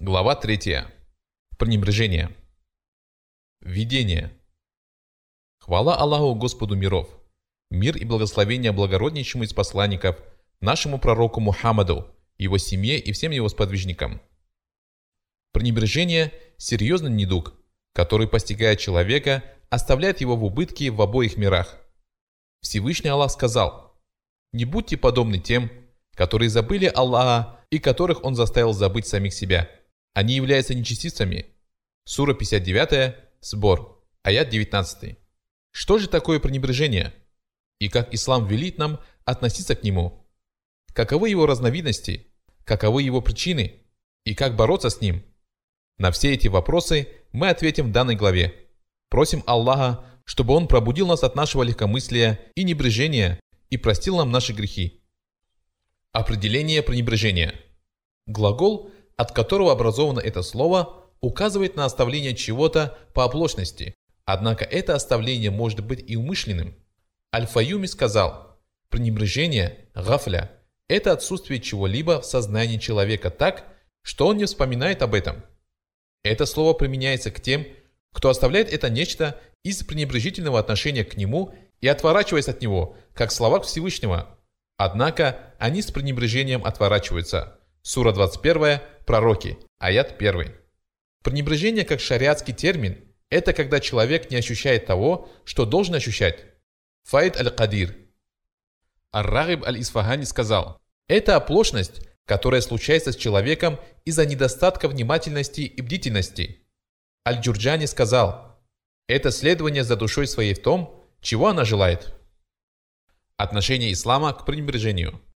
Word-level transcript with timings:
Глава 0.00 0.34
3. 0.34 0.82
Пренебрежение. 1.56 2.34
Введение. 3.60 4.32
Хвала 5.60 5.94
Аллаху 5.94 6.34
Господу 6.34 6.74
миров. 6.74 7.08
Мир 7.70 7.96
и 7.96 8.04
благословение 8.04 8.72
благороднейшему 8.72 9.44
из 9.44 9.52
посланников, 9.52 10.20
нашему 10.60 10.98
пророку 10.98 11.38
Мухаммаду, 11.40 12.12
его 12.38 12.58
семье 12.58 12.98
и 12.98 13.12
всем 13.12 13.30
его 13.30 13.48
сподвижникам. 13.48 14.20
Пренебрежение– 15.52 16.32
серьезный 16.56 17.12
недуг, 17.12 17.54
который, 17.92 18.26
постигая 18.26 18.74
человека, 18.74 19.44
оставляет 19.70 20.20
его 20.20 20.34
в 20.36 20.44
убытке 20.44 20.90
в 20.90 21.00
обоих 21.00 21.36
мирах. 21.36 21.78
Всевышний 22.60 23.10
Аллах 23.10 23.30
сказал, 23.30 23.96
«Не 24.52 24.64
будьте 24.64 24.96
подобны 24.96 25.38
тем, 25.38 25.70
которые 26.14 26.50
забыли 26.50 26.86
Аллаха 26.92 27.60
и 27.70 27.78
которых 27.78 28.24
Он 28.24 28.34
заставил 28.34 28.72
забыть 28.72 29.06
самих 29.06 29.32
себя» 29.32 29.70
Они 30.14 30.34
являются 30.34 30.74
нечестивцами. 30.74 31.46
Сура 32.04 32.34
59, 32.34 33.16
сбор, 33.40 34.00
аят 34.22 34.48
19. 34.48 35.18
Что 35.72 35.98
же 35.98 36.08
такое 36.08 36.38
пренебрежение? 36.38 37.12
И 37.80 37.88
как 37.88 38.14
ислам 38.14 38.46
велит 38.46 38.78
нам 38.78 39.00
относиться 39.24 39.74
к 39.74 39.82
нему? 39.82 40.24
Каковы 40.92 41.30
его 41.30 41.46
разновидности? 41.46 42.28
Каковы 42.64 43.02
его 43.02 43.20
причины? 43.20 43.82
И 44.24 44.36
как 44.36 44.54
бороться 44.54 44.88
с 44.88 45.00
ним? 45.00 45.24
На 45.98 46.12
все 46.12 46.32
эти 46.32 46.46
вопросы 46.46 47.08
мы 47.32 47.48
ответим 47.48 47.88
в 47.88 47.92
данной 47.92 48.14
главе. 48.14 48.54
Просим 49.10 49.42
Аллаха, 49.46 50.04
чтобы 50.24 50.54
Он 50.54 50.68
пробудил 50.68 51.08
нас 51.08 51.24
от 51.24 51.34
нашего 51.34 51.64
легкомыслия 51.64 52.40
и 52.54 52.62
небрежения 52.62 53.40
и 53.68 53.76
простил 53.76 54.16
нам 54.18 54.30
наши 54.30 54.52
грехи. 54.52 55.02
Определение 56.12 56.82
пренебрежения. 56.82 57.60
Глагол 58.26 58.92
от 59.16 59.32
которого 59.32 59.72
образовано 59.72 60.20
это 60.20 60.42
слово, 60.42 61.04
указывает 61.20 61.76
на 61.76 61.84
оставление 61.84 62.34
чего-то 62.34 62.98
по 63.14 63.24
оплошности, 63.24 63.94
однако 64.24 64.64
это 64.64 64.94
оставление 64.94 65.50
может 65.50 65.80
быть 65.84 66.04
и 66.08 66.16
умышленным. 66.16 66.74
Аль-Фаюми 67.34 67.86
сказал, 67.86 68.58
пренебрежение, 68.90 69.88
гафля, 69.94 70.50
это 70.88 71.12
отсутствие 71.12 71.60
чего-либо 71.60 72.20
в 72.20 72.26
сознании 72.26 72.78
человека 72.78 73.30
так, 73.30 73.64
что 74.02 74.26
он 74.26 74.36
не 74.36 74.44
вспоминает 74.44 75.02
об 75.02 75.14
этом. 75.14 75.44
Это 76.22 76.46
слово 76.46 76.74
применяется 76.74 77.30
к 77.30 77.40
тем, 77.40 77.66
кто 78.12 78.28
оставляет 78.28 78.72
это 78.72 78.90
нечто 78.90 79.40
из 79.62 79.82
пренебрежительного 79.82 80.58
отношения 80.58 81.04
к 81.04 81.16
нему 81.16 81.54
и 81.80 81.88
отворачиваясь 81.88 82.48
от 82.48 82.60
него, 82.60 82.96
как 83.14 83.32
слова 83.32 83.60
Всевышнего. 83.60 84.38
Однако 84.76 85.54
они 85.58 85.82
с 85.82 85.90
пренебрежением 85.90 86.64
отворачиваются– 86.64 87.58
Сура 87.86 88.12
21, 88.12 88.80
пророки, 89.04 89.58
аят 89.78 90.14
1. 90.18 90.54
Пренебрежение 91.22 91.84
как 91.84 92.00
шариатский 92.00 92.54
термин– 92.54 93.04
это 93.28 93.52
когда 93.52 93.78
человек 93.78 94.30
не 94.30 94.38
ощущает 94.38 94.86
того, 94.86 95.28
что 95.44 95.66
должен 95.66 95.94
ощущать. 95.94 96.46
Фаид 97.02 97.36
аль-Кадир. 97.36 97.94
Ар-Рагиб 99.12 99.66
аль-Исфахани 99.66 100.24
сказал, 100.24 100.80
это 101.08 101.36
оплошность, 101.36 102.00
которая 102.24 102.62
случается 102.62 103.12
с 103.12 103.16
человеком 103.16 103.78
из-за 104.06 104.24
недостатка 104.24 104.88
внимательности 104.88 105.60
и 105.60 105.82
бдительности. 105.82 106.66
Аль-Джурджани 107.28 107.84
сказал, 107.84 108.64
это 109.08 109.30
следование 109.30 109.84
за 109.84 109.96
душой 109.96 110.26
своей 110.26 110.54
в 110.54 110.62
том, 110.62 111.04
чего 111.20 111.48
она 111.48 111.66
желает. 111.66 112.14
Отношение 113.36 113.92
ислама 113.92 114.32
к 114.32 114.46
пренебрежению– 114.46 115.20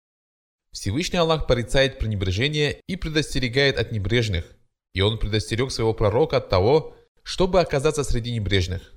Всевышний 0.77 1.19
Аллах 1.19 1.47
порицает 1.47 1.99
пренебрежение 1.99 2.83
и 2.87 2.97
предостерегает 2.97 3.79
от 3.79 3.93
небрежных, 3.93 4.45
и 4.93 5.01
Он 5.01 5.19
предостерег 5.19 5.73
своего 5.73 5.95
пророка 5.95 6.37
от 6.37 6.51
того, 6.51 6.95
чтобы 7.23 7.63
оказаться 7.63 8.05
среди 8.05 8.31
небрежных. 8.31 8.93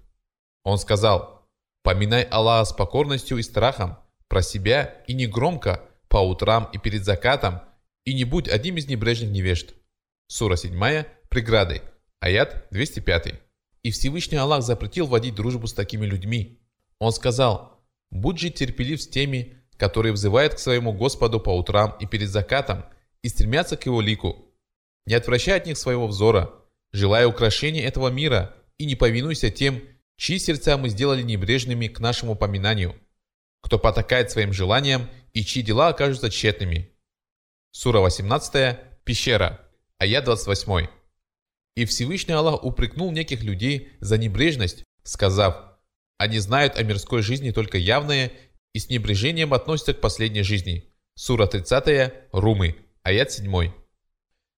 Он 0.66 0.78
сказал, 0.78 1.48
«Поминай 1.82 2.24
Аллаха 2.24 2.66
с 2.66 2.74
покорностью 2.74 3.38
и 3.38 3.44
страхом, 3.44 3.98
про 4.28 4.42
себя 4.42 5.02
и 5.08 5.14
не 5.14 5.26
громко, 5.26 5.82
по 6.10 6.18
утрам 6.18 6.70
и 6.74 6.78
перед 6.78 7.06
закатом, 7.06 7.62
и 8.04 8.14
не 8.14 8.26
будь 8.26 8.50
одним 8.50 8.76
из 8.76 8.88
небрежных 8.88 9.30
невежд». 9.30 9.74
Сура 10.28 10.58
7, 10.58 11.06
преграды, 11.30 11.82
аят 12.20 12.68
205. 12.72 13.36
И 13.84 13.92
Всевышний 13.92 14.38
Аллах 14.38 14.64
запретил 14.64 15.08
водить 15.08 15.36
дружбу 15.36 15.66
с 15.66 15.74
такими 15.74 16.06
людьми. 16.06 16.60
Он 16.98 17.14
сказал, 17.14 17.82
«Будь 18.12 18.38
же 18.38 18.50
терпелив 18.50 19.02
с 19.02 19.08
теми, 19.08 19.59
которые 19.80 20.12
взывают 20.12 20.56
к 20.56 20.60
своему 20.60 20.92
Господу 20.92 21.40
по 21.40 21.58
утрам 21.58 21.96
и 22.02 22.06
перед 22.06 22.30
закатом 22.30 22.86
и 23.24 23.30
стремятся 23.30 23.78
к 23.78 23.86
Его 23.86 24.02
лику. 24.02 24.54
Не 25.06 25.16
отвращай 25.16 25.58
от 25.58 25.66
них 25.66 25.78
своего 25.78 26.06
взора, 26.06 26.54
желая 26.92 27.26
украшения 27.26 27.88
этого 27.88 28.10
мира, 28.10 28.54
и 28.78 28.86
не 28.86 28.96
повинуйся 28.96 29.50
тем, 29.50 29.82
чьи 30.18 30.38
сердца 30.38 30.78
мы 30.78 30.90
сделали 30.90 31.22
небрежными 31.22 31.88
к 31.88 32.00
нашему 32.00 32.36
поминанию, 32.36 32.94
кто 33.62 33.80
потакает 33.80 34.30
своим 34.30 34.52
желаниям 34.52 35.10
и 35.34 35.44
чьи 35.44 35.64
дела 35.64 35.88
окажутся 35.88 36.30
тщетными. 36.30 36.92
Сура 37.72 38.00
18, 38.00 38.78
пещера, 39.06 39.62
аят 39.98 40.26
28. 40.26 40.88
И 41.76 41.86
Всевышний 41.86 42.34
Аллах 42.34 42.64
упрекнул 42.66 43.12
неких 43.12 43.44
людей 43.44 43.94
за 44.02 44.18
небрежность, 44.18 44.84
сказав, 45.04 45.56
«Они 46.18 46.40
знают 46.40 46.78
о 46.78 46.84
мирской 46.84 47.22
жизни 47.22 47.52
только 47.52 47.78
явное 47.78 48.34
и 48.74 48.80
с 48.80 48.90
небрежением 48.90 49.54
относятся 49.54 49.94
к 49.94 50.02
последней 50.02 50.44
жизни. 50.44 50.86
Сура 51.16 51.48
30, 51.48 52.14
Румы, 52.32 52.76
аят 53.04 53.32
7. 53.32 53.72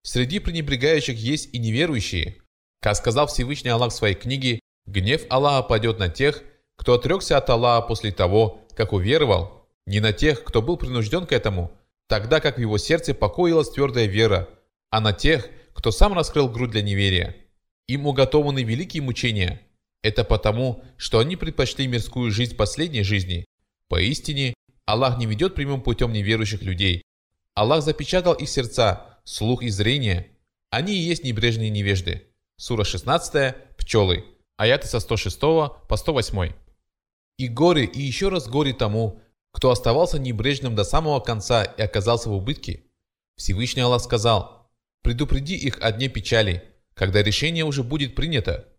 Среди 0.04 0.40
пренебрегающих 0.40 1.18
есть 1.18 1.54
и 1.54 1.60
неверующие. 1.60 2.38
Как 2.82 2.96
сказал 2.96 3.28
Всевышний 3.28 3.70
Аллах 3.70 3.92
в 3.92 3.96
своей 3.96 4.16
книге, 4.16 4.60
гнев 4.86 5.22
Аллаха 5.30 5.68
пойдет 5.68 6.00
на 6.00 6.10
тех, 6.10 6.44
кто 6.76 6.96
отрекся 6.96 7.38
от 7.38 7.50
Аллаха 7.50 7.88
после 7.88 8.12
того, 8.12 8.66
как 8.76 8.94
уверовал, 8.94 9.70
не 9.86 10.00
на 10.00 10.14
тех, 10.14 10.44
кто 10.44 10.62
был 10.62 10.78
принужден 10.78 11.26
к 11.26 11.32
этому, 11.32 11.72
тогда 12.08 12.40
как 12.40 12.58
в 12.58 12.62
его 12.62 12.78
сердце 12.78 13.14
покоилась 13.14 13.70
твердая 13.70 14.06
вера, 14.06 14.50
а 14.90 15.00
на 15.00 15.14
тех, 15.14 15.50
кто 15.74 15.92
сам 15.92 16.14
раскрыл 16.14 16.50
грудь 16.50 16.72
для 16.72 16.82
неверия. 16.82 17.36
Им 17.88 18.08
уготованы 18.08 18.64
великие 18.64 19.04
мучения. 19.04 19.62
Это 20.04 20.24
потому, 20.24 20.84
что 20.98 21.20
они 21.20 21.36
предпочли 21.36 21.88
мирскую 21.88 22.32
жизнь 22.32 22.56
последней 22.56 23.04
жизни, 23.04 23.46
Поистине, 23.92 24.54
Аллах 24.86 25.18
не 25.18 25.26
ведет 25.26 25.54
прямым 25.54 25.82
путем 25.82 26.14
неверующих 26.14 26.62
людей. 26.62 27.04
Аллах 27.56 27.84
запечатал 27.84 28.34
их 28.34 28.48
сердца, 28.48 29.20
слух 29.26 29.64
и 29.64 29.70
зрение. 29.70 30.32
Они 30.70 30.94
и 30.94 31.02
есть 31.02 31.26
небрежные 31.26 31.70
невежды. 31.70 32.26
Сура 32.56 32.86
16, 32.86 33.54
пчелы. 33.78 34.24
Аяты 34.56 34.88
со 34.88 35.02
106 35.02 35.38
по 35.42 35.98
108. 35.98 36.54
И 37.38 37.50
горе, 37.50 37.84
и 37.84 38.00
еще 38.02 38.30
раз 38.30 38.48
горе 38.48 38.72
тому, 38.72 39.22
кто 39.52 39.72
оставался 39.72 40.20
небрежным 40.20 40.74
до 40.74 40.86
самого 40.86 41.20
конца 41.20 41.66
и 41.66 41.82
оказался 41.82 42.30
в 42.30 42.34
убытке. 42.34 42.86
Всевышний 43.36 43.82
Аллах 43.82 44.02
сказал, 44.02 44.72
«Предупреди 45.02 45.58
их 45.58 45.78
о 45.82 45.92
дне 45.92 46.08
печали, 46.08 46.64
когда 46.94 47.22
решение 47.22 47.66
уже 47.66 47.84
будет 47.84 48.16
принято». 48.16 48.70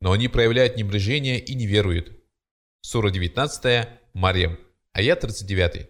Но 0.00 0.12
они 0.12 0.28
проявляют 0.28 0.78
небрежение 0.78 1.38
и 1.38 1.54
не 1.54 1.66
веруют. 1.66 2.18
Сура 2.80 3.10
19, 3.10 4.01
Марьям, 4.14 4.58
аят 4.92 5.20
39. 5.20 5.88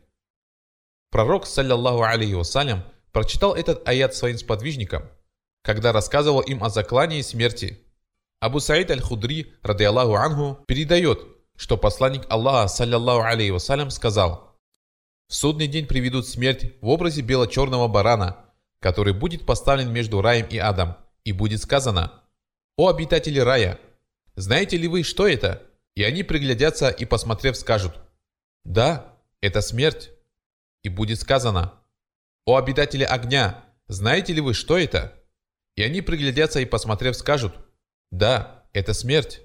Пророк, 1.10 1.44
саллиллаху 1.44 2.04
алейхи 2.04 2.34
вассалям, 2.34 2.84
прочитал 3.10 3.54
этот 3.54 3.86
аят 3.88 4.14
своим 4.14 4.38
сподвижникам, 4.38 5.10
когда 5.62 5.92
рассказывал 5.92 6.40
им 6.40 6.62
о 6.62 6.70
заклании 6.70 7.20
смерти. 7.22 7.80
Абу 8.38 8.60
Саид 8.60 8.92
аль-Худри, 8.92 9.52
ради 9.62 9.82
Аллаху 9.82 10.14
анху, 10.14 10.64
передает, 10.66 11.26
что 11.56 11.76
посланник 11.76 12.22
Аллаха, 12.28 12.68
саллиллаху 12.68 13.22
алейхи 13.22 13.50
вассалям, 13.50 13.90
сказал, 13.90 14.56
«В 15.26 15.34
судный 15.34 15.66
день 15.66 15.86
приведут 15.86 16.28
смерть 16.28 16.72
в 16.80 16.88
образе 16.88 17.22
бело-черного 17.22 17.88
барана, 17.88 18.36
который 18.78 19.14
будет 19.14 19.46
поставлен 19.46 19.92
между 19.92 20.22
раем 20.22 20.46
и 20.46 20.58
адом, 20.58 20.96
и 21.24 21.32
будет 21.32 21.60
сказано, 21.60 22.22
«О 22.76 22.88
обитатели 22.88 23.40
рая, 23.40 23.80
знаете 24.36 24.76
ли 24.76 24.86
вы, 24.86 25.02
что 25.02 25.26
это?» 25.26 25.62
И 25.94 26.04
они 26.04 26.22
приглядятся 26.22 26.88
и, 26.88 27.04
посмотрев, 27.04 27.56
скажут, 27.56 27.94
да, 28.64 29.18
это 29.40 29.60
смерть. 29.60 30.10
И 30.82 30.88
будет 30.88 31.20
сказано, 31.20 31.74
«О 32.44 32.56
обитатели 32.56 33.04
огня, 33.04 33.64
знаете 33.86 34.32
ли 34.32 34.40
вы, 34.40 34.54
что 34.54 34.78
это?» 34.78 35.22
И 35.76 35.82
они 35.82 36.02
приглядятся 36.02 36.60
и, 36.60 36.64
посмотрев, 36.64 37.16
скажут, 37.16 37.54
«Да, 38.10 38.64
это 38.72 38.94
смерть». 38.94 39.40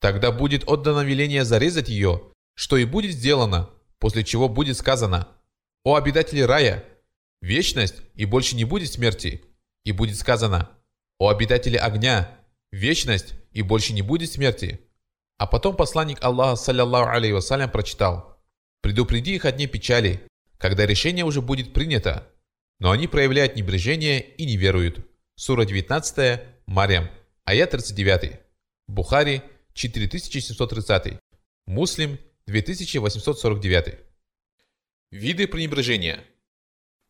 Тогда 0.00 0.30
будет 0.30 0.68
отдано 0.68 1.00
веление 1.00 1.44
зарезать 1.44 1.88
ее, 1.88 2.32
что 2.54 2.76
и 2.76 2.84
будет 2.84 3.12
сделано, 3.12 3.70
после 3.98 4.24
чего 4.24 4.48
будет 4.48 4.76
сказано, 4.76 5.28
«О 5.84 5.96
обитатели 5.96 6.40
рая, 6.40 6.84
вечность, 7.40 7.96
и 8.14 8.24
больше 8.24 8.56
не 8.56 8.64
будет 8.64 8.92
смерти». 8.92 9.44
И 9.84 9.92
будет 9.92 10.16
сказано, 10.16 10.70
«О 11.18 11.28
обитатели 11.28 11.76
огня, 11.76 12.38
вечность, 12.70 13.34
и 13.52 13.62
больше 13.62 13.92
не 13.92 14.02
будет 14.02 14.30
смерти». 14.30 14.80
А 15.36 15.46
потом 15.46 15.76
посланник 15.76 16.22
Аллаха, 16.22 16.56
саллиллаху 16.56 17.10
алейхи 17.10 17.32
вассалям, 17.32 17.70
прочитал, 17.70 18.37
Предупреди 18.80 19.34
их 19.34 19.44
о 19.44 19.52
дне 19.52 19.66
печали, 19.66 20.20
когда 20.58 20.86
решение 20.86 21.24
уже 21.24 21.42
будет 21.42 21.72
принято, 21.72 22.28
но 22.78 22.90
они 22.90 23.08
проявляют 23.08 23.56
небрежение 23.56 24.20
и 24.20 24.46
не 24.46 24.56
веруют. 24.56 25.06
сура 25.34 25.64
19, 25.64 26.40
Марьям, 26.66 27.10
аят 27.44 27.70
39, 27.70 28.40
Бухари 28.86 29.42
4730, 29.74 31.18
Муслим 31.66 32.18
2849. 32.46 33.98
Виды 35.10 35.46
пренебрежения. 35.46 36.24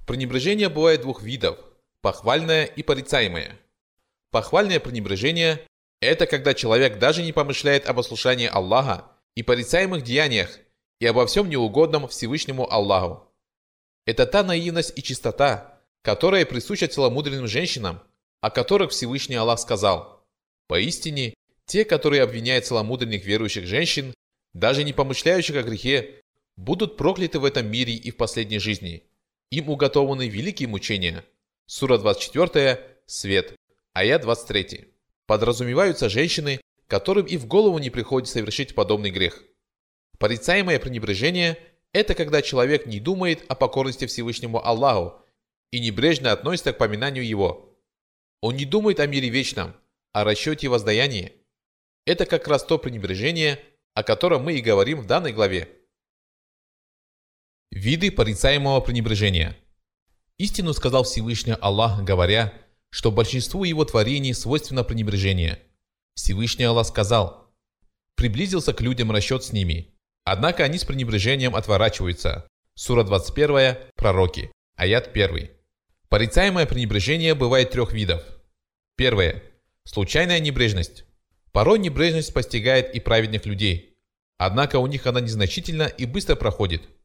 Пренебрежение 0.06 0.68
бывает 0.68 1.02
двух 1.02 1.22
видов– 1.22 1.58
похвальное 2.00 2.64
и 2.64 2.82
порицаемое. 2.82 3.58
Похвальное 4.30 4.80
пренебрежение– 4.80 5.60
это 6.00 6.26
когда 6.26 6.54
человек 6.54 6.98
даже 6.98 7.22
не 7.22 7.32
помышляет 7.32 7.86
об 7.88 7.98
ослушании 7.98 8.46
Аллаха 8.46 9.04
и 9.34 9.42
порицаемых 9.42 10.02
деяниях 10.02 10.58
и 11.00 11.06
обо 11.06 11.26
всем 11.26 11.48
неугодном 11.48 12.08
Всевышнему 12.08 12.70
Аллаху. 12.70 13.28
Это 14.06 14.26
та 14.26 14.42
наивность 14.42 14.96
и 14.96 15.02
чистота, 15.02 15.80
которая 16.02 16.46
присуща 16.46 16.88
целомудренным 16.88 17.46
женщинам, 17.46 18.00
о 18.40 18.50
которых 18.50 18.90
Всевышний 18.90 19.36
Аллах 19.36 19.58
сказал. 19.58 20.24
Поистине, 20.66 21.34
те, 21.66 21.84
которые 21.84 22.22
обвиняют 22.22 22.66
целомудренных 22.66 23.24
верующих 23.24 23.66
женщин, 23.66 24.14
даже 24.54 24.84
не 24.84 24.92
помышляющих 24.92 25.56
о 25.56 25.62
грехе, 25.62 26.22
будут 26.56 26.96
прокляты 26.96 27.38
в 27.38 27.44
этом 27.44 27.70
мире 27.70 27.94
и 27.94 28.10
в 28.10 28.16
последней 28.16 28.58
жизни. 28.58 29.04
Им 29.50 29.70
уготованы 29.70 30.28
великие 30.28 30.68
мучения. 30.68 31.24
Сура 31.66 31.98
24, 31.98 32.80
Свет, 33.06 33.54
аят 33.92 34.22
23. 34.22 34.88
Подразумеваются 35.26 36.08
женщины, 36.08 36.60
которым 36.86 37.26
и 37.26 37.36
в 37.36 37.46
голову 37.46 37.78
не 37.78 37.90
приходит 37.90 38.28
совершить 38.28 38.74
подобный 38.74 39.10
грех. 39.10 39.42
Порицаемое 40.18 40.78
пренебрежение– 40.80 41.58
это 41.92 42.14
когда 42.14 42.42
человек 42.42 42.86
не 42.86 43.00
думает 43.00 43.44
о 43.48 43.54
покорности 43.54 44.06
Всевышнему 44.06 44.64
Аллаху 44.64 45.22
и 45.70 45.80
небрежно 45.80 46.32
относится 46.32 46.72
к 46.72 46.78
поминанию 46.78 47.26
Его. 47.26 47.78
Он 48.40 48.56
не 48.56 48.64
думает 48.64 49.00
о 49.00 49.06
мире 49.06 49.28
вечном, 49.28 49.74
о 50.12 50.24
расчете 50.24 50.66
и 50.66 50.68
воздаянии. 50.68 51.32
Это 52.04 52.26
как 52.26 52.48
раз 52.48 52.64
то 52.64 52.78
пренебрежение, 52.78 53.60
о 53.94 54.02
котором 54.02 54.42
мы 54.42 54.54
и 54.54 54.60
говорим 54.60 55.00
в 55.00 55.06
данной 55.06 55.32
главе. 55.32 55.68
Виды 57.70 58.10
порицаемого 58.10 58.80
пренебрежения. 58.80 59.56
Истину 60.36 60.72
сказал 60.72 61.04
Всевышний 61.04 61.56
Аллах, 61.60 62.02
говоря, 62.02 62.54
что 62.90 63.12
большинству 63.12 63.64
его 63.64 63.84
творений 63.84 64.34
свойственно 64.34 64.84
пренебрежение. 64.84 65.60
Всевышний 66.14 66.64
Аллах 66.64 66.86
сказал, 66.86 67.52
приблизился 68.14 68.72
к 68.72 68.80
людям 68.80 69.12
расчет 69.12 69.44
с 69.44 69.52
ними, 69.52 69.97
однако 70.30 70.64
они 70.64 70.78
с 70.78 70.84
пренебрежением 70.84 71.54
отворачиваются. 71.54 72.48
Сура 72.74 73.02
21, 73.02 73.76
Пророки, 73.96 74.50
аят 74.76 75.08
1. 75.14 75.50
Порицаемое 76.08 76.66
пренебрежение 76.66 77.34
бывает 77.34 77.70
трех 77.70 77.92
видов. 77.92 78.22
Первое. 78.96 79.42
Случайная 79.84 80.40
небрежность. 80.40 81.04
Порой 81.52 81.78
небрежность 81.78 82.32
постигает 82.32 82.94
и 82.94 83.00
праведных 83.00 83.46
людей, 83.46 83.96
однако 84.36 84.78
у 84.78 84.86
них 84.86 85.06
она 85.06 85.20
незначительна 85.20 85.84
и 85.84 86.06
быстро 86.06 86.36
проходит– 86.36 86.82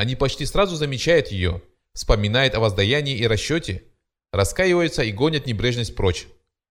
они 0.00 0.16
почти 0.16 0.46
сразу 0.46 0.76
замечают 0.76 1.28
ее, 1.28 1.60
вспоминают 1.92 2.54
о 2.54 2.60
воздаянии 2.60 3.18
и 3.18 3.26
расчете, 3.26 3.82
раскаиваются 4.32 5.02
и 5.02 5.12
гонят 5.12 5.44
небрежность 5.44 5.94
прочь. 5.94 6.26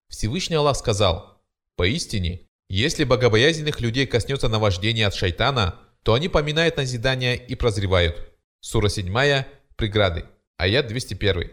Всевышний 0.08 0.56
Аллах 0.56 0.76
сказал, 0.76 1.40
«Поистине, 1.76 2.48
если 2.68 3.04
богобоязненных 3.04 3.80
людей 3.80 4.08
коснется 4.08 4.48
наваждение 4.48 5.06
от 5.06 5.14
шайтана, 5.14 5.78
то 6.02 6.14
они 6.14 6.28
поминают 6.28 6.76
назидания 6.76 7.34
и 7.34 7.54
прозревают». 7.54 8.16
Сура 8.60 8.88
7, 8.88 9.44
Преграды, 9.76 10.26
аят 10.58 10.88
201. 10.88 11.50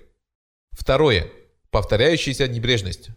Второе. 0.71 1.29
Повторяющаяся 1.71 2.47
небрежность. 2.47 3.09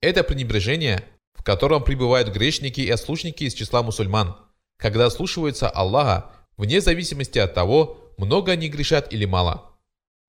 Это 0.00 0.22
пренебрежение, 0.22 1.02
в 1.34 1.42
котором 1.42 1.82
пребывают 1.82 2.28
грешники 2.28 2.80
и 2.80 2.90
ослушники 2.90 3.44
из 3.44 3.54
числа 3.54 3.82
мусульман, 3.82 4.36
когда 4.76 5.10
слушаются 5.10 5.68
Аллаха 5.68 6.30
вне 6.56 6.80
зависимости 6.80 7.38
от 7.38 7.54
того, 7.54 8.12
много 8.18 8.52
они 8.52 8.68
грешат 8.68 9.12
или 9.12 9.24
мало. 9.24 9.76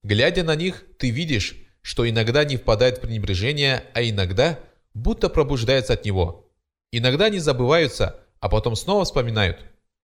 Глядя 0.03 0.43
на 0.43 0.55
них, 0.55 0.83
ты 0.97 1.09
видишь, 1.09 1.55
что 1.81 2.09
иногда 2.09 2.43
не 2.43 2.57
впадает 2.57 2.97
в 2.97 3.01
пренебрежение, 3.01 3.83
а 3.93 4.01
иногда 4.01 4.59
будто 4.93 5.29
пробуждается 5.29 5.93
от 5.93 6.05
него. 6.05 6.49
Иногда 6.91 7.25
они 7.25 7.39
забываются, 7.39 8.19
а 8.39 8.49
потом 8.49 8.75
снова 8.75 9.05
вспоминают. 9.05 9.65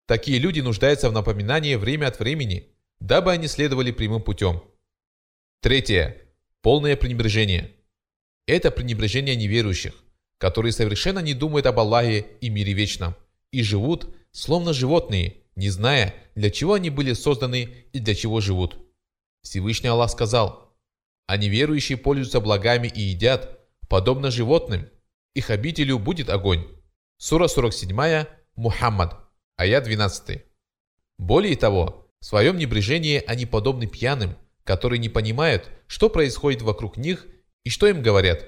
Такие 0.09 0.39
люди 0.39 0.61
нуждаются 0.61 1.11
в 1.11 1.13
напоминании 1.13 1.75
время 1.75 2.07
от 2.07 2.19
времени, 2.19 2.67
дабы 2.99 3.31
они 3.31 3.47
следовали 3.47 3.91
прямым 3.91 4.23
путем. 4.23 4.63
Третье. 5.61 6.17
Полное 6.63 6.97
пренебрежение. 6.97 7.73
Это 8.47 8.71
пренебрежение 8.71 9.37
неверующих, 9.37 9.93
которые 10.39 10.73
совершенно 10.73 11.19
не 11.19 11.35
думают 11.35 11.67
об 11.67 11.79
Аллахе 11.79 12.27
и 12.41 12.49
мире 12.49 12.73
вечном, 12.73 13.17
и 13.53 13.63
живут, 13.63 14.09
словно 14.33 14.73
животные, 14.73 15.43
не 15.57 15.69
зная, 15.69 16.15
для 16.35 16.49
чего 16.49 16.73
они 16.73 16.89
были 16.89 17.13
созданы 17.13 17.69
и 17.93 17.99
для 17.99 18.15
чего 18.15 18.41
живут. 18.41 18.79
Всевышний 19.43 19.91
Аллах 19.91 20.11
сказал, 20.11 20.75
«А 21.27 21.37
неверующие 21.37 21.99
пользуются 21.99 22.41
благами 22.41 22.89
и 22.89 23.03
едят, 23.03 23.61
подобно 23.91 24.31
животным, 24.31 24.89
их 25.35 25.51
обителю 25.51 25.99
будет 25.99 26.31
огонь». 26.31 26.67
Сура 27.19 27.47
47, 27.47 28.25
Мухаммад, 28.57 29.28
аят 29.59 29.85
12. 29.85 30.45
Более 31.19 31.57
того, 31.57 32.09
в 32.21 32.25
своем 32.25 32.57
небрежении 32.57 33.23
они 33.27 33.45
подобны 33.45 33.87
пьяным, 33.87 34.37
которые 34.65 35.01
не 35.01 35.09
понимают, 35.09 35.69
что 35.89 36.09
происходит 36.09 36.63
вокруг 36.63 36.97
них 36.97 37.27
и 37.65 37.71
что 37.71 37.89
им 37.89 38.01
говорят. 38.01 38.47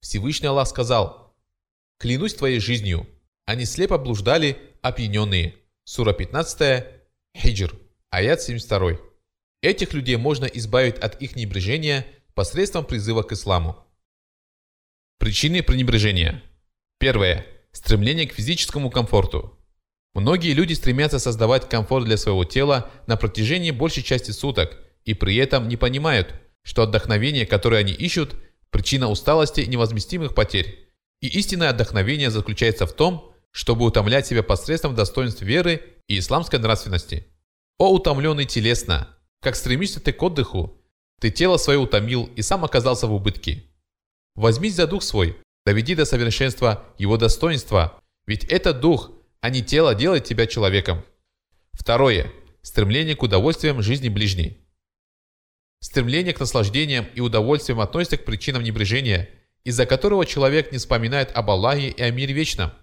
Всевышний 0.00 0.48
Аллах 0.48 0.68
сказал, 0.68 1.34
«Клянусь 1.98 2.34
твоей 2.34 2.60
жизнью, 2.60 3.08
они 3.46 3.64
слепо 3.64 3.96
блуждали, 3.96 4.58
опьяненные». 4.82 5.56
Сура 5.84 6.12
15, 6.12 6.84
Хиджр, 7.36 7.78
аят 8.10 8.42
72. 8.42 8.98
Этих 9.62 9.94
людей 9.94 10.16
можно 10.16 10.44
избавить 10.44 10.98
от 10.98 11.20
их 11.22 11.36
небрежения 11.36 12.06
посредством 12.34 12.84
призыва 12.84 13.22
к 13.22 13.32
исламу. 13.32 13.82
Причины 15.18 15.62
пренебрежения. 15.62 16.42
Первое. 16.98 17.46
Стремление 17.72 18.26
к 18.26 18.34
физическому 18.34 18.90
комфорту. 18.90 19.55
Многие 20.16 20.54
люди 20.54 20.72
стремятся 20.72 21.18
создавать 21.18 21.68
комфорт 21.68 22.06
для 22.06 22.16
своего 22.16 22.46
тела 22.46 22.90
на 23.06 23.18
протяжении 23.18 23.70
большей 23.70 24.02
части 24.02 24.30
суток 24.30 24.78
и 25.04 25.12
при 25.12 25.36
этом 25.36 25.68
не 25.68 25.76
понимают, 25.76 26.34
что 26.62 26.84
отдохновение, 26.84 27.44
которое 27.44 27.76
они 27.76 27.92
ищут, 27.92 28.34
причина 28.70 29.10
усталости 29.10 29.60
и 29.60 29.66
невозместимых 29.66 30.34
потерь. 30.34 30.88
И 31.20 31.26
истинное 31.26 31.68
отдохновение 31.68 32.30
заключается 32.30 32.86
в 32.86 32.94
том, 32.94 33.34
чтобы 33.50 33.84
утомлять 33.84 34.26
себя 34.26 34.42
посредством 34.42 34.94
достоинств 34.94 35.42
веры 35.42 35.82
и 36.08 36.18
исламской 36.18 36.60
нравственности. 36.60 37.26
О 37.78 37.92
утомленный 37.92 38.46
телесно! 38.46 39.10
Как 39.42 39.54
стремишься 39.54 40.00
ты 40.00 40.14
к 40.14 40.22
отдыху, 40.22 40.80
ты 41.20 41.30
тело 41.30 41.58
свое 41.58 41.78
утомил 41.78 42.30
и 42.36 42.40
сам 42.40 42.64
оказался 42.64 43.06
в 43.06 43.12
убытке. 43.12 43.64
Возьмись 44.34 44.76
за 44.76 44.86
дух 44.86 45.02
свой, 45.02 45.36
доведи 45.66 45.94
до 45.94 46.06
совершенства 46.06 46.86
его 46.96 47.18
достоинства, 47.18 48.00
ведь 48.26 48.44
этот 48.44 48.80
дух, 48.80 49.10
а 49.46 49.50
не 49.50 49.62
тело 49.62 49.94
делает 49.94 50.24
тебя 50.24 50.46
человеком. 50.46 51.04
Второе. 51.72 52.32
Стремление 52.62 53.14
к 53.14 53.22
удовольствиям 53.22 53.80
жизни 53.80 54.08
ближней. 54.08 54.58
Стремление 55.80 56.34
к 56.34 56.40
наслаждениям 56.40 57.06
и 57.14 57.20
удовольствиям 57.20 57.80
относится 57.80 58.16
к 58.16 58.24
причинам 58.24 58.62
небрежения, 58.62 59.30
из-за 59.62 59.86
которого 59.86 60.26
человек 60.26 60.72
не 60.72 60.78
вспоминает 60.78 61.30
об 61.32 61.50
Аллахе 61.50 61.90
и 61.90 62.02
о 62.02 62.10
мире 62.10 62.34
вечном– 62.34 62.72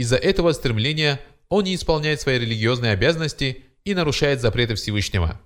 из-за 0.00 0.16
этого 0.16 0.52
стремления 0.52 1.20
он 1.50 1.64
не 1.64 1.74
исполняет 1.74 2.22
свои 2.22 2.38
религиозные 2.38 2.92
обязанности 2.92 3.66
и 3.84 3.92
нарушает 3.92 4.40
запреты 4.40 4.74
Всевышнего. 4.74 5.38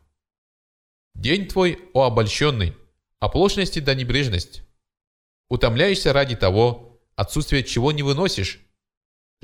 День 1.17 1.49
твой, 1.49 1.81
о 1.93 2.05
обольщенный, 2.05 2.77
оплошности 3.19 3.81
да 3.81 3.95
небрежность. 3.95 4.63
Утомляешься 5.49 6.13
ради 6.13 6.37
того, 6.37 7.01
отсутствие 7.17 7.65
чего 7.65 7.91
не 7.91 8.05
выносишь. 8.05 8.61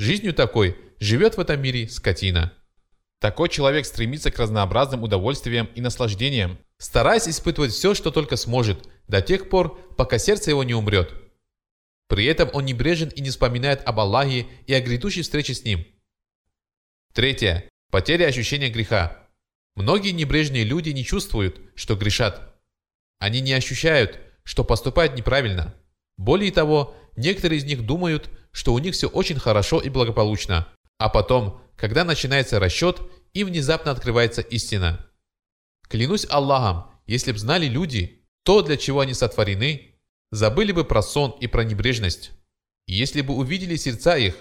Жизнью 0.01 0.33
такой 0.33 0.79
живет 0.99 1.37
в 1.37 1.41
этом 1.41 1.61
мире 1.61 1.87
скотина. 1.87 2.55
Такой 3.19 3.51
человек 3.51 3.85
стремится 3.85 4.31
к 4.31 4.39
разнообразным 4.39 5.03
удовольствиям 5.03 5.69
и 5.75 5.83
наслаждениям, 5.83 6.59
стараясь 6.79 7.29
испытывать 7.29 7.73
все, 7.73 7.93
что 7.93 8.11
только 8.11 8.37
сможет, 8.37 8.89
до 9.09 9.21
тех 9.21 9.51
пор, 9.51 9.79
пока 9.99 10.17
сердце 10.17 10.53
его 10.53 10.65
не 10.65 10.73
умрет. 10.73 11.13
При 12.09 12.25
этом 12.25 12.49
он 12.55 12.65
небрежен 12.65 13.11
и 13.11 13.21
не 13.21 13.29
вспоминает 13.29 13.83
об 13.85 14.01
Аллахе 14.01 14.47
и 14.67 14.73
о 14.73 14.81
грядущей 14.81 15.21
встрече 15.21 15.53
с 15.53 15.65
Ним. 15.65 15.87
Третье. 17.13 17.69
Потеря 17.91 18.25
ощущения 18.25 18.71
греха. 18.71 19.29
Многие 19.77 20.13
небрежные 20.13 20.65
люди 20.65 20.89
не 20.89 21.05
чувствуют, 21.05 21.61
что 21.75 21.95
грешат. 21.95 22.59
Они 23.19 23.43
не 23.43 23.53
ощущают, 23.53 24.19
что 24.45 24.65
поступают 24.65 25.15
неправильно. 25.15 25.75
Более 26.17 26.53
того, 26.53 26.97
некоторые 27.17 27.59
из 27.59 27.65
них 27.65 27.85
думают, 27.85 28.31
что 28.53 28.75
у 28.75 28.79
них 28.79 28.95
все 28.95 29.09
очень 29.09 29.39
хорошо 29.39 29.81
и 29.81 29.89
благополучно. 29.89 30.69
А 30.99 31.09
потом, 31.09 31.61
когда 31.77 32.05
начинается 32.05 32.59
расчет, 32.59 33.01
им 33.33 33.49
внезапно 33.49 33.91
открывается 33.91 34.43
истина. 34.43 35.07
Клянусь 35.89 36.27
Аллахом, 36.29 36.91
если 37.07 37.33
б 37.33 37.39
знали 37.39 37.67
люди 37.67 38.25
то, 38.43 38.63
для 38.63 38.77
чего 38.77 39.01
они 39.01 39.15
сотворены, 39.15 39.95
забыли 40.31 40.73
бы 40.73 40.85
про 40.85 41.03
сон 41.03 41.33
и 41.41 41.47
про 41.47 41.65
небрежность. 41.65 42.33
И 42.87 42.95
если 42.95 43.21
бы 43.21 43.35
увидели 43.35 43.77
сердца 43.77 44.17
их, 44.17 44.37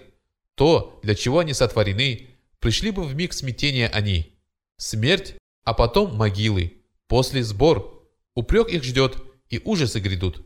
то, 0.55 0.99
для 1.03 1.15
чего 1.15 1.39
они 1.39 1.53
сотворены, 1.53 2.29
пришли 2.59 2.91
бы 2.91 3.03
в 3.03 3.15
миг 3.15 3.33
смятения 3.33 3.87
они. 3.87 4.39
Смерть, 4.77 5.35
а 5.63 5.73
потом 5.73 6.15
могилы, 6.15 6.81
после 7.07 7.43
сбор. 7.43 8.07
Упрек 8.35 8.69
их 8.69 8.83
ждет, 8.83 9.17
и 9.49 9.61
ужасы 9.63 9.99
грядут. 9.99 10.45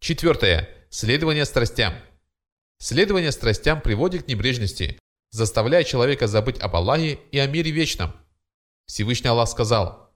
Четвертое. 0.00 0.68
Следование 0.90 1.44
страстям. 1.44 1.94
Следование 2.78 3.32
страстям 3.32 3.80
приводит 3.80 4.24
к 4.24 4.28
небрежности, 4.28 4.98
заставляя 5.30 5.84
человека 5.84 6.26
забыть 6.26 6.60
об 6.60 6.76
Аллахе 6.76 7.18
и 7.32 7.38
о 7.38 7.46
мире 7.46 7.70
вечном. 7.70 8.12
Всевышний 8.86 9.30
Аллах 9.30 9.48
сказал, 9.48 10.14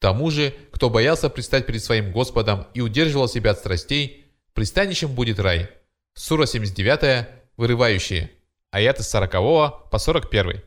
«Тому 0.00 0.30
же, 0.30 0.54
кто 0.72 0.90
боялся 0.90 1.30
предстать 1.30 1.66
перед 1.66 1.82
своим 1.82 2.12
Господом 2.12 2.66
и 2.74 2.80
удерживал 2.80 3.28
себя 3.28 3.52
от 3.52 3.58
страстей, 3.58 4.26
пристанищем 4.52 5.14
будет 5.14 5.38
рай». 5.38 5.70
Сура 6.14 6.46
79, 6.46 7.28
вырывающие. 7.56 8.30
Аяты 8.70 9.02
с 9.02 9.10
40 9.10 9.90
по 9.90 9.98
41. 9.98 10.62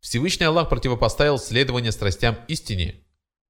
Всевышний 0.00 0.46
Аллах 0.46 0.68
противопоставил 0.68 1.38
следование 1.38 1.92
страстям 1.92 2.38
истине. 2.48 3.04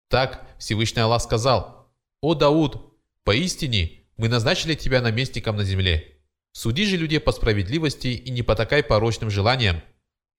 Так 0.08 0.46
Всевышний 0.58 1.02
Аллах 1.02 1.22
сказал, 1.22 1.90
«О 2.20 2.34
Дауд, 2.34 2.94
поистине 3.24 4.04
мы 4.16 4.28
назначили 4.28 4.74
тебя 4.74 5.00
наместником 5.00 5.56
на 5.56 5.64
земле. 5.64 6.17
Суди 6.52 6.86
же 6.86 6.96
людей 6.96 7.20
по 7.20 7.32
справедливости 7.32 8.08
и 8.08 8.30
не 8.30 8.42
потакай 8.42 8.82
порочным 8.82 9.30
желаниям, 9.30 9.82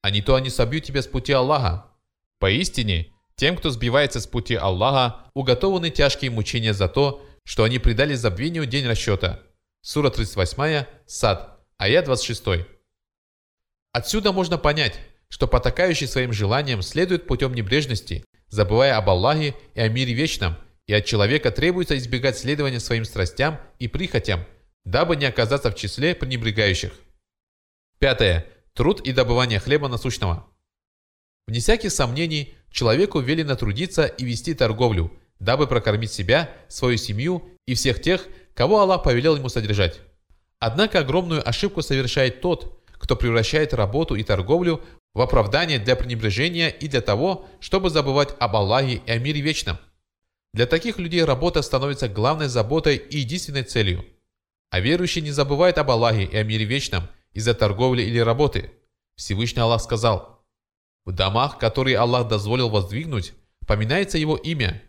а 0.02 0.12
не 0.12 0.22
то 0.22 0.36
они 0.36 0.50
собьют 0.50 0.84
тебя 0.84 1.02
с 1.02 1.08
пути 1.08 1.32
Аллаха. 1.32 1.86
Поистине, 2.40 3.14
тем, 3.36 3.56
кто 3.56 3.70
сбивается 3.70 4.20
с 4.20 4.28
пути 4.28 4.56
Аллаха, 4.56 5.30
уготованы 5.34 5.90
тяжкие 5.90 6.32
мучения 6.32 6.74
за 6.74 6.88
то, 6.88 7.26
что 7.46 7.64
они 7.64 7.80
предали 7.80 8.16
забвению 8.16 8.66
день 8.66 8.88
расчета. 8.88 9.42
Сура 9.82 10.10
38, 10.10 10.86
Сад, 11.06 11.60
аят 11.78 12.06
26. 12.06 12.68
Отсюда 13.92 14.32
можно 14.32 14.58
понять, 14.58 15.00
что 15.30 15.48
потакающий 15.48 16.08
своим 16.08 16.34
желаниям 16.34 16.82
следует 16.82 17.28
путем 17.28 17.54
небрежности, 17.54 18.26
забывая 18.50 18.98
об 18.98 19.10
Аллахе 19.10 19.56
и 19.74 19.80
о 19.80 19.88
мире 19.88 20.14
вечном, 20.14 20.58
и 20.86 20.94
от 20.94 21.06
человека 21.06 21.52
требуется 21.52 21.98
избегать 21.98 22.38
следования 22.38 22.80
своим 22.80 23.06
страстям 23.06 23.60
и 23.80 23.88
прихотям– 23.88 24.46
дабы 24.90 25.16
не 25.16 25.26
оказаться 25.26 25.70
в 25.70 25.76
числе 25.76 26.16
пренебрегающих. 26.16 26.92
Пятое. 28.00 28.48
Труд 28.74 29.02
и 29.02 29.12
добывание 29.12 29.60
хлеба 29.60 29.88
насущного. 29.88 30.48
Вне 31.48 31.60
всяких 31.60 31.92
сомнений, 31.92 32.56
человеку 32.72 33.20
велено 33.20 33.56
трудиться 33.56 34.06
и 34.06 34.26
вести 34.26 34.54
торговлю, 34.54 35.12
дабы 35.40 35.68
прокормить 35.68 36.12
себя, 36.12 36.50
свою 36.70 36.98
семью 36.98 37.50
и 37.68 37.76
всех 37.76 38.02
тех, 38.02 38.28
кого 38.56 38.80
Аллах 38.80 39.04
повелел 39.04 39.36
ему 39.36 39.50
содержать. 39.50 40.00
Однако 40.60 41.00
огромную 41.00 41.48
ошибку 41.48 41.82
совершает 41.82 42.42
тот, 42.42 42.82
кто 42.94 43.16
превращает 43.16 43.74
работу 43.74 44.16
и 44.16 44.24
торговлю 44.24 44.82
в 45.14 45.22
оправдание 45.22 45.80
для 45.80 45.96
пренебрежения 45.96 46.70
и 46.70 46.88
для 46.88 47.02
того, 47.02 47.48
чтобы 47.60 47.90
забывать 47.90 48.36
об 48.40 48.56
Аллахе 48.56 49.02
и 49.06 49.12
о 49.12 49.20
мире 49.20 49.42
вечном. 49.42 49.78
Для 50.54 50.66
таких 50.66 50.98
людей 50.98 51.24
работа 51.24 51.62
становится 51.62 52.08
главной 52.08 52.48
заботой 52.48 52.96
и 52.96 53.20
единственной 53.20 53.64
целью– 53.64 54.04
а 54.70 54.80
верующий 54.80 55.22
не 55.22 55.32
забывает 55.32 55.78
об 55.78 55.92
Аллахе 55.92 56.24
и 56.24 56.36
о 56.36 56.44
мире 56.44 56.66
вечном 56.66 57.08
из-за 57.34 57.54
торговли 57.54 58.04
или 58.04 58.20
работы. 58.20 58.72
Всевышний 59.16 59.62
Аллах 59.62 59.82
сказал, 59.82 60.46
«В 61.06 61.12
домах, 61.12 61.58
которые 61.58 61.98
Аллах 61.98 62.28
дозволил 62.28 62.70
воздвигнуть, 62.70 63.34
поминается 63.68 64.18
Его 64.18 64.36
имя. 64.36 64.82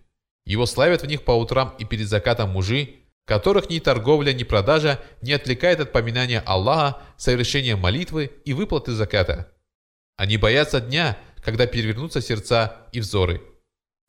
Его 0.44 0.66
славят 0.66 1.02
в 1.02 1.06
них 1.06 1.24
по 1.24 1.32
утрам 1.32 1.74
и 1.78 1.84
перед 1.84 2.08
закатом 2.08 2.50
мужи, 2.50 2.96
которых 3.26 3.70
ни 3.70 3.78
торговля, 3.78 4.32
ни 4.32 4.44
продажа 4.44 5.00
не 5.22 5.32
отвлекает 5.32 5.80
от 5.80 5.92
поминания 5.92 6.40
Аллаха, 6.40 7.02
совершения 7.16 7.76
молитвы 7.76 8.30
и 8.44 8.52
выплаты 8.52 8.92
заката. 8.92 9.52
Они 10.16 10.36
боятся 10.36 10.80
дня, 10.80 11.16
когда 11.42 11.66
перевернутся 11.66 12.20
сердца 12.20 12.88
и 12.92 13.00
взоры». 13.00 13.42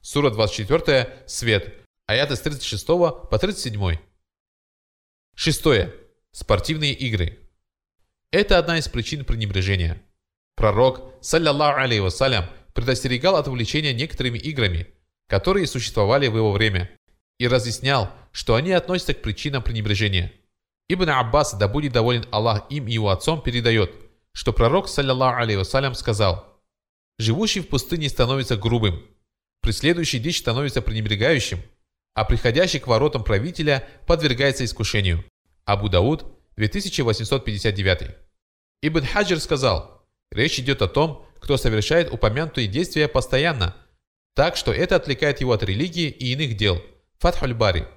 Сура 0.01 0.32
24, 0.32 1.24
Свет, 1.28 1.74
аяты 2.08 2.36
с 2.36 2.42
36 2.42 2.88
по 2.88 3.38
37. 3.40 3.98
Шестое. 5.35 5.93
Спортивные 6.31 6.93
игры. 6.93 7.39
Это 8.31 8.57
одна 8.57 8.77
из 8.77 8.88
причин 8.88 9.25
пренебрежения. 9.25 10.01
Пророк, 10.55 11.13
саллиллаху 11.21 11.79
алейхи 11.79 12.01
вассалям, 12.01 12.45
предостерегал 12.73 13.35
от 13.35 13.47
увлечения 13.47 13.93
некоторыми 13.93 14.38
играми, 14.38 14.88
которые 15.27 15.67
существовали 15.67 16.27
в 16.27 16.35
его 16.35 16.51
время, 16.51 16.91
и 17.39 17.47
разъяснял, 17.47 18.11
что 18.31 18.55
они 18.55 18.71
относятся 18.71 19.13
к 19.13 19.21
причинам 19.21 19.63
пренебрежения. 19.63 20.31
Ибн 20.89 21.09
Аббас, 21.09 21.53
да 21.53 21.67
будет 21.67 21.93
доволен 21.93 22.25
Аллах 22.31 22.65
им 22.69 22.88
и 22.88 22.93
его 22.93 23.09
отцом, 23.09 23.41
передает, 23.41 23.95
что 24.33 24.53
пророк, 24.53 24.88
саллиллаху 24.88 25.41
алейхи 25.41 25.57
вассалям, 25.57 25.95
сказал, 25.95 26.61
«Живущий 27.17 27.61
в 27.61 27.67
пустыне 27.67 28.09
становится 28.09 28.57
грубым, 28.57 29.03
преследующий 29.61 30.19
дичь 30.19 30.39
становится 30.39 30.81
пренебрегающим, 30.81 31.61
а 32.13 32.25
приходящий 32.25 32.80
к 32.80 32.88
воротам 32.88 33.24
правителя 33.24 33.88
подвергается 34.06 34.65
искушению. 34.65 35.24
Абу 35.65 35.89
Дауд, 35.89 36.25
2859. 36.58 38.15
Ибн 38.82 39.06
Хаджир 39.06 39.39
сказал, 39.39 40.06
речь 40.32 40.60
идет 40.60 40.82
о 40.82 40.88
том, 40.88 41.25
кто 41.39 41.58
совершает 41.58 42.12
упомянутые 42.12 42.68
действия 42.68 43.08
постоянно, 43.08 43.75
так 44.36 44.56
что 44.56 44.72
это 44.72 44.96
отвлекает 44.96 45.41
его 45.41 45.53
от 45.53 45.63
религии 45.63 46.10
и 46.10 46.34
иных 46.34 46.56
дел. 46.58 46.82
Фатхуль 47.20 47.53
Бари. 47.53 47.88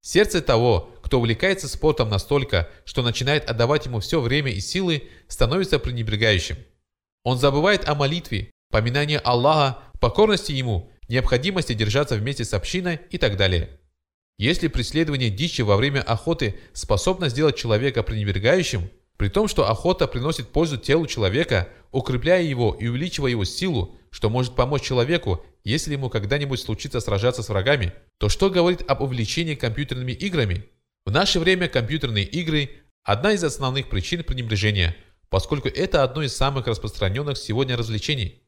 Сердце 0.00 0.40
того, 0.40 0.94
кто 1.02 1.18
увлекается 1.18 1.68
спортом 1.68 2.08
настолько, 2.08 2.68
что 2.84 3.02
начинает 3.02 3.48
отдавать 3.48 3.86
ему 3.86 4.00
все 4.00 4.20
время 4.20 4.52
и 4.52 4.60
силы, 4.60 5.08
становится 5.26 5.78
пренебрегающим. 5.78 6.56
Он 7.24 7.38
забывает 7.38 7.88
о 7.88 7.94
молитве, 7.94 8.50
поминании 8.70 9.20
Аллаха, 9.22 9.78
покорности 10.00 10.52
ему 10.52 10.90
необходимости 11.08 11.72
держаться 11.72 12.16
вместе 12.16 12.44
с 12.44 12.54
общиной 12.54 13.00
и 13.10 13.18
так 13.18 13.36
далее. 13.36 13.80
Если 14.38 14.68
преследование 14.68 15.30
дичи 15.30 15.62
во 15.62 15.76
время 15.76 16.00
охоты 16.00 16.56
способно 16.72 17.28
сделать 17.28 17.56
человека 17.56 18.02
пренебрегающим, 18.02 18.88
при 19.16 19.28
том, 19.28 19.48
что 19.48 19.68
охота 19.68 20.06
приносит 20.06 20.50
пользу 20.50 20.76
телу 20.76 21.06
человека, 21.08 21.68
укрепляя 21.90 22.42
его 22.42 22.76
и 22.78 22.86
увеличивая 22.86 23.32
его 23.32 23.44
силу, 23.44 23.98
что 24.10 24.30
может 24.30 24.54
помочь 24.54 24.82
человеку, 24.82 25.44
если 25.64 25.92
ему 25.92 26.08
когда-нибудь 26.08 26.60
случится 26.60 27.00
сражаться 27.00 27.42
с 27.42 27.48
врагами, 27.48 27.92
то 28.18 28.28
что 28.28 28.48
говорит 28.48 28.88
об 28.88 29.00
увлечении 29.00 29.56
компьютерными 29.56 30.12
играми? 30.12 30.66
В 31.04 31.10
наше 31.10 31.40
время 31.40 31.68
компьютерные 31.68 32.24
игры– 32.24 32.70
одна 33.02 33.32
из 33.32 33.42
основных 33.42 33.88
причин 33.88 34.22
пренебрежения, 34.22 34.96
поскольку 35.30 35.68
это 35.68 36.04
одно 36.04 36.22
из 36.22 36.36
самых 36.36 36.68
распространенных 36.68 37.38
сегодня 37.38 37.76
развлечений. 37.76 38.42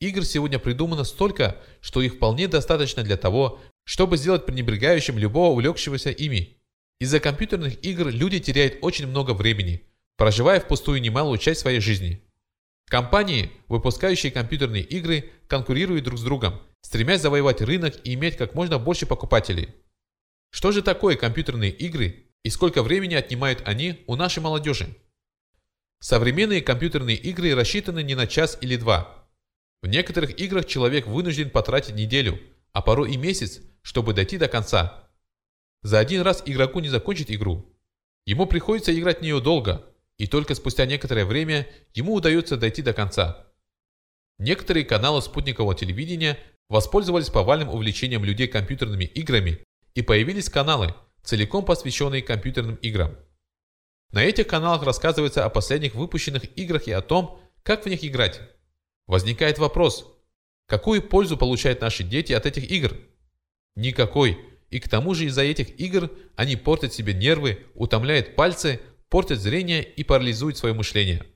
Игр 0.00 0.24
сегодня 0.24 0.58
придумано 0.58 1.04
столько, 1.04 1.58
что 1.82 2.00
их 2.00 2.14
вполне 2.14 2.48
достаточно 2.48 3.02
для 3.02 3.18
того, 3.18 3.60
чтобы 3.84 4.16
сделать 4.16 4.46
пренебрегающим 4.46 5.18
любого 5.18 5.52
увлекшегося 5.52 6.10
ими. 6.10 6.56
Из-за 7.00 7.20
компьютерных 7.20 7.84
игр 7.84 8.08
люди 8.08 8.40
теряют 8.40 8.78
очень 8.80 9.06
много 9.06 9.32
времени, 9.32 9.82
проживая 10.16 10.60
впустую 10.60 11.02
немалую 11.02 11.36
часть 11.36 11.60
своей 11.60 11.80
жизни. 11.80 12.22
Компании, 12.88 13.52
выпускающие 13.68 14.32
компьютерные 14.32 14.82
игры, 14.82 15.30
конкурируют 15.46 16.04
друг 16.04 16.18
с 16.18 16.22
другом, 16.22 16.60
стремясь 16.80 17.20
завоевать 17.20 17.60
рынок 17.60 17.94
и 18.02 18.14
иметь 18.14 18.36
как 18.36 18.54
можно 18.54 18.78
больше 18.78 19.04
покупателей. 19.04 19.68
Что 20.50 20.72
же 20.72 20.82
такое 20.82 21.16
компьютерные 21.16 21.70
игры 21.70 22.24
и 22.42 22.48
сколько 22.48 22.82
времени 22.82 23.14
отнимают 23.14 23.62
они 23.66 24.02
у 24.06 24.16
нашей 24.16 24.42
молодежи? 24.42 24.96
Современные 26.00 26.62
компьютерные 26.62 27.16
игры 27.16 27.54
рассчитаны 27.54 28.02
не 28.02 28.14
на 28.14 28.26
час 28.26 28.56
или 28.62 28.76
два– 28.76 29.14
в 29.82 29.86
некоторых 29.86 30.38
играх 30.38 30.66
человек 30.66 31.06
вынужден 31.06 31.50
потратить 31.50 31.94
неделю, 31.94 32.38
а 32.72 32.82
порой 32.82 33.12
и 33.12 33.16
месяц, 33.16 33.60
чтобы 33.82 34.12
дойти 34.12 34.36
до 34.36 34.48
конца. 34.48 35.08
За 35.82 35.98
один 35.98 36.22
раз 36.22 36.42
игроку 36.44 36.80
не 36.80 36.88
закончить 36.88 37.30
игру. 37.30 37.66
Ему 38.26 38.46
приходится 38.46 38.96
играть 38.98 39.20
в 39.20 39.22
нее 39.22 39.40
долго, 39.40 39.86
и 40.18 40.26
только 40.26 40.54
спустя 40.54 40.84
некоторое 40.84 41.24
время 41.24 41.66
ему 41.94 42.14
удается 42.14 42.56
дойти 42.58 42.82
до 42.82 42.92
конца. 42.92 43.46
Некоторые 44.38 44.84
каналы 44.84 45.22
спутникового 45.22 45.74
телевидения 45.74 46.38
воспользовались 46.68 47.30
повальным 47.30 47.70
увлечением 47.70 48.24
людей 48.24 48.46
компьютерными 48.46 49.04
играми, 49.04 49.64
и 49.94 50.02
появились 50.02 50.50
каналы, 50.50 50.94
целиком 51.22 51.64
посвященные 51.64 52.22
компьютерным 52.22 52.76
играм. 52.76 53.16
На 54.12 54.22
этих 54.22 54.46
каналах 54.46 54.82
рассказывается 54.82 55.44
о 55.44 55.50
последних 55.50 55.94
выпущенных 55.94 56.56
играх 56.56 56.86
и 56.86 56.92
о 56.92 57.00
том, 57.00 57.40
как 57.62 57.84
в 57.84 57.88
них 57.88 58.04
играть. 58.04 58.40
Возникает 59.10 59.58
вопрос, 59.58 60.06
какую 60.68 61.02
пользу 61.02 61.36
получают 61.36 61.80
наши 61.80 62.04
дети 62.04 62.32
от 62.32 62.46
этих 62.46 62.70
игр? 62.70 62.96
Никакой. 63.74 64.38
И 64.68 64.78
к 64.78 64.88
тому 64.88 65.14
же 65.14 65.24
из-за 65.24 65.42
этих 65.42 65.80
игр 65.80 66.12
они 66.36 66.54
портят 66.54 66.94
себе 66.94 67.12
нервы, 67.12 67.66
утомляют 67.74 68.36
пальцы, 68.36 68.80
портят 69.08 69.40
зрение 69.40 69.82
и 69.82 70.04
парализуют 70.04 70.58
свое 70.58 70.76
мышление. 70.76 71.26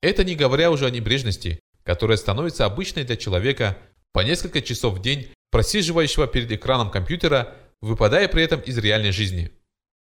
Это 0.00 0.24
не 0.24 0.34
говоря 0.34 0.70
уже 0.70 0.86
о 0.86 0.90
небрежности, 0.90 1.60
которая 1.82 2.16
становится 2.16 2.64
обычной 2.64 3.04
для 3.04 3.18
человека 3.18 3.76
по 4.12 4.20
несколько 4.20 4.62
часов 4.62 4.94
в 4.94 5.02
день, 5.02 5.28
просиживающего 5.50 6.26
перед 6.26 6.50
экраном 6.50 6.90
компьютера, 6.90 7.54
выпадая 7.82 8.28
при 8.28 8.42
этом 8.42 8.62
из 8.62 8.78
реальной 8.78 9.12
жизни. 9.12 9.52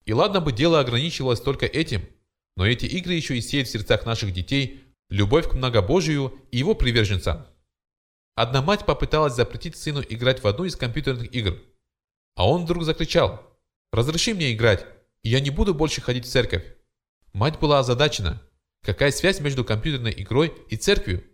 И 0.07 0.15
ладно 0.15 0.41
бы 0.41 0.51
дело 0.51 0.81
ограничивалось 0.81 1.43
только 1.43 1.67
этим, 1.67 2.09
но 2.57 2.67
эти 2.67 2.87
игры 2.87 3.13
еще 3.13 3.37
и 3.37 3.43
сеют 3.43 3.69
в 3.69 3.71
сердцах 3.71 4.07
наших 4.07 4.33
детей 4.33 4.90
любовь 5.11 5.49
к 5.49 5.55
многобожию 5.55 6.33
и 6.51 6.59
его 6.59 6.75
приверженцам. 6.75 7.47
Одна 8.37 8.63
мать 8.63 8.87
попыталась 8.87 9.35
запретить 9.35 9.77
сыну 9.77 10.03
играть 10.09 10.43
в 10.43 10.47
одну 10.47 10.65
из 10.65 10.77
компьютерных 10.77 11.35
игр, 11.35 11.59
а 12.37 12.49
он 12.49 12.65
вдруг 12.65 12.85
закричал 12.85 13.43
«Разреши 13.93 14.33
мне 14.35 14.53
играть, 14.53 14.87
и 15.23 15.29
я 15.29 15.41
не 15.41 15.51
буду 15.51 15.75
больше 15.75 16.01
ходить 16.01 16.25
в 16.25 16.31
церковь». 16.31 16.65
Мать 17.33 17.59
была 17.59 17.81
озадачена. 17.81 18.43
Какая 18.83 19.11
связь 19.11 19.41
между 19.41 19.65
компьютерной 19.65 20.15
игрой 20.17 20.55
и 20.69 20.77
церковью? 20.77 21.25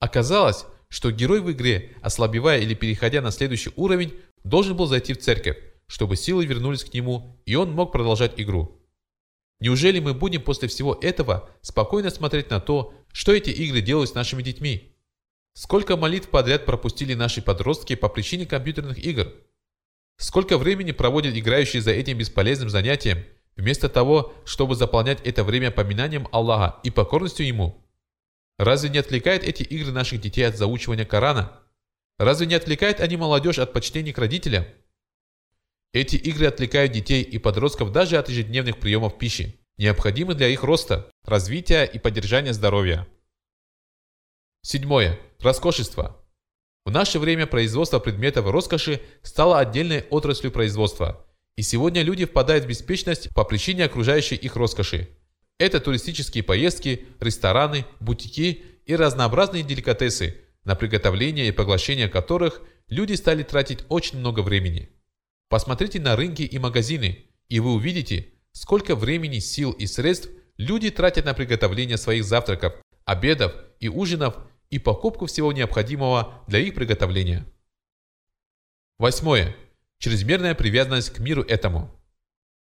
Оказалось, 0.00 0.64
что 0.88 1.12
герой 1.12 1.40
в 1.40 1.50
игре, 1.52 1.96
ослабевая 2.02 2.58
или 2.58 2.74
переходя 2.74 3.20
на 3.20 3.30
следующий 3.30 3.70
уровень, 3.76 4.18
должен 4.42 4.76
был 4.76 4.86
зайти 4.86 5.14
в 5.14 5.20
церковь, 5.20 5.58
чтобы 5.86 6.16
силы 6.16 6.44
вернулись 6.44 6.84
к 6.84 6.92
нему, 6.92 7.40
и 7.46 7.54
он 7.54 7.70
мог 7.70 7.92
продолжать 7.92 8.34
игру. 8.36 8.82
Неужели 9.60 10.00
мы 10.00 10.12
будем 10.12 10.42
после 10.42 10.66
всего 10.66 10.98
этого 11.00 11.48
спокойно 11.60 12.10
смотреть 12.10 12.50
на 12.50 12.58
то, 12.58 12.92
что 13.12 13.32
эти 13.32 13.50
игры 13.50 13.80
делают 13.80 14.10
с 14.10 14.14
нашими 14.14 14.42
детьми? 14.42 14.96
Сколько 15.54 15.96
молитв 15.96 16.28
подряд 16.28 16.64
пропустили 16.64 17.14
наши 17.14 17.42
подростки 17.42 17.94
по 17.94 18.08
причине 18.08 18.46
компьютерных 18.46 18.98
игр? 18.98 19.32
Сколько 20.16 20.56
времени 20.56 20.92
проводят 20.92 21.36
играющие 21.36 21.82
за 21.82 21.90
этим 21.90 22.18
бесполезным 22.18 22.70
занятием, 22.70 23.24
вместо 23.56 23.88
того, 23.88 24.32
чтобы 24.44 24.74
заполнять 24.74 25.20
это 25.26 25.44
время 25.44 25.70
поминанием 25.70 26.28
Аллаха 26.32 26.80
и 26.82 26.90
покорностью 26.90 27.46
Ему? 27.46 27.86
Разве 28.58 28.88
не 28.88 28.98
отвлекают 28.98 29.42
эти 29.42 29.62
игры 29.62 29.92
наших 29.92 30.20
детей 30.20 30.42
от 30.42 30.56
заучивания 30.56 31.04
Корана? 31.04 31.60
Разве 32.18 32.46
не 32.46 32.54
отвлекают 32.54 33.00
они 33.00 33.16
молодежь 33.16 33.58
от 33.58 33.72
почтения 33.72 34.12
к 34.12 34.18
родителям? 34.18 34.64
Эти 35.92 36.16
игры 36.16 36.46
отвлекают 36.46 36.92
детей 36.92 37.22
и 37.22 37.38
подростков 37.38 37.92
даже 37.92 38.16
от 38.16 38.28
ежедневных 38.28 38.78
приемов 38.78 39.18
пищи, 39.18 39.58
необходимых 39.78 40.36
для 40.36 40.48
их 40.48 40.62
роста, 40.62 41.10
развития 41.24 41.84
и 41.84 41.98
поддержания 41.98 42.52
здоровья. 42.52 43.06
Седьмое. 44.62 45.18
Роскошество. 45.40 46.16
В 46.84 46.90
наше 46.90 47.18
время 47.18 47.46
производство 47.46 47.98
предметов 47.98 48.48
роскоши 48.50 49.00
стало 49.22 49.58
отдельной 49.58 50.04
отраслью 50.10 50.52
производства, 50.52 51.26
и 51.56 51.62
сегодня 51.62 52.02
люди 52.02 52.24
впадают 52.26 52.64
в 52.64 52.68
беспечность 52.68 53.32
по 53.34 53.44
причине 53.44 53.84
окружающей 53.84 54.36
их 54.36 54.56
роскоши. 54.56 55.08
Это 55.58 55.80
туристические 55.80 56.42
поездки, 56.42 57.06
рестораны, 57.20 57.86
бутики 58.00 58.62
и 58.84 58.96
разнообразные 58.96 59.62
деликатесы, 59.62 60.36
на 60.64 60.74
приготовление 60.74 61.48
и 61.48 61.52
поглощение 61.52 62.08
которых 62.08 62.62
люди 62.88 63.14
стали 63.14 63.42
тратить 63.42 63.84
очень 63.88 64.18
много 64.18 64.40
времени. 64.40 64.90
Посмотрите 65.48 66.00
на 66.00 66.16
рынки 66.16 66.42
и 66.42 66.58
магазины, 66.58 67.26
и 67.48 67.60
вы 67.60 67.74
увидите, 67.74 68.31
сколько 68.52 68.94
времени, 68.94 69.38
сил 69.38 69.72
и 69.72 69.86
средств 69.86 70.28
люди 70.56 70.90
тратят 70.90 71.24
на 71.24 71.34
приготовление 71.34 71.96
своих 71.96 72.24
завтраков, 72.24 72.74
обедов 73.04 73.54
и 73.80 73.88
ужинов 73.88 74.36
и 74.70 74.78
покупку 74.78 75.26
всего 75.26 75.52
необходимого 75.52 76.42
для 76.46 76.60
их 76.60 76.74
приготовления. 76.74 77.44
Восьмое. 78.98 79.56
Чрезмерная 79.98 80.54
привязанность 80.54 81.10
к 81.10 81.18
миру 81.18 81.42
этому. 81.42 81.90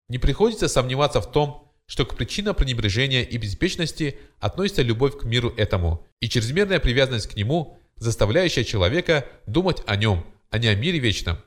Не 0.08 0.18
приходится 0.18 0.68
сомневаться 0.68 1.20
в 1.20 1.30
том, 1.30 1.72
что 1.86 2.04
к 2.04 2.16
причинам 2.16 2.54
пренебрежения 2.54 3.22
и 3.22 3.36
беспечности 3.38 4.18
относится 4.38 4.82
любовь 4.82 5.18
к 5.18 5.24
миру 5.24 5.52
этому 5.56 6.06
и 6.20 6.28
чрезмерная 6.28 6.80
привязанность 6.80 7.28
к 7.28 7.36
нему, 7.36 7.78
заставляющая 7.96 8.64
человека 8.64 9.26
думать 9.46 9.82
о 9.86 9.96
нем, 9.96 10.24
а 10.50 10.58
не 10.58 10.68
о 10.68 10.74
мире 10.74 10.98
вечном. 10.98 11.38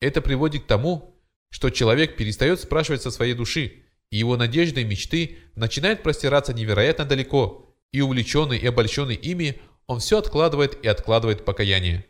Это 0.00 0.20
приводит 0.20 0.64
к 0.64 0.66
тому, 0.66 1.15
что 1.50 1.70
человек 1.70 2.16
перестает 2.16 2.60
спрашивать 2.60 3.02
со 3.02 3.10
своей 3.10 3.34
души, 3.34 3.84
и 4.10 4.18
его 4.18 4.36
надежды 4.36 4.82
и 4.82 4.84
мечты 4.84 5.38
начинают 5.54 6.02
простираться 6.02 6.52
невероятно 6.52 7.04
далеко, 7.04 7.74
и 7.92 8.00
увлеченный 8.00 8.58
и 8.58 8.66
обольщенный 8.66 9.14
ими, 9.14 9.60
он 9.86 10.00
все 10.00 10.18
откладывает 10.18 10.84
и 10.84 10.88
откладывает 10.88 11.44
покаяние. 11.44 12.04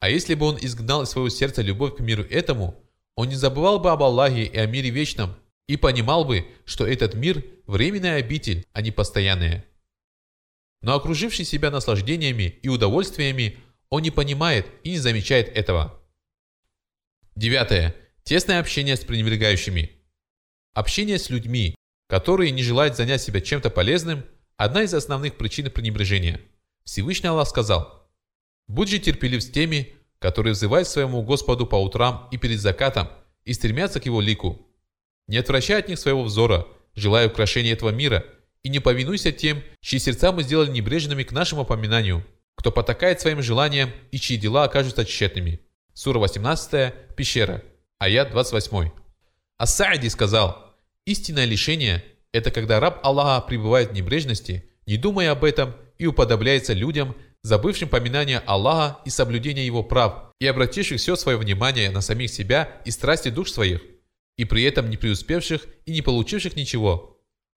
А 0.00 0.08
если 0.08 0.34
бы 0.34 0.46
он 0.46 0.58
изгнал 0.60 1.02
из 1.02 1.10
своего 1.10 1.28
сердца 1.28 1.62
любовь 1.62 1.96
к 1.96 2.00
миру 2.00 2.24
этому, 2.24 2.82
он 3.16 3.28
не 3.28 3.34
забывал 3.34 3.78
бы 3.78 3.90
об 3.90 4.02
Аллахе 4.02 4.44
и 4.44 4.56
о 4.56 4.66
мире 4.66 4.90
вечном, 4.90 5.36
и 5.66 5.76
понимал 5.76 6.24
бы, 6.24 6.48
что 6.64 6.86
этот 6.86 7.14
мир– 7.14 7.44
временная 7.66 8.18
обитель, 8.18 8.66
а 8.72 8.82
не 8.82 8.90
постоянная. 8.90 9.64
Но 10.82 10.94
окруживший 10.94 11.44
себя 11.44 11.70
наслаждениями 11.70 12.58
и 12.62 12.68
удовольствиями, 12.68 13.58
он 13.90 14.02
не 14.02 14.10
понимает 14.10 14.66
и 14.82 14.90
не 14.90 14.98
замечает 14.98 15.48
этого. 15.56 16.02
Девятое. 17.36 17.94
Тесное 18.30 18.60
общение 18.60 18.94
с 18.94 19.00
пренебрегающими. 19.00 19.90
Общение 20.72 21.18
с 21.18 21.30
людьми, 21.30 21.74
которые 22.06 22.52
не 22.52 22.62
желают 22.62 22.94
занять 22.94 23.20
себя 23.20 23.40
чем-то 23.40 23.70
полезным, 23.70 24.24
одна 24.56 24.84
из 24.84 24.94
основных 24.94 25.36
причин 25.36 25.68
пренебрежения. 25.68 26.40
Всевышний 26.84 27.28
Аллах 27.28 27.48
сказал, 27.48 28.08
«Будь 28.68 28.88
же 28.88 29.00
терпелив 29.00 29.42
с 29.42 29.50
теми, 29.50 29.96
которые 30.20 30.52
взывают 30.52 30.86
своему 30.86 31.24
Господу 31.24 31.66
по 31.66 31.74
утрам 31.74 32.28
и 32.30 32.36
перед 32.36 32.60
закатом 32.60 33.08
и 33.44 33.52
стремятся 33.52 33.98
к 33.98 34.06
Его 34.06 34.20
лику. 34.20 34.64
Не 35.26 35.38
отвращай 35.38 35.80
от 35.80 35.88
них 35.88 35.98
своего 35.98 36.22
взора, 36.22 36.68
желая 36.94 37.26
украшения 37.26 37.72
этого 37.72 37.90
мира, 37.90 38.24
и 38.62 38.68
не 38.68 38.78
повинуйся 38.78 39.32
тем, 39.32 39.60
чьи 39.80 39.98
сердца 39.98 40.30
мы 40.30 40.44
сделали 40.44 40.70
небрежными 40.70 41.24
к 41.24 41.32
нашему 41.32 41.62
опоминанию, 41.62 42.24
кто 42.54 42.70
потакает 42.70 43.20
своим 43.20 43.42
желаниям 43.42 43.90
и 44.12 44.20
чьи 44.20 44.36
дела 44.36 44.62
окажутся 44.62 45.04
тщетными». 45.04 45.58
Сура 45.94 46.20
18, 46.20 46.94
пещера, 47.16 47.64
аят 48.00 48.30
28. 48.30 48.90
Ас-Саади 49.58 50.08
сказал, 50.08 50.74
«Истинное 51.04 51.44
лишение– 51.44 52.02
это 52.32 52.50
когда 52.50 52.80
раб 52.80 52.98
Аллаха 53.04 53.46
пребывает 53.46 53.90
в 53.90 53.92
небрежности, 53.92 54.64
не 54.86 54.96
думая 54.96 55.30
об 55.32 55.44
этом 55.44 55.76
и 55.98 56.06
уподобляется 56.06 56.72
людям, 56.72 57.14
забывшим 57.42 57.90
поминание 57.90 58.38
Аллаха 58.46 58.98
и 59.04 59.10
соблюдение 59.10 59.66
его 59.66 59.82
прав, 59.82 60.32
и 60.40 60.46
обративших 60.46 60.98
все 60.98 61.14
свое 61.14 61.36
внимание 61.36 61.90
на 61.90 62.00
самих 62.00 62.30
себя 62.30 62.80
и 62.86 62.90
страсти 62.90 63.28
душ 63.28 63.50
своих, 63.50 63.82
и 64.38 64.46
при 64.46 64.62
этом 64.62 64.88
не 64.88 64.96
преуспевших 64.96 65.66
и 65.84 65.92
не 65.92 66.00
получивших 66.00 66.56
ничего. 66.56 67.18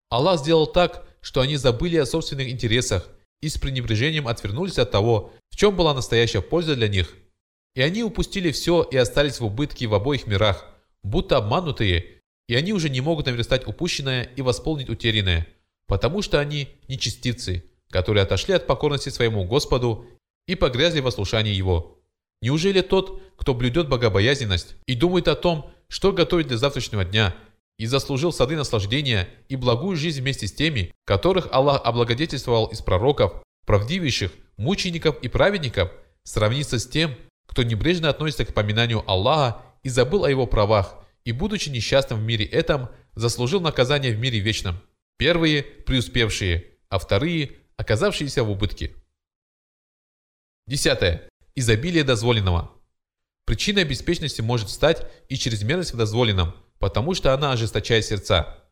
Аллах 0.08 0.40
сделал 0.40 0.66
так, 0.66 1.06
что 1.20 1.42
они 1.42 1.56
забыли 1.56 1.98
о 1.98 2.06
собственных 2.06 2.48
интересах 2.48 3.10
и 3.42 3.50
с 3.50 3.58
пренебрежением 3.58 4.26
отвернулись 4.26 4.78
от 4.78 4.90
того, 4.90 5.34
в 5.50 5.56
чем 5.56 5.76
была 5.76 5.92
настоящая 5.92 6.40
польза 6.40 6.76
для 6.76 6.88
них– 6.88 7.14
и 7.74 7.82
они 7.82 8.02
упустили 8.02 8.50
все 8.50 8.82
и 8.82 8.96
остались 8.96 9.40
в 9.40 9.44
убытке 9.44 9.86
в 9.86 9.94
обоих 9.94 10.26
мирах, 10.26 10.66
будто 11.02 11.36
обманутые, 11.36 12.20
и 12.48 12.54
они 12.54 12.72
уже 12.72 12.88
не 12.88 13.00
могут 13.00 13.26
наверстать 13.26 13.66
упущенное 13.66 14.24
и 14.24 14.42
восполнить 14.42 14.88
утерянное, 14.88 15.46
потому 15.86 16.22
что 16.22 16.40
они 16.40 16.68
нечестивцы, 16.88 17.64
которые 17.90 18.22
отошли 18.22 18.54
от 18.54 18.66
покорности 18.66 19.08
своему 19.08 19.44
Господу 19.44 20.06
и 20.46 20.54
погрязли 20.54 21.00
в 21.00 21.06
ослушании 21.06 21.54
Его. 21.54 21.98
Неужели 22.42 22.80
тот, 22.80 23.22
кто 23.36 23.54
блюдет 23.54 23.88
богобоязненность 23.88 24.76
и 24.86 24.94
думает 24.94 25.28
о 25.28 25.36
том, 25.36 25.70
что 25.88 26.12
готовить 26.12 26.48
для 26.48 26.56
завтрашнего 26.56 27.04
дня, 27.04 27.34
и 27.80 27.86
заслужил 27.86 28.30
сады 28.30 28.56
наслаждения 28.56 29.26
и 29.48 29.56
благую 29.56 29.96
жизнь 29.96 30.20
вместе 30.20 30.46
с 30.46 30.52
теми, 30.52 30.92
которых 31.06 31.48
Аллах 31.50 31.80
облагодетельствовал 31.82 32.66
из 32.66 32.82
пророков, 32.82 33.42
правдивейших, 33.64 34.32
мучеников 34.58 35.18
и 35.22 35.28
праведников, 35.28 35.90
сравнится 36.22 36.78
с 36.78 36.86
тем, 36.86 37.16
кто 37.50 37.64
небрежно 37.64 38.08
относится 38.08 38.44
к 38.44 38.54
поминанию 38.54 39.02
Аллаха 39.10 39.60
и 39.82 39.88
забыл 39.88 40.24
о 40.24 40.30
его 40.30 40.46
правах, 40.46 41.00
и, 41.24 41.32
будучи 41.32 41.68
несчастным 41.68 42.20
в 42.20 42.22
мире 42.22 42.44
этом, 42.44 42.90
заслужил 43.16 43.60
наказание 43.60 44.14
в 44.14 44.20
мире 44.20 44.38
вечном. 44.38 44.80
Первые– 45.16 45.62
преуспевшие, 45.86 46.68
а 46.88 47.00
вторые– 47.00 47.56
оказавшиеся 47.76 48.44
в 48.44 48.52
убытке. 48.52 48.94
Десятое. 50.68 51.28
Изобилие 51.56 52.04
дозволенного. 52.04 52.70
Причиной 53.46 53.82
беспечности 53.82 54.42
может 54.42 54.70
стать 54.70 55.10
и 55.28 55.34
чрезмерность 55.34 55.92
в 55.92 55.96
дозволенном, 55.96 56.54
потому 56.78 57.14
что 57.14 57.34
она 57.34 57.50
ожесточает 57.50 58.04
сердца. 58.04 58.64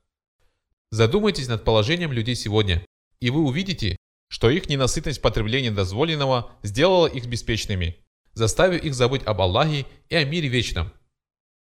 Задумайтесь 0.93 1.49
над 1.49 1.65
положением 1.65 2.13
людей 2.13 2.37
сегодня, 2.37 2.87
и 3.19 3.31
вы 3.31 3.41
увидите, 3.41 3.97
что 4.29 4.49
их 4.49 4.69
ненасытность 4.69 5.21
потребления 5.21 5.73
дозволенного 5.73 6.53
сделала 6.63 7.09
их 7.09 7.27
беспечными– 7.27 7.97
заставив 8.39 8.85
их 8.85 8.95
забыть 8.95 9.25
об 9.25 9.41
Аллахе 9.41 9.85
и 10.09 10.15
о 10.15 10.25
мире 10.25 10.49
вечном. 10.49 10.93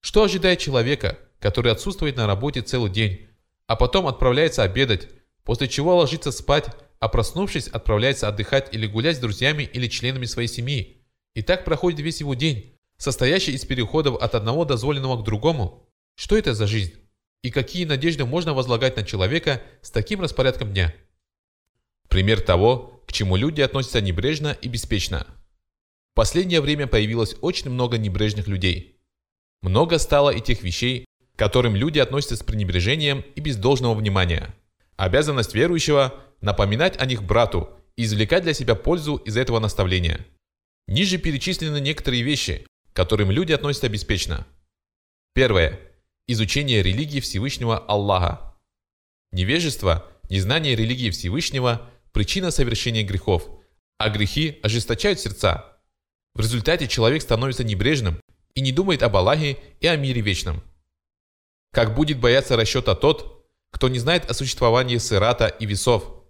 Что 0.01 0.23
ожидает 0.23 0.59
человека, 0.59 1.17
который 1.39 1.71
отсутствует 1.71 2.17
на 2.17 2.27
работе 2.27 2.61
целый 2.61 2.91
день, 2.91 3.27
а 3.65 3.77
потом 3.77 4.07
отправляется 4.07 4.63
обедать, 4.63 5.07
после 5.43 5.69
чего 5.69 5.95
ложится 5.95 6.31
спать, 6.31 6.67
а 6.99 7.07
проснувшись 7.07 7.69
отправляется 7.69 8.27
отдыхать 8.27 8.73
или 8.73 8.87
гулять 8.87 9.15
с 9.15 9.19
друзьями 9.19 9.63
или 9.63 9.87
членами 9.87 10.25
своей 10.25 10.49
семьи. 10.49 11.01
И 11.33 11.41
так 11.41 11.63
проходит 11.63 12.01
весь 12.01 12.19
его 12.19 12.33
день, 12.33 12.75
состоящий 12.97 13.53
из 13.53 13.63
переходов 13.63 14.21
от 14.21 14.35
одного 14.35 14.65
дозволенного 14.65 15.21
к 15.21 15.23
другому. 15.23 15.87
Что 16.15 16.37
это 16.37 16.53
за 16.53 16.67
жизнь? 16.67 16.93
И 17.41 17.51
какие 17.51 17.85
надежды 17.85 18.25
можно 18.25 18.53
возлагать 18.53 18.97
на 18.97 19.03
человека 19.03 19.61
с 19.81 19.91
таким 19.91 20.19
распорядком 20.19 20.73
дня? 20.73 20.93
Пример 22.09 22.41
того, 22.41 23.01
к 23.07 23.13
чему 23.13 23.37
люди 23.37 23.61
относятся 23.61 24.01
небрежно 24.01 24.57
и 24.61 24.67
беспечно– 24.67 25.25
последнее 26.15 26.61
время 26.61 26.87
появилось 26.87 27.35
очень 27.41 27.69
много 27.69 27.97
небрежных 27.97 28.47
людей. 28.47 28.99
Много 29.61 29.97
стало 29.97 30.29
и 30.29 30.41
тех 30.41 30.63
вещей, 30.63 31.05
к 31.35 31.39
которым 31.39 31.75
люди 31.75 31.99
относятся 31.99 32.37
с 32.37 32.43
пренебрежением 32.43 33.23
и 33.35 33.41
без 33.41 33.57
должного 33.57 33.93
внимания. 33.93 34.55
Обязанность 34.97 35.53
верующего– 35.53 36.21
напоминать 36.41 36.99
о 36.99 37.05
них 37.05 37.23
брату 37.23 37.69
и 37.95 38.03
извлекать 38.03 38.43
для 38.43 38.53
себя 38.53 38.75
пользу 38.75 39.17
из 39.17 39.37
этого 39.37 39.59
наставления. 39.59 40.25
Ниже 40.87 41.17
перечислены 41.17 41.79
некоторые 41.79 42.23
вещи, 42.23 42.65
к 42.91 42.95
которым 42.95 43.31
люди 43.31 43.53
относятся 43.53 43.89
беспечно. 43.89 44.47
Первое. 45.33 45.79
Изучение 46.27 46.81
религии 46.81 47.19
Всевышнего 47.19 47.77
Аллаха. 47.77 48.55
Невежество, 49.31 50.05
незнание 50.29 50.75
религии 50.75 51.09
Всевышнего– 51.09 51.89
причина 52.11 52.51
совершения 52.51 53.03
грехов, 53.03 53.47
а 53.97 54.09
грехи 54.09 54.59
ожесточают 54.63 55.19
сердца. 55.19 55.68
В 56.35 56.41
результате 56.41 56.87
человек 56.87 57.21
становится 57.21 57.63
небрежным 57.63 58.21
и 58.55 58.61
не 58.61 58.71
думает 58.71 59.03
об 59.03 59.15
Аллахе 59.15 59.57
и 59.79 59.87
о 59.87 59.95
мире 59.95 60.21
вечном. 60.21 60.63
Как 61.71 61.95
будет 61.95 62.19
бояться 62.19 62.55
расчета 62.55 62.95
тот, 62.95 63.45
кто 63.71 63.89
не 63.89 63.99
знает 63.99 64.29
о 64.29 64.33
существовании 64.33 64.97
сырата 64.97 65.47
и 65.47 65.65
весов, 65.65 66.23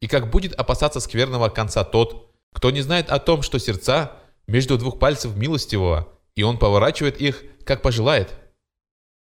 и 0.00 0.08
как 0.08 0.30
будет 0.30 0.54
опасаться 0.54 1.00
скверного 1.00 1.48
конца 1.48 1.84
тот, 1.84 2.34
кто 2.52 2.70
не 2.70 2.80
знает 2.80 3.10
о 3.10 3.18
том, 3.18 3.42
что 3.42 3.58
сердца 3.58 4.18
между 4.46 4.78
двух 4.78 4.98
пальцев 4.98 5.36
милостивого, 5.36 6.08
и 6.34 6.42
он 6.42 6.58
поворачивает 6.58 7.20
их, 7.20 7.44
как 7.64 7.82
пожелает. 7.82 8.34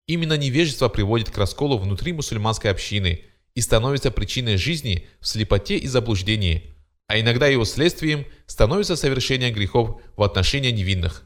Именно 0.07 0.37
невежество 0.37 0.89
приводит 0.89 1.31
к 1.31 1.37
расколу 1.37 1.77
внутри 1.77 2.13
мусульманской 2.13 2.69
общины 2.69 3.23
и 3.53 3.61
становится 3.61 4.11
причиной 4.11 4.57
жизни 4.57 5.07
в 5.19 5.27
слепоте 5.27 5.77
и 5.77 5.87
заблуждении, 5.87 6.74
а 7.07 7.19
иногда 7.19 7.47
его 7.47 7.65
следствием 7.65 8.25
становится 8.47 8.95
совершение 8.95 9.51
грехов 9.51 10.01
в 10.15 10.23
отношении 10.23 10.71
невинных. 10.71 11.23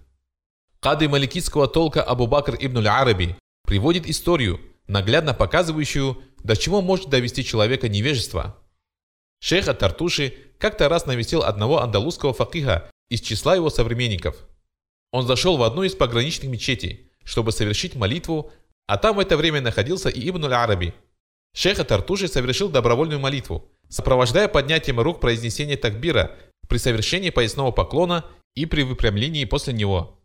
Кады 0.80 1.10
маликитского 1.10 1.68
толка 1.68 2.02
Абу 2.04 2.28
Бакр 2.28 2.56
ибн 2.60 2.88
араби 2.88 3.36
приводит 3.66 4.08
историю, 4.08 4.60
наглядно 4.88 5.34
показывающую, 5.34 6.22
до 6.44 6.56
чего 6.56 6.82
может 6.82 7.10
довести 7.10 7.44
человека 7.44 7.90
невежество. 7.90 8.58
Шейх 9.42 9.68
Ат-Тартуши 9.68 10.34
как-то 10.58 10.90
раз 10.90 11.06
навестил 11.06 11.44
одного 11.44 11.82
андалузского 11.82 12.34
факиха 12.34 12.90
из 13.10 13.22
числа 13.22 13.56
его 13.56 13.70
современников. 13.70 14.36
Он 15.12 15.26
зашел 15.26 15.58
в 15.58 15.64
одну 15.64 15.84
из 15.84 15.96
пограничных 15.96 16.50
мечетей, 16.50 17.12
чтобы 17.24 17.52
совершить 17.52 17.96
молитву, 17.96 18.52
а 18.88 18.98
там 18.98 19.16
в 19.16 19.20
это 19.20 19.38
время 19.38 19.62
находился 19.62 20.10
и 20.10 20.30
Ибн 20.30 20.46
араби 20.46 20.94
Шейх 21.54 21.80
Ат-Тартуши 21.80 22.28
совершил 22.28 22.70
добровольную 22.70 23.20
молитву, 23.20 23.72
сопровождая 23.90 24.48
поднятием 24.48 25.00
рук 25.00 25.20
произнесение 25.20 25.78
такбира 25.78 26.36
при 26.68 26.78
совершении 26.78 27.30
поясного 27.30 27.72
поклона 27.72 28.26
и 28.56 28.66
при 28.66 28.84
выпрямлении 28.84 29.46
после 29.46 29.74
него. 29.74 30.20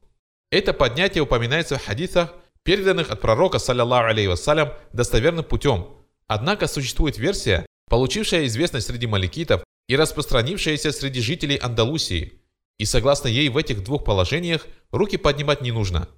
Это 0.50 0.72
поднятие 0.72 1.22
упоминается 1.22 1.78
в 1.78 1.84
хадисах, 1.84 2.34
переданных 2.62 3.10
от 3.10 3.20
пророка, 3.20 3.58
саллиллаху 3.58 4.10
алейhi 4.10 4.28
вассалям, 4.28 4.72
достоверным 4.92 5.44
путем. 5.44 5.88
Однако 6.26 6.66
существует 6.66 7.18
версия, 7.18 7.66
получившая 7.88 8.46
известность 8.46 8.86
среди 8.86 9.06
маликитов 9.06 9.64
и 9.88 9.96
распространившаяся 9.96 10.92
среди 10.92 11.20
жителей 11.20 11.56
Андалусии. 11.56 12.40
И 12.78 12.84
согласно 12.84 13.28
ей 13.28 13.48
в 13.48 13.56
этих 13.56 13.84
двух 13.84 14.04
положениях 14.04 14.66
руки 14.90 15.16
поднимать 15.16 15.60
не 15.60 15.72
нужно. 15.72 16.08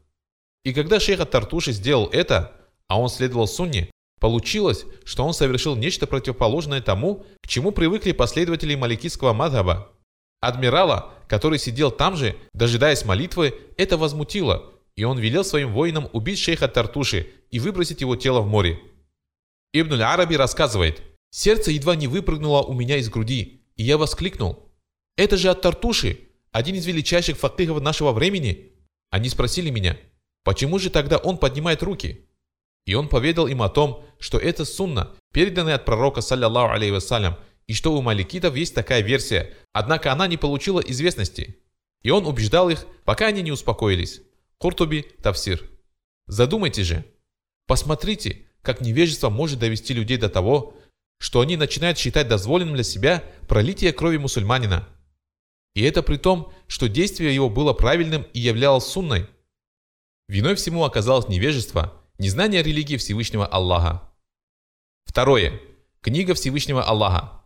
И 0.64 0.72
когда 0.72 1.00
шейх 1.00 1.24
Тартуши 1.28 1.72
сделал 1.72 2.08
это, 2.12 2.52
а 2.88 3.00
он 3.00 3.08
следовал 3.08 3.46
сунне, 3.46 3.90
получилось, 4.20 4.86
что 5.04 5.24
он 5.24 5.34
совершил 5.34 5.76
нечто 5.76 6.06
противоположное 6.06 6.80
тому, 6.80 7.24
к 7.42 7.48
чему 7.48 7.72
привыкли 7.72 8.12
последователи 8.12 8.74
маликитского 8.74 9.32
мадхаба. 9.32 9.92
Адмирала, 10.40 11.14
который 11.28 11.58
сидел 11.58 11.90
там 11.90 12.16
же, 12.16 12.36
дожидаясь 12.52 13.04
молитвы, 13.04 13.54
это 13.76 13.96
возмутило, 13.96 14.72
и 14.94 15.04
он 15.04 15.18
велел 15.18 15.44
своим 15.44 15.72
воинам 15.72 16.08
убить 16.12 16.38
шейха 16.38 16.68
Тартуши 16.68 17.28
и 17.50 17.58
выбросить 17.58 18.00
его 18.00 18.16
тело 18.16 18.40
в 18.40 18.46
море. 18.46 18.80
Ибн 19.72 20.00
Араби 20.02 20.34
рассказывает, 20.34 21.02
«Сердце 21.30 21.70
едва 21.70 21.96
не 21.96 22.06
выпрыгнуло 22.06 22.62
у 22.62 22.72
меня 22.72 22.96
из 22.96 23.10
груди, 23.10 23.62
и 23.76 23.82
я 23.82 23.98
воскликнул, 23.98 24.70
«Это 25.16 25.36
же 25.36 25.50
от 25.50 25.60
Тартуши, 25.60 26.20
один 26.52 26.76
из 26.76 26.86
величайших 26.86 27.36
факихов 27.36 27.82
нашего 27.82 28.12
времени!» 28.12 28.72
Они 29.10 29.28
спросили 29.28 29.70
меня, 29.70 29.96
«Почему 30.44 30.78
же 30.78 30.90
тогда 30.90 31.18
он 31.18 31.38
поднимает 31.38 31.82
руки?» 31.82 32.25
И 32.86 32.94
он 32.94 33.08
поведал 33.08 33.48
им 33.48 33.62
о 33.62 33.68
том, 33.68 34.04
что 34.18 34.38
это 34.38 34.64
сунна, 34.64 35.14
переданная 35.32 35.74
от 35.74 35.84
пророка, 35.84 36.22
саллиллаху 36.22 36.72
алейхи 36.72 36.92
вассалям, 36.92 37.36
и 37.66 37.74
что 37.74 37.92
у 37.92 38.00
маликитов 38.00 38.54
есть 38.54 38.74
такая 38.74 39.02
версия, 39.02 39.52
однако 39.72 40.12
она 40.12 40.26
не 40.28 40.36
получила 40.36 40.80
известности. 40.80 41.58
И 42.02 42.10
он 42.10 42.26
убеждал 42.26 42.70
их, 42.70 42.86
пока 43.04 43.26
они 43.26 43.42
не 43.42 43.50
успокоились. 43.50 44.22
Куртуби 44.58 45.02
Тавсир. 45.22 45.68
Задумайте 46.28 46.84
же. 46.84 47.04
Посмотрите, 47.66 48.46
как 48.62 48.80
невежество 48.80 49.28
может 49.28 49.58
довести 49.58 49.92
людей 49.92 50.16
до 50.16 50.28
того, 50.28 50.74
что 51.18 51.40
они 51.40 51.56
начинают 51.56 51.98
считать 51.98 52.28
дозволенным 52.28 52.74
для 52.74 52.84
себя 52.84 53.24
пролитие 53.48 53.92
крови 53.92 54.18
мусульманина. 54.18 54.88
И 55.74 55.82
это 55.82 56.02
при 56.02 56.16
том, 56.16 56.52
что 56.68 56.88
действие 56.88 57.34
его 57.34 57.50
было 57.50 57.72
правильным 57.72 58.26
и 58.32 58.38
являлось 58.38 58.84
сунной. 58.84 59.26
Виной 60.28 60.54
всему 60.54 60.84
оказалось 60.84 61.28
невежество, 61.28 62.02
незнание 62.18 62.62
религии 62.62 62.96
Всевышнего 62.96 63.46
Аллаха. 63.46 64.02
Второе. 65.04 65.60
Книга 66.00 66.34
Всевышнего 66.34 66.82
Аллаха. 66.82 67.42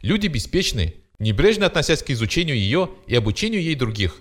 Люди 0.00 0.26
беспечны, 0.26 0.94
небрежно 1.18 1.66
относясь 1.66 2.02
к 2.02 2.10
изучению 2.10 2.56
ее 2.56 2.90
и 3.06 3.14
обучению 3.14 3.62
ей 3.62 3.74
других, 3.74 4.20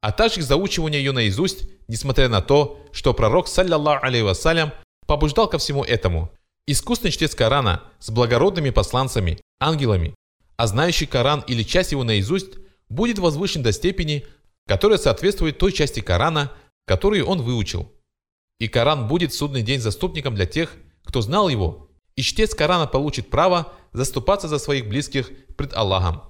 а 0.00 0.12
также 0.12 0.40
к 0.40 0.44
заучиванию 0.44 1.00
ее 1.00 1.12
наизусть, 1.12 1.68
несмотря 1.88 2.28
на 2.28 2.40
то, 2.40 2.80
что 2.92 3.14
пророк, 3.14 3.48
саллиллаху 3.48 4.06
алейhi 4.06 4.22
вассалям, 4.22 4.72
побуждал 5.06 5.48
ко 5.48 5.58
всему 5.58 5.82
этому. 5.82 6.30
Искусный 6.66 7.10
чтец 7.10 7.34
Корана 7.34 7.82
с 7.98 8.10
благородными 8.10 8.70
посланцами, 8.70 9.40
ангелами, 9.60 10.14
а 10.56 10.66
знающий 10.66 11.06
Коран 11.06 11.44
или 11.46 11.62
часть 11.62 11.92
его 11.92 12.04
наизусть, 12.04 12.54
будет 12.88 13.18
возвышен 13.18 13.62
до 13.62 13.72
степени, 13.72 14.26
которая 14.66 14.98
соответствует 14.98 15.58
той 15.58 15.72
части 15.72 16.00
Корана, 16.00 16.52
которую 16.86 17.26
он 17.26 17.42
выучил. 17.42 17.92
И 18.58 18.68
Коран 18.68 19.06
будет 19.06 19.34
судный 19.34 19.62
день 19.62 19.80
заступником 19.80 20.34
для 20.34 20.46
тех, 20.46 20.74
кто 21.04 21.20
знал 21.20 21.48
его, 21.48 21.90
и 22.14 22.22
чтец 22.22 22.54
Корана 22.54 22.86
получит 22.86 23.30
право 23.30 23.72
заступаться 23.92 24.48
за 24.48 24.58
своих 24.58 24.88
близких 24.88 25.30
пред 25.56 25.74
Аллахом. 25.74 26.22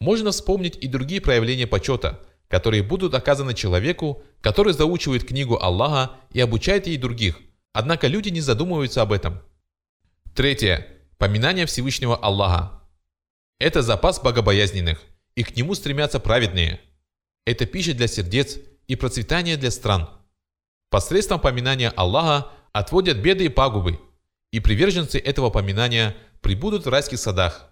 Можно 0.00 0.30
вспомнить 0.30 0.76
и 0.76 0.86
другие 0.86 1.20
проявления 1.20 1.66
почета, 1.66 2.20
которые 2.48 2.82
будут 2.82 3.14
оказаны 3.14 3.54
человеку, 3.54 4.22
который 4.40 4.72
заучивает 4.72 5.26
книгу 5.26 5.58
Аллаха 5.60 6.16
и 6.32 6.40
обучает 6.40 6.86
ей 6.86 6.96
других, 6.96 7.38
однако 7.72 8.06
люди 8.06 8.28
не 8.28 8.40
задумываются 8.40 9.02
об 9.02 9.12
этом. 9.12 9.40
Третье. 10.34 10.86
Поминание 11.18 11.66
Всевышнего 11.66 12.16
Аллаха. 12.16 12.82
Это 13.58 13.82
запас 13.82 14.20
богобоязненных, 14.20 15.02
и 15.34 15.42
к 15.42 15.54
нему 15.54 15.74
стремятся 15.74 16.18
праведные. 16.18 16.80
Это 17.44 17.66
пища 17.66 17.94
для 17.94 18.08
сердец 18.08 18.58
и 18.88 18.96
процветание 18.96 19.56
для 19.56 19.70
стран. 19.70 20.08
Посредством 20.90 21.40
поминания 21.40 21.90
Аллаха 21.90 22.50
отводят 22.72 23.18
беды 23.18 23.46
и 23.46 23.48
пагубы, 23.48 24.00
и 24.52 24.60
приверженцы 24.60 25.18
этого 25.18 25.50
поминания– 25.50 26.16
прибудут 26.40 26.86
в 26.86 26.88
райских 26.88 27.18
садах. 27.18 27.70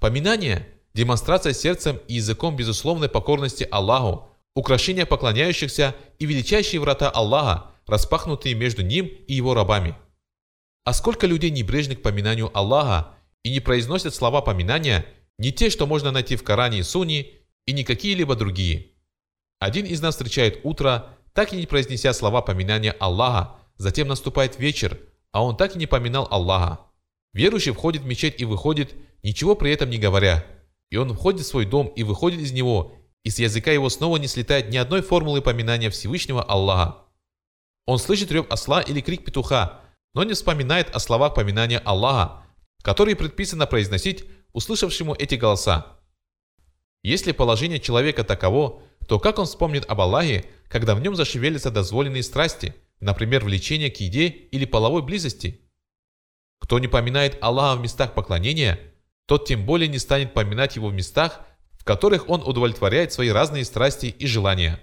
Поминание– 0.00 0.66
демонстрация 0.94 1.52
сердцем 1.52 2.00
и 2.08 2.14
языком 2.14 2.56
безусловной 2.56 3.08
покорности 3.08 3.66
Аллаху, 3.70 4.28
украшение 4.54 5.06
поклоняющихся 5.06 5.94
и 6.18 6.26
величайшие 6.26 6.80
врата 6.80 7.10
Аллаха, 7.10 7.72
распахнутые 7.86 8.54
между 8.54 8.82
ним 8.82 9.06
и 9.06 9.34
его 9.34 9.54
рабами. 9.54 9.96
А 10.84 10.92
сколько 10.92 11.26
людей 11.26 11.50
небрежны 11.50 11.94
к 11.94 12.02
поминанию 12.02 12.50
Аллаха 12.56 13.14
и 13.42 13.50
не 13.50 13.60
произносят 13.60 14.14
слова 14.14 14.40
поминания, 14.40 15.06
не 15.38 15.52
те, 15.52 15.70
что 15.70 15.86
можно 15.86 16.10
найти 16.10 16.36
в 16.36 16.42
Коране 16.42 16.78
и 16.78 16.82
Суне, 16.82 17.26
и 17.66 17.72
не 17.72 17.84
какие-либо 17.84 18.34
другие. 18.34 18.92
Один 19.58 19.84
из 19.84 20.00
нас 20.00 20.14
встречает 20.14 20.60
утро, 20.64 21.18
так 21.32 21.52
и 21.52 21.56
не 21.56 21.66
произнеся 21.66 22.12
слова 22.12 22.42
поминания 22.42 22.92
Аллаха, 22.92 23.56
затем 23.76 24.08
наступает 24.08 24.58
вечер, 24.58 24.98
а 25.32 25.44
он 25.44 25.56
так 25.56 25.76
и 25.76 25.78
не 25.78 25.86
поминал 25.86 26.26
Аллаха. 26.30 26.80
Верующий 27.32 27.72
входит 27.72 28.02
в 28.02 28.06
мечеть 28.06 28.40
и 28.40 28.44
выходит, 28.44 28.94
ничего 29.22 29.54
при 29.54 29.72
этом 29.72 29.90
не 29.90 29.98
говоря. 29.98 30.44
И 30.90 30.96
он 30.96 31.14
входит 31.14 31.42
в 31.42 31.46
свой 31.46 31.64
дом 31.64 31.86
и 31.88 32.02
выходит 32.02 32.40
из 32.40 32.52
него, 32.52 32.94
и 33.22 33.30
с 33.30 33.38
языка 33.38 33.70
его 33.70 33.88
снова 33.88 34.16
не 34.16 34.26
слетает 34.26 34.70
ни 34.70 34.76
одной 34.76 35.02
формулы 35.02 35.40
поминания 35.40 35.90
Всевышнего 35.90 36.42
Аллаха. 36.42 37.04
Он 37.86 37.98
слышит 37.98 38.32
рев 38.32 38.46
осла 38.50 38.80
или 38.80 39.00
крик 39.00 39.24
петуха, 39.24 39.80
но 40.14 40.24
не 40.24 40.34
вспоминает 40.34 40.94
о 40.94 40.98
словах 40.98 41.34
поминания 41.34 41.78
Аллаха, 41.78 42.44
которые 42.82 43.16
предписано 43.16 43.66
произносить 43.66 44.24
услышавшему 44.52 45.14
эти 45.14 45.36
голоса. 45.36 45.98
Если 47.02 47.32
положение 47.32 47.78
человека 47.78 48.24
таково, 48.24 48.82
то 49.08 49.18
как 49.18 49.38
он 49.38 49.46
вспомнит 49.46 49.88
об 49.88 50.00
Аллахе, 50.00 50.44
когда 50.70 50.94
в 50.94 51.00
нем 51.00 51.16
зашевелятся 51.16 51.72
дозволенные 51.72 52.22
страсти, 52.22 52.74
например, 53.00 53.44
влечение 53.44 53.90
к 53.90 53.96
еде 53.96 54.28
или 54.28 54.64
половой 54.64 55.02
близости? 55.02 55.68
Кто 56.60 56.78
не 56.78 56.86
поминает 56.86 57.38
Аллаха 57.42 57.76
в 57.76 57.82
местах 57.82 58.14
поклонения, 58.14 58.78
тот 59.26 59.48
тем 59.48 59.66
более 59.66 59.88
не 59.88 59.98
станет 59.98 60.32
поминать 60.32 60.76
Его 60.76 60.88
в 60.88 60.94
местах, 60.94 61.40
в 61.72 61.84
которых 61.84 62.28
Он 62.28 62.42
удовлетворяет 62.42 63.12
свои 63.12 63.30
разные 63.30 63.64
страсти 63.64 64.06
и 64.06 64.26
желания. 64.26 64.80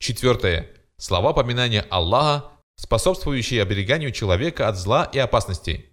Четвертое. 0.00 0.70
Слова 0.96 1.32
поминания 1.32 1.86
Аллаха, 1.90 2.50
способствующие 2.74 3.62
обереганию 3.62 4.10
человека 4.10 4.66
от 4.68 4.76
зла 4.76 5.04
и 5.04 5.18
опасностей. 5.18 5.90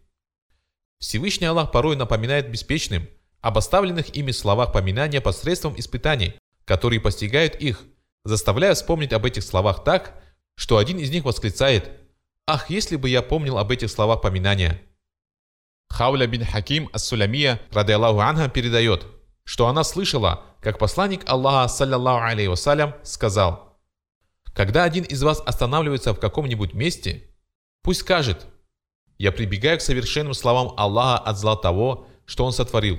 Всевышний 0.97 1.45
Аллах 1.45 1.71
порой 1.71 1.95
напоминает 1.95 2.49
беспечным 2.49 3.07
об 3.39 3.57
оставленных 3.57 4.15
ими 4.15 4.31
словах 4.31 4.73
поминания 4.73 5.21
посредством 5.21 5.79
испытаний, 5.79 6.35
которые 6.71 7.01
постигают 7.01 7.55
их, 7.55 7.81
заставляя 8.23 8.73
вспомнить 8.75 9.11
об 9.11 9.25
этих 9.25 9.43
словах 9.43 9.83
так, 9.83 10.23
что 10.55 10.77
один 10.77 10.99
из 10.99 11.11
них 11.11 11.25
восклицает 11.25 11.91
«Ах, 12.47 12.69
если 12.69 12.95
бы 12.95 13.09
я 13.09 13.21
помнил 13.21 13.57
об 13.57 13.71
этих 13.71 13.91
словах 13.91 14.21
поминания!» 14.21 14.81
Хауля 15.89 16.27
бин 16.27 16.45
Хаким 16.45 16.89
ас-Сулямия, 16.93 17.59
ради 17.73 17.91
Аллаху 17.91 18.21
Анха, 18.21 18.47
передает, 18.47 19.05
что 19.43 19.67
она 19.67 19.83
слышала, 19.83 20.45
как 20.61 20.79
посланник 20.79 21.29
Аллаха, 21.29 21.67
саллиллаху 21.67 22.23
алейхи 22.23 22.47
вассалям, 22.47 22.95
сказал 23.03 23.77
«Когда 24.53 24.85
один 24.85 25.03
из 25.03 25.21
вас 25.23 25.41
останавливается 25.45 26.13
в 26.13 26.21
каком-нибудь 26.21 26.73
месте, 26.73 27.35
пусть 27.83 27.99
скажет 27.99 28.47
«Я 29.17 29.33
прибегаю 29.33 29.77
к 29.77 29.81
совершенным 29.81 30.33
словам 30.33 30.73
Аллаха 30.77 31.21
от 31.21 31.37
зла 31.37 31.57
того, 31.57 32.07
что 32.25 32.45
Он 32.45 32.53
сотворил». 32.53 32.97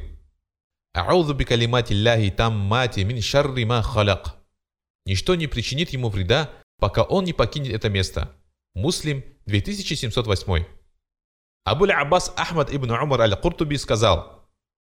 «А'удhu 0.94 1.34
би 1.34 1.44
калимати 1.44 1.94
Аллахи 1.94 2.30
таммати 2.30 3.04
мин 3.04 3.20
шарри 3.22 3.64
ма 3.64 3.82
халяк». 3.82 4.36
Ничто 5.06 5.34
не 5.34 5.46
причинит 5.46 5.90
ему 5.90 6.08
вреда, 6.08 6.50
пока 6.78 7.02
он 7.02 7.24
не 7.24 7.32
покинет 7.32 7.72
это 7.72 7.88
место. 7.88 8.36
Муслим 8.74 9.24
2708. 9.46 10.64
Абуль 11.64 11.92
Аббас 11.92 12.32
Ахмад 12.36 12.74
ибн 12.74 12.90
Умар 12.90 13.20
аль-Куртуби 13.20 13.76
сказал, 13.76 14.48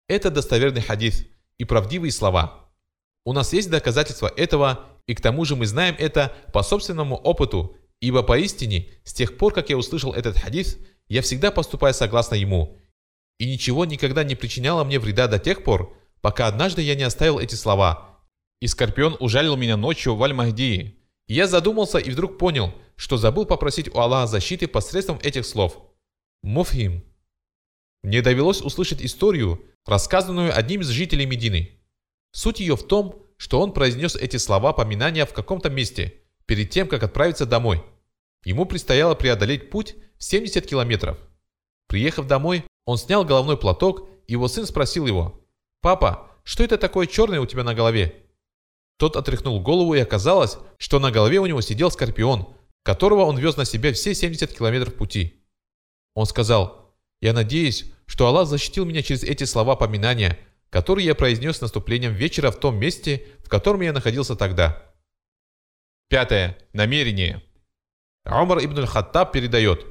«Это 0.07 0.29
достоверный 0.29 0.81
хадис 0.81 1.25
и 1.57 1.65
правдивые 1.65 2.11
слова. 2.11 2.69
У 3.25 3.33
нас 3.33 3.53
есть 3.53 3.69
доказательства 3.69 4.31
этого, 4.35 4.85
и 5.07 5.15
к 5.15 5.21
тому 5.21 5.45
же 5.45 5.55
мы 5.55 5.65
знаем 5.65 5.95
это 5.97 6.33
по 6.53 6.63
собственному 6.63 7.15
опыту, 7.15 7.77
ибо 7.99 8.23
поистине, 8.23 8.89
с 9.03 9.13
тех 9.13 9.37
пор, 9.37 9.53
как 9.53 9.69
я 9.69 9.77
услышал 9.77 10.13
этот 10.13 10.37
хадис, 10.37 10.77
я 11.07 11.21
всегда 11.21 11.51
поступаю 11.51 11.93
согласно 11.93 12.35
ему, 12.35 12.79
и 13.43 13.45
ничего 13.45 13.83
никогда 13.83 14.23
не 14.23 14.35
причиняло 14.35 14.85
мне 14.85 14.99
вреда 14.99 15.27
до 15.27 15.37
тех 15.37 15.65
пор, 15.65 15.97
пока 16.21 16.47
однажды 16.47 16.81
я 16.81 16.95
не 16.95 17.03
оставил 17.03 17.39
эти 17.39 17.55
слова. 17.55 18.21
И 18.61 18.67
Скорпион 18.67 19.17
ужалил 19.19 19.57
меня 19.57 19.75
ночью 19.75 20.15
в 20.15 20.23
Аль-Махдии. 20.23 20.97
Я 21.27 21.47
задумался 21.47 21.97
и 21.97 22.09
вдруг 22.09 22.37
понял, 22.37 22.73
что 22.95 23.17
забыл 23.17 23.45
попросить 23.45 23.93
у 23.93 23.99
Аллаха 23.99 24.27
защиты 24.27 24.69
посредством 24.69 25.19
этих 25.21 25.45
слов– 25.45 25.77
Муфхим. 26.43 27.03
Мне 28.01 28.21
довелось 28.21 28.61
услышать 28.61 29.01
историю, 29.01 29.61
рассказанную 29.85 30.57
одним 30.57 30.79
из 30.79 30.87
жителей 30.87 31.25
Медины. 31.25 31.81
Суть 32.31 32.61
ее 32.61 32.77
в 32.77 32.87
том, 32.87 33.25
что 33.35 33.59
он 33.59 33.73
произнес 33.73 34.15
эти 34.15 34.37
слова 34.37 34.71
поминания 34.71 35.25
в 35.25 35.33
каком-то 35.33 35.69
месте, 35.69 36.21
перед 36.45 36.69
тем, 36.69 36.87
как 36.87 37.03
отправиться 37.03 37.45
домой. 37.45 37.83
Ему 38.45 38.65
предстояло 38.65 39.15
преодолеть 39.15 39.69
путь 39.69 39.95
в 40.17 40.23
70 40.23 40.65
километров. 40.65 41.17
Приехав 41.87 42.27
домой, 42.27 42.65
он 42.85 42.97
снял 42.97 43.23
головной 43.23 43.57
платок, 43.57 44.09
и 44.27 44.33
его 44.33 44.47
сын 44.47 44.65
спросил 44.65 45.05
его, 45.05 45.41
«Папа, 45.81 46.31
что 46.43 46.63
это 46.63 46.77
такое 46.77 47.07
черное 47.07 47.39
у 47.39 47.45
тебя 47.45 47.63
на 47.63 47.73
голове?» 47.73 48.25
Тот 48.97 49.15
отряхнул 49.15 49.61
голову, 49.61 49.95
и 49.95 49.99
оказалось, 49.99 50.57
что 50.77 50.99
на 50.99 51.11
голове 51.11 51.39
у 51.39 51.45
него 51.45 51.61
сидел 51.61 51.91
скорпион, 51.91 52.53
которого 52.83 53.25
он 53.25 53.37
вез 53.37 53.57
на 53.57 53.65
себе 53.65 53.93
все 53.93 54.13
70 54.13 54.55
километров 54.57 54.95
пути. 54.95 55.43
Он 56.13 56.25
сказал, 56.25 56.95
«Я 57.21 57.33
надеюсь, 57.33 57.91
что 58.05 58.27
Аллах 58.27 58.47
защитил 58.47 58.85
меня 58.85 59.01
через 59.01 59.23
эти 59.23 59.43
слова 59.45 59.75
поминания, 59.75 60.39
которые 60.69 61.05
я 61.05 61.15
произнес 61.15 61.57
с 61.57 61.61
наступлением 61.61 62.13
вечера 62.13 62.51
в 62.51 62.59
том 62.59 62.77
месте, 62.77 63.27
в 63.43 63.49
котором 63.49 63.81
я 63.81 63.93
находился 63.93 64.35
тогда». 64.35 64.93
Пятое. 66.13 66.57
Намерение. 66.73 67.41
Умар 68.25 68.63
ибн 68.63 68.79
аль-Хаттаб 68.79 69.31
передает. 69.31 69.83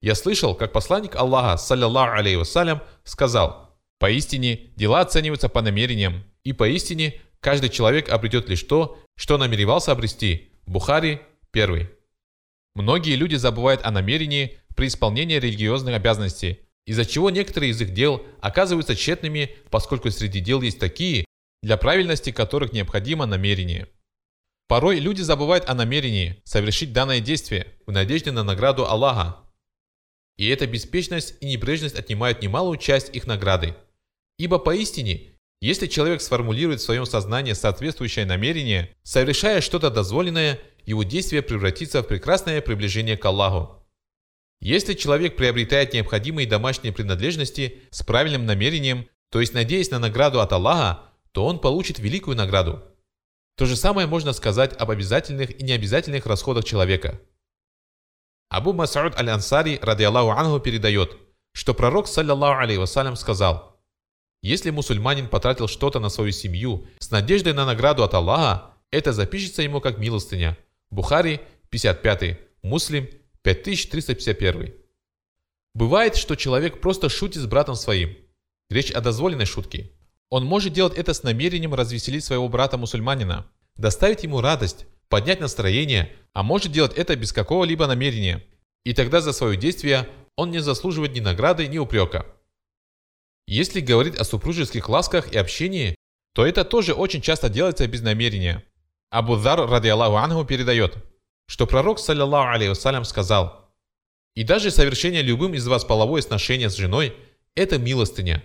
«Я 0.00 0.14
слышал, 0.14 0.54
как 0.54 0.72
посланник 0.72 1.16
Аллаха, 1.16 1.56
саллиллаху 1.56 2.18
алейhi 2.18 2.36
вассалям, 2.36 2.82
сказал, 3.04 3.76
«Поистине, 3.98 4.72
дела 4.76 5.00
оцениваются 5.00 5.48
по 5.48 5.62
намерениям, 5.62 6.24
и 6.44 6.52
поистине, 6.52 7.20
каждый 7.40 7.70
человек 7.70 8.08
обретет 8.08 8.48
лишь 8.48 8.62
то, 8.62 8.98
что 9.16 9.38
намеревался 9.38 9.92
обрести». 9.92 10.52
Бухари, 10.66 11.20
1. 11.52 11.88
Многие 12.74 13.14
люди 13.14 13.36
забывают 13.36 13.80
о 13.84 13.90
намерении, 13.90 14.58
при 14.76 14.88
исполнении 14.88 15.38
религиозных 15.38 15.94
обязанностей, 15.94 16.60
из-за 16.84 17.04
чего 17.04 17.30
некоторые 17.30 17.70
из 17.70 17.80
их 17.80 17.94
дел 17.94 18.24
оказываются 18.40 18.94
тщетными, 18.94 19.56
поскольку 19.70 20.10
среди 20.10 20.40
дел 20.40 20.60
есть 20.60 20.78
такие, 20.78 21.24
для 21.62 21.76
правильности 21.76 22.30
которых 22.30 22.72
необходимо 22.72 23.26
намерение. 23.26 23.88
Порой 24.68 24.98
люди 24.98 25.22
забывают 25.22 25.68
о 25.68 25.74
намерении 25.74 26.40
совершить 26.44 26.92
данное 26.92 27.20
действие 27.20 27.66
в 27.86 27.92
надежде 27.92 28.32
на 28.32 28.42
награду 28.42 28.84
Аллаха. 28.84 29.36
И 30.36 30.48
эта 30.48 30.66
беспечность 30.66 31.34
и 31.40 31.46
небрежность 31.46 31.98
отнимают 31.98 32.42
немалую 32.42 32.78
часть 32.78 33.14
их 33.14 33.26
награды. 33.26 33.74
Ибо 34.38 34.58
поистине, 34.58 35.32
если 35.60 35.86
человек 35.86 36.20
сформулирует 36.20 36.80
в 36.80 36.84
своем 36.84 37.06
сознании 37.06 37.54
соответствующее 37.54 38.26
намерение, 38.26 38.94
совершая 39.02 39.62
что-то 39.62 39.90
дозволенное, 39.90 40.60
его 40.84 41.02
действие 41.02 41.42
превратится 41.42 42.02
в 42.02 42.06
прекрасное 42.06 42.60
приближение 42.60 43.16
к 43.16 43.24
Аллаху. 43.24 43.82
Если 44.60 44.94
человек 44.94 45.36
приобретает 45.36 45.92
необходимые 45.94 46.46
домашние 46.46 46.92
принадлежности 46.92 47.82
с 47.90 48.02
правильным 48.02 48.46
намерением, 48.46 49.08
то 49.30 49.40
есть 49.40 49.54
надеясь 49.54 49.90
на 49.90 49.98
награду 49.98 50.40
от 50.40 50.52
Аллаха, 50.52 51.02
то 51.32 51.44
он 51.44 51.60
получит 51.60 51.98
великую 51.98 52.36
награду. 52.36 52.82
То 53.56 53.66
же 53.66 53.76
самое 53.76 54.06
можно 54.06 54.32
сказать 54.32 54.74
об 54.76 54.90
обязательных 54.90 55.58
и 55.60 55.64
необязательных 55.64 56.26
расходах 56.26 56.64
человека. 56.64 57.20
Абу 58.48 58.72
Мас'уд 58.72 59.14
аль-Ансари, 59.18 59.78
ради 59.82 60.04
Аллаху 60.04 60.30
Ангу, 60.30 60.60
передает, 60.60 61.16
что 61.52 61.74
пророк, 61.74 62.06
саллиллаху 62.06 62.62
алейhi 62.62 62.78
вассалям, 62.78 63.16
сказал, 63.16 63.80
«Если 64.42 64.70
мусульманин 64.70 65.28
потратил 65.28 65.68
что-то 65.68 65.98
на 65.98 66.08
свою 66.08 66.32
семью 66.32 66.86
с 66.98 67.10
надеждой 67.10 67.54
на 67.54 67.64
награду 67.66 68.04
от 68.04 68.14
Аллаха, 68.14 68.74
это 68.90 69.12
запишется 69.12 69.62
ему 69.62 69.80
как 69.80 69.98
милостыня». 69.98 70.56
Бухари, 70.90 71.40
55, 71.70 72.38
Муслим, 72.62 73.08
5351. 73.42 74.74
Бывает, 75.74 76.16
что 76.16 76.36
человек 76.36 76.80
просто 76.80 77.08
шутит 77.08 77.42
с 77.42 77.46
братом 77.46 77.74
своим. 77.74 78.16
Речь 78.70 78.90
о 78.90 79.00
дозволенной 79.00 79.46
шутке. 79.46 79.92
Он 80.30 80.44
может 80.44 80.72
делать 80.72 80.96
это 80.96 81.12
с 81.12 81.22
намерением 81.22 81.74
развеселить 81.74 82.24
своего 82.24 82.48
брата-мусульманина, 82.48 83.46
доставить 83.76 84.22
ему 84.22 84.40
радость, 84.40 84.86
поднять 85.08 85.40
настроение, 85.40 86.14
а 86.32 86.42
может 86.42 86.72
делать 86.72 86.94
это 86.94 87.16
без 87.16 87.32
какого-либо 87.32 87.86
намерения. 87.86 88.44
И 88.84 88.92
тогда 88.92 89.20
за 89.20 89.32
свое 89.32 89.56
действие 89.56 90.08
он 90.36 90.50
не 90.50 90.60
заслуживает 90.60 91.14
ни 91.14 91.20
награды, 91.20 91.66
ни 91.66 91.78
упрека. 91.78 92.26
Если 93.46 93.80
говорить 93.80 94.16
о 94.16 94.24
супружеских 94.24 94.88
ласках 94.88 95.32
и 95.32 95.38
общении, 95.38 95.96
то 96.34 96.44
это 96.44 96.64
тоже 96.64 96.92
очень 96.92 97.22
часто 97.22 97.48
делается 97.48 97.86
без 97.86 98.02
намерения. 98.02 98.64
Абу 99.10 99.36
Дар, 99.36 99.68
ради 99.68 99.88
Аллаху 99.88 100.16
Ангу, 100.16 100.44
передает– 100.44 100.96
что 101.46 101.66
пророк, 101.66 101.98
саллиллаху 101.98 102.48
алейhi 102.48 103.04
сказал, 103.04 103.70
«И 104.34 104.42
даже 104.42 104.70
совершение 104.70 105.22
любым 105.22 105.54
из 105.54 105.66
вас 105.66 105.84
половое 105.84 106.22
сношение 106.22 106.68
с 106.68 106.76
женой– 106.76 107.16
это 107.54 107.78
милостыня». 107.78 108.44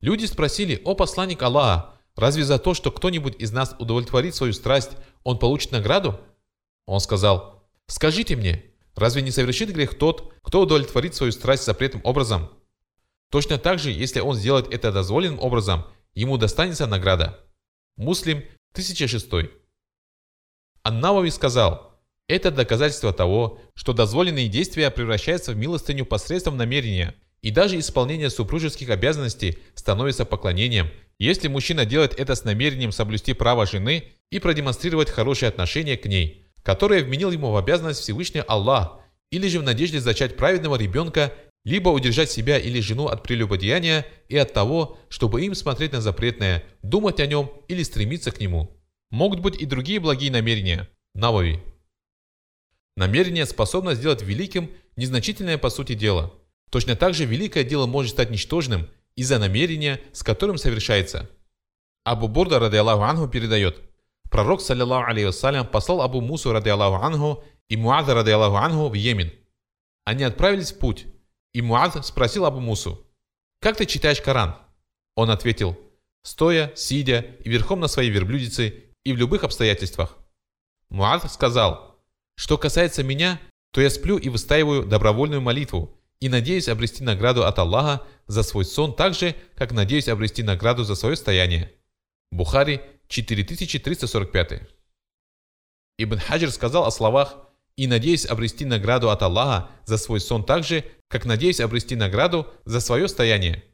Люди 0.00 0.26
спросили, 0.26 0.80
«О 0.84 0.94
посланник 0.94 1.42
Аллаха, 1.42 1.94
разве 2.14 2.44
за 2.44 2.58
то, 2.58 2.74
что 2.74 2.90
кто-нибудь 2.90 3.36
из 3.38 3.52
нас 3.52 3.74
удовлетворит 3.78 4.34
свою 4.34 4.52
страсть, 4.52 4.92
он 5.24 5.38
получит 5.38 5.72
награду?» 5.72 6.20
Он 6.86 7.00
сказал, 7.00 7.68
«Скажите 7.86 8.36
мне, 8.36 8.64
разве 8.94 9.22
не 9.22 9.30
совершит 9.30 9.70
грех 9.70 9.98
тот, 9.98 10.32
кто 10.42 10.62
удовлетворит 10.62 11.14
свою 11.14 11.32
страсть 11.32 11.64
запретным 11.64 12.02
образом?» 12.04 12.50
Точно 13.30 13.56
так 13.56 13.78
же, 13.78 13.90
если 13.90 14.20
он 14.20 14.36
сделает 14.36 14.72
это 14.72 14.92
дозволенным 14.92 15.40
образом, 15.40 15.86
ему 16.12 16.36
достанется 16.36 16.86
награда. 16.86 17.40
Муслим 17.96 18.44
1006. 18.72 19.50
Аннавави 20.82 21.30
сказал– 21.30 21.92
это 22.28 22.50
доказательство 22.50 23.12
того, 23.12 23.60
что 23.74 23.92
дозволенные 23.92 24.48
действия 24.48 24.90
превращаются 24.90 25.52
в 25.52 25.56
милостыню 25.56 26.06
посредством 26.06 26.56
намерения, 26.56 27.14
и 27.40 27.50
даже 27.50 27.78
исполнение 27.78 28.30
супружеских 28.30 28.90
обязанностей 28.90 29.58
становится 29.74 30.24
поклонением, 30.24 30.90
если 31.18 31.48
мужчина 31.48 31.84
делает 31.84 32.18
это 32.18 32.34
с 32.34 32.44
намерением 32.44 32.92
соблюсти 32.92 33.32
право 33.32 33.66
жены 33.66 34.12
и 34.30 34.38
продемонстрировать 34.38 35.10
хорошее 35.10 35.48
отношение 35.48 35.96
к 35.96 36.06
ней, 36.06 36.46
которое 36.62 37.02
вменил 37.02 37.30
ему 37.30 37.50
в 37.50 37.56
обязанность 37.56 38.00
Всевышний 38.00 38.42
Аллах, 38.46 38.98
или 39.30 39.48
же 39.48 39.60
в 39.60 39.62
надежде 39.62 40.00
зачать 40.00 40.36
праведного 40.36 40.76
ребенка, 40.76 41.32
либо 41.64 41.88
удержать 41.90 42.30
себя 42.30 42.58
или 42.58 42.80
жену 42.80 43.06
от 43.06 43.22
прелюбодеяния 43.22 44.06
и 44.28 44.36
от 44.36 44.52
того, 44.52 44.98
чтобы 45.08 45.42
им 45.42 45.54
смотреть 45.54 45.92
на 45.92 46.00
запретное, 46.00 46.64
думать 46.82 47.20
о 47.20 47.26
нем 47.26 47.50
или 47.68 47.82
стремиться 47.82 48.30
к 48.30 48.40
нему. 48.40 48.76
Могут 49.10 49.40
быть 49.40 49.60
и 49.60 49.66
другие 49.66 50.00
благие 50.00 50.30
намерения. 50.30 50.88
Навави. 51.14 51.60
Намерение 52.96 53.46
способно 53.46 53.94
сделать 53.94 54.22
великим 54.22 54.70
незначительное 54.96 55.58
по 55.58 55.70
сути 55.70 55.94
дело. 55.94 56.34
Точно 56.70 56.96
так 56.96 57.14
же 57.14 57.24
великое 57.24 57.64
дело 57.64 57.86
может 57.86 58.12
стать 58.12 58.30
ничтожным 58.30 58.88
из-за 59.16 59.38
намерения, 59.38 60.00
с 60.12 60.22
которым 60.22 60.58
совершается. 60.58 61.30
Абу 62.04 62.28
Бурда, 62.28 62.58
ради 62.58 62.76
Аллаху 62.76 63.02
Ангу, 63.02 63.28
передает. 63.28 63.80
пророк, 64.30 64.60
саллиллаху 64.60 65.10
алейхи 65.10 65.64
послал 65.70 66.02
Абу 66.02 66.20
Мусу, 66.20 66.52
ради 66.52 66.68
Аллаху 66.68 67.04
Ангу, 67.04 67.44
и 67.68 67.76
Муаза, 67.76 68.14
ради 68.14 68.30
Аллаху 68.30 68.56
Ангу, 68.56 68.88
в 68.88 68.94
Йемен. 68.94 69.32
Они 70.04 70.24
отправились 70.24 70.72
в 70.72 70.78
путь, 70.78 71.06
и 71.52 71.62
Муаз 71.62 72.06
спросил 72.06 72.44
Абу 72.44 72.60
Мусу, 72.60 73.06
«Как 73.60 73.76
ты 73.76 73.86
читаешь 73.86 74.20
Коран?» 74.20 74.56
Он 75.14 75.30
ответил, 75.30 75.78
«Стоя, 76.22 76.72
сидя 76.74 77.20
и 77.44 77.48
верхом 77.48 77.78
на 77.78 77.86
своей 77.86 78.10
верблюдице 78.10 78.92
и 79.04 79.12
в 79.12 79.16
любых 79.16 79.44
обстоятельствах». 79.44 80.18
Муаз 80.88 81.32
сказал, 81.32 82.02
«Что 82.34 82.58
касается 82.58 83.04
меня, 83.04 83.40
то 83.72 83.80
я 83.80 83.90
сплю 83.90 84.18
и 84.18 84.28
выстаиваю 84.28 84.84
добровольную 84.84 85.40
молитву, 85.40 86.01
и 86.22 86.28
надеюсь 86.28 86.68
обрести 86.68 87.02
награду 87.02 87.44
от 87.44 87.58
Аллаха 87.58 88.06
за 88.28 88.44
свой 88.44 88.64
сон 88.64 88.94
так 88.94 89.12
же, 89.12 89.34
как 89.56 89.72
надеюсь 89.72 90.06
обрести 90.06 90.44
награду 90.44 90.84
за 90.84 90.94
свое 90.94 91.16
стояние. 91.16 91.72
Бухари 92.30 92.80
4345. 93.08 94.62
Ибн 95.98 96.18
Хаджир 96.18 96.52
сказал 96.52 96.86
о 96.86 96.92
словах 96.92 97.38
«И 97.74 97.88
надеюсь 97.88 98.24
обрести 98.24 98.64
награду 98.64 99.10
от 99.10 99.20
Аллаха 99.20 99.68
за 99.84 99.98
свой 99.98 100.20
сон 100.20 100.44
так 100.44 100.62
же, 100.62 100.84
как 101.08 101.24
надеюсь 101.24 101.58
обрести 101.58 101.96
награду 101.96 102.46
за 102.66 102.80
свое 102.80 103.08
стояние». 103.08 103.64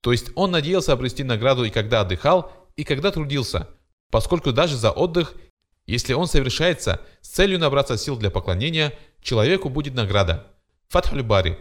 То 0.00 0.12
есть 0.12 0.30
он 0.36 0.52
надеялся 0.52 0.92
обрести 0.92 1.24
награду 1.24 1.64
и 1.64 1.70
когда 1.70 2.02
отдыхал, 2.02 2.52
и 2.76 2.84
когда 2.84 3.10
трудился, 3.10 3.68
поскольку 4.12 4.52
даже 4.52 4.76
за 4.76 4.92
отдых, 4.92 5.34
если 5.86 6.12
он 6.12 6.28
совершается 6.28 7.00
с 7.20 7.30
целью 7.30 7.58
набраться 7.58 7.98
сил 7.98 8.16
для 8.16 8.30
поклонения, 8.30 8.96
человеку 9.22 9.70
будет 9.70 9.94
награда. 9.94 10.52
Фатхуль 10.86 11.24
Бари 11.24 11.58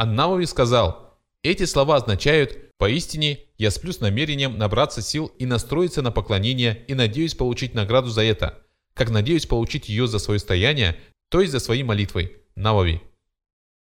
Аннауи 0.00 0.46
сказал, 0.46 1.18
эти 1.42 1.66
слова 1.66 1.96
означают 1.96 2.70
«Поистине 2.78 3.40
я 3.58 3.70
сплю 3.70 3.92
с 3.92 4.00
намерением 4.00 4.56
набраться 4.56 5.02
сил 5.02 5.26
и 5.38 5.44
настроиться 5.44 6.00
на 6.00 6.10
поклонение 6.10 6.86
и 6.88 6.94
надеюсь 6.94 7.34
получить 7.34 7.74
награду 7.74 8.08
за 8.08 8.22
это, 8.22 8.62
как 8.94 9.10
надеюсь 9.10 9.44
получить 9.44 9.90
ее 9.90 10.06
за 10.06 10.18
свое 10.18 10.40
стояние, 10.40 10.96
то 11.28 11.42
есть 11.42 11.52
за 11.52 11.60
своей 11.60 11.82
молитвой». 11.82 12.38
Навави. 12.56 13.02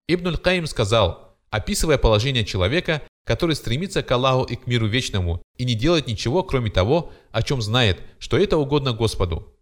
Ибн 0.09 0.35
Каим 0.35 0.67
сказал, 0.67 1.37
описывая 1.49 1.97
положение 1.97 2.43
человека, 2.43 3.01
который 3.25 3.55
стремится 3.55 4.03
к 4.03 4.11
Аллаху 4.11 4.43
и 4.43 4.57
к 4.57 4.67
миру 4.67 4.87
вечному 4.87 5.41
и 5.55 5.63
не 5.63 5.75
делает 5.75 6.07
ничего, 6.07 6.43
кроме 6.43 6.71
того, 6.71 7.13
о 7.31 7.41
чем 7.41 7.61
знает, 7.61 8.01
что 8.19 8.37
это 8.37 8.57
угодно 8.57 8.91
Господу. 8.91 9.57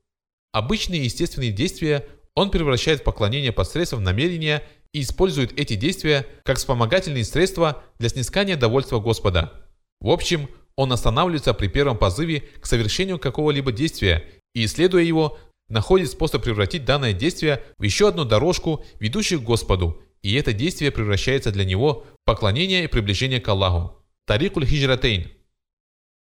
Обычные 0.51 1.03
естественные 1.03 1.51
действия 1.51 2.07
он 2.33 2.49
превращает 2.49 3.01
в 3.01 3.03
поклонение 3.03 3.51
посредством 3.51 4.03
намерения 4.03 4.63
и 4.93 5.01
использует 5.01 5.57
эти 5.59 5.75
действия 5.75 6.25
как 6.43 6.57
вспомогательные 6.57 7.23
средства 7.23 7.83
для 7.99 8.09
снискания 8.09 8.55
довольства 8.55 8.99
Господа. 8.99 9.53
В 9.99 10.09
общем, 10.09 10.49
он 10.75 10.91
останавливается 10.93 11.53
при 11.53 11.67
первом 11.67 11.97
позыве 11.97 12.43
к 12.61 12.65
совершению 12.65 13.19
какого-либо 13.19 13.71
действия 13.71 14.25
и, 14.53 14.65
исследуя 14.65 15.03
его, 15.03 15.37
находит 15.67 16.09
способ 16.09 16.43
превратить 16.43 16.85
данное 16.85 17.13
действие 17.13 17.63
в 17.77 17.83
еще 17.83 18.07
одну 18.07 18.25
дорожку, 18.25 18.85
ведущую 18.99 19.41
к 19.41 19.43
Господу, 19.43 20.01
и 20.21 20.33
это 20.35 20.53
действие 20.53 20.91
превращается 20.91 21.51
для 21.51 21.65
него 21.65 22.05
в 22.13 22.25
поклонение 22.25 22.85
и 22.85 22.87
приближение 22.87 23.39
к 23.39 23.47
Аллаху. 23.47 23.95
Тарикуль 24.25 24.65
хиджратейн. 24.65 25.31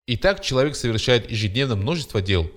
Итак, 0.08 0.41
человек 0.41 0.76
совершает 0.76 1.30
ежедневно 1.30 1.76
множество 1.76 2.21
дел. 2.21 2.50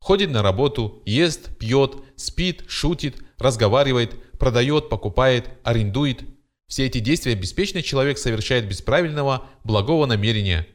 Ходит 0.00 0.30
на 0.30 0.42
работу, 0.42 1.02
ест, 1.04 1.56
пьет, 1.58 1.96
спит, 2.16 2.64
шутит, 2.68 3.22
разговаривает, 3.38 4.14
продает, 4.38 4.88
покупает, 4.88 5.48
арендует. 5.62 6.24
Все 6.66 6.86
эти 6.86 6.98
действия 6.98 7.34
беспечный 7.34 7.82
человек 7.82 8.18
совершает 8.18 8.68
без 8.68 8.82
правильного, 8.82 9.46
благого 9.64 10.06
намерения. 10.06 10.66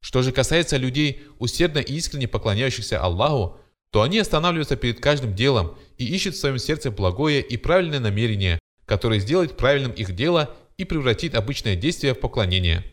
Что 0.00 0.22
же 0.22 0.32
касается 0.32 0.76
людей, 0.76 1.22
усердно 1.38 1.78
и 1.78 1.94
искренне 1.94 2.28
поклоняющихся 2.28 3.00
Аллаху, 3.00 3.58
то 3.90 4.02
они 4.02 4.18
останавливаются 4.18 4.76
перед 4.76 5.00
каждым 5.00 5.34
делом 5.34 5.76
и 5.98 6.06
ищут 6.06 6.34
в 6.34 6.38
своем 6.38 6.58
сердце 6.58 6.90
благое 6.90 7.42
и 7.42 7.56
правильное 7.56 8.00
намерение, 8.00 8.58
которое 8.86 9.20
сделает 9.20 9.56
правильным 9.56 9.92
их 9.92 10.14
дело 10.14 10.56
и 10.76 10.84
превратит 10.84 11.34
обычное 11.34 11.76
действие 11.76 12.14
в 12.14 12.20
поклонение. 12.20 12.84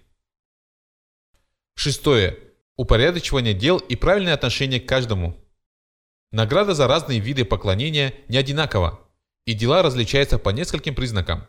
Шестое. 1.76 2.38
Упорядочивание 2.76 3.54
дел 3.54 3.78
и 3.78 3.96
правильное 3.96 4.34
отношение 4.34 4.80
к 4.80 4.88
каждому. 4.88 5.38
Награда 6.32 6.74
за 6.74 6.88
разные 6.88 7.20
виды 7.20 7.46
поклонения 7.46 8.14
не 8.28 8.38
одинакова 8.38 9.07
и 9.48 9.54
дела 9.54 9.82
различаются 9.82 10.38
по 10.38 10.50
нескольким 10.50 10.94
признакам. 10.94 11.48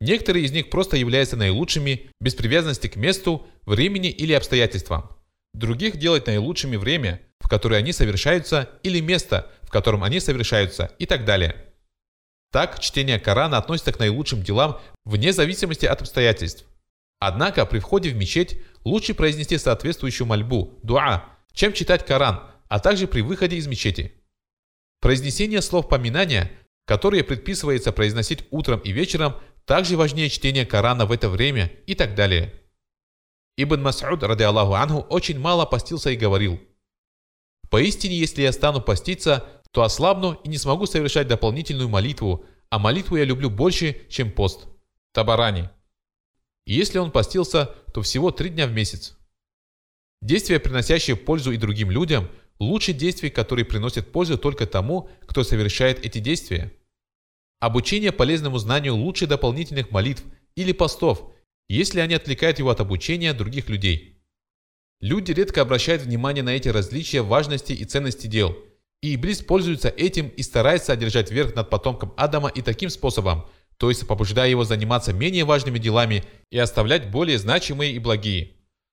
Некоторые 0.00 0.46
из 0.46 0.52
них 0.52 0.70
просто 0.70 0.96
являются 0.96 1.36
наилучшими 1.36 2.10
без 2.20 2.34
привязанности 2.34 2.88
к 2.88 2.96
месту, 2.96 3.46
времени 3.66 4.10
или 4.10 4.32
обстоятельствам. 4.32 5.10
Других 5.52 5.98
делать 5.98 6.26
наилучшими 6.26 6.76
время, 6.76 7.20
в 7.38 7.48
которое 7.48 7.76
они 7.76 7.92
совершаются, 7.92 8.70
или 8.82 9.00
место, 9.00 9.52
в 9.62 9.70
котором 9.70 10.02
они 10.02 10.20
совершаются, 10.20 10.90
и 10.98 11.06
так 11.06 11.24
далее. 11.24 11.66
Так, 12.50 12.80
чтение 12.80 13.20
Корана 13.20 13.58
относится 13.58 13.92
к 13.92 13.98
наилучшим 13.98 14.42
делам 14.42 14.80
вне 15.04 15.32
зависимости 15.32 15.86
от 15.86 16.00
обстоятельств. 16.00 16.64
Однако 17.20 17.66
при 17.66 17.78
входе 17.78 18.10
в 18.10 18.16
мечеть 18.16 18.58
лучше 18.84 19.14
произнести 19.14 19.58
соответствующую 19.58 20.26
мольбу, 20.26 20.78
дуа, 20.82 21.24
чем 21.52 21.72
читать 21.72 22.06
Коран, 22.06 22.42
а 22.68 22.78
также 22.80 23.06
при 23.06 23.20
выходе 23.20 23.56
из 23.56 23.66
мечети. 23.66 24.14
Произнесение 25.00 25.60
слов 25.60 25.90
поминания– 25.90 26.50
которые 26.84 27.24
предписывается 27.24 27.92
произносить 27.92 28.44
утром 28.50 28.80
и 28.80 28.92
вечером, 28.92 29.36
также 29.64 29.96
важнее 29.96 30.28
чтения 30.28 30.66
Корана 30.66 31.06
в 31.06 31.12
это 31.12 31.28
время 31.28 31.72
и 31.86 31.94
так 31.94 32.14
далее. 32.14 32.52
Ибн 33.56 33.86
Мас'уд, 33.86 34.26
ради 34.26 34.42
Аллаху 34.42 34.74
Анху, 34.74 35.00
очень 35.08 35.38
мало 35.38 35.64
постился 35.64 36.10
и 36.10 36.16
говорил, 36.16 36.60
«Поистине, 37.70 38.16
если 38.16 38.42
я 38.42 38.52
стану 38.52 38.80
поститься, 38.80 39.44
то 39.70 39.82
ослабну 39.82 40.34
и 40.44 40.48
не 40.48 40.58
смогу 40.58 40.86
совершать 40.86 41.28
дополнительную 41.28 41.88
молитву, 41.88 42.44
а 42.68 42.78
молитву 42.78 43.16
я 43.16 43.24
люблю 43.24 43.48
больше, 43.50 44.06
чем 44.10 44.30
пост». 44.30 44.66
Табарани. 45.12 45.70
И 46.66 46.74
если 46.74 46.98
он 46.98 47.12
постился, 47.12 47.66
то 47.92 48.02
всего 48.02 48.30
три 48.32 48.50
дня 48.50 48.66
в 48.66 48.72
месяц. 48.72 49.16
Действия, 50.20 50.58
приносящие 50.58 51.16
пользу 51.16 51.52
и 51.52 51.56
другим 51.56 51.90
людям– 51.90 52.28
лучше 52.58 52.92
действий, 52.92 53.30
которые 53.30 53.64
приносят 53.64 54.12
пользу 54.12 54.38
только 54.38 54.66
тому, 54.66 55.08
кто 55.26 55.44
совершает 55.44 56.04
эти 56.04 56.18
действия. 56.18 56.72
Обучение 57.60 58.12
полезному 58.12 58.58
знанию 58.58 58.94
лучше 58.94 59.26
дополнительных 59.26 59.90
молитв 59.90 60.24
или 60.54 60.72
постов, 60.72 61.32
если 61.68 62.00
они 62.00 62.14
отвлекают 62.14 62.58
его 62.58 62.70
от 62.70 62.80
обучения 62.80 63.32
других 63.32 63.68
людей. 63.68 64.22
Люди 65.00 65.32
редко 65.32 65.62
обращают 65.62 66.02
внимание 66.02 66.42
на 66.42 66.50
эти 66.50 66.68
различия 66.68 67.22
важности 67.22 67.72
и 67.72 67.84
ценности 67.84 68.26
дел, 68.26 68.56
и 69.02 69.14
Иблис 69.16 69.42
пользуется 69.42 69.88
этим 69.88 70.28
и 70.28 70.42
старается 70.42 70.92
одержать 70.92 71.30
верх 71.30 71.54
над 71.54 71.68
потомком 71.68 72.14
Адама 72.16 72.48
и 72.48 72.62
таким 72.62 72.88
способом, 72.88 73.46
то 73.76 73.90
есть 73.90 74.06
побуждая 74.06 74.48
его 74.48 74.64
заниматься 74.64 75.12
менее 75.12 75.44
важными 75.44 75.78
делами 75.78 76.24
и 76.50 76.58
оставлять 76.58 77.10
более 77.10 77.38
значимые 77.38 77.92
и 77.92 77.98
благие. 77.98 78.52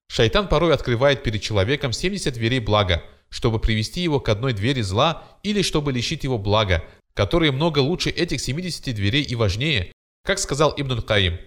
Шайтан 0.10 0.50
порой 0.50 0.74
открывает 0.74 1.24
перед 1.24 1.42
человеком 1.42 1.94
70 1.94 2.34
дверей 2.34 2.60
блага, 2.60 3.04
чтобы 3.32 3.60
привести 3.60 4.02
его 4.02 4.20
к 4.20 4.30
одной 4.30 4.54
двери 4.54 4.82
зла 4.82 5.24
или 5.42 5.64
чтобы 5.64 5.92
лишить 5.92 6.24
его 6.24 6.38
блага, 6.38 6.84
которые 7.14 7.52
много 7.52 7.80
лучше 7.80 8.10
этих 8.10 8.40
70 8.42 8.94
дверей 8.94 9.24
и 9.24 9.36
важнее, 9.36 9.92
как 10.24 10.38
сказал 10.38 10.74
Ибн 10.78 11.02
Каим. 11.02 11.40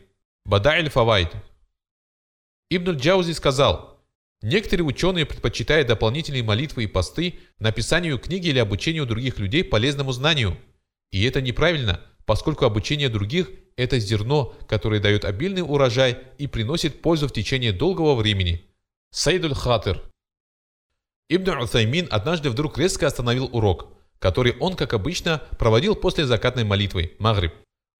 Бадайль 0.45 0.91
Фавайд. 0.91 1.33
Ибн 2.71 2.93
Джаузи 2.93 3.33
сказал, 3.33 4.01
некоторые 4.43 4.85
ученые 4.87 5.27
предпочитают 5.27 5.87
дополнительные 5.89 6.43
молитвы 6.43 6.85
и 6.85 6.89
посты 6.89 7.39
написанию 7.59 8.19
книги 8.19 8.49
или 8.49 8.59
обучению 8.59 9.07
других 9.07 9.39
людей 9.39 9.63
полезному 9.63 10.13
знанию. 10.13 10.59
И 11.13 11.23
это 11.25 11.41
неправильно, 11.41 12.01
поскольку 12.25 12.65
обучение 12.65 13.09
других– 13.09 13.51
это 13.77 13.99
зерно, 13.99 14.55
которое 14.69 15.01
дает 15.01 15.25
обильный 15.25 15.63
урожай 15.63 16.19
и 16.39 16.47
приносит 16.47 17.03
пользу 17.03 17.29
в 17.29 17.33
течение 17.33 17.73
долгого 17.73 18.15
времени. 18.15 18.65
Сайдуль 19.11 19.55
Хатыр 19.55 20.03
Ибн 21.35 21.63
Усаймин 21.63 22.07
однажды 22.13 22.49
вдруг 22.49 22.79
резко 22.79 23.09
остановил 23.09 23.49
урок, 23.53 23.89
который 24.21 24.57
он, 24.61 24.77
как 24.77 24.95
обычно, 24.95 25.43
проводил 25.59 25.97
после 25.97 26.27
закатной 26.27 26.63
молитвы, 26.63 27.17
Магриб. 27.19 27.53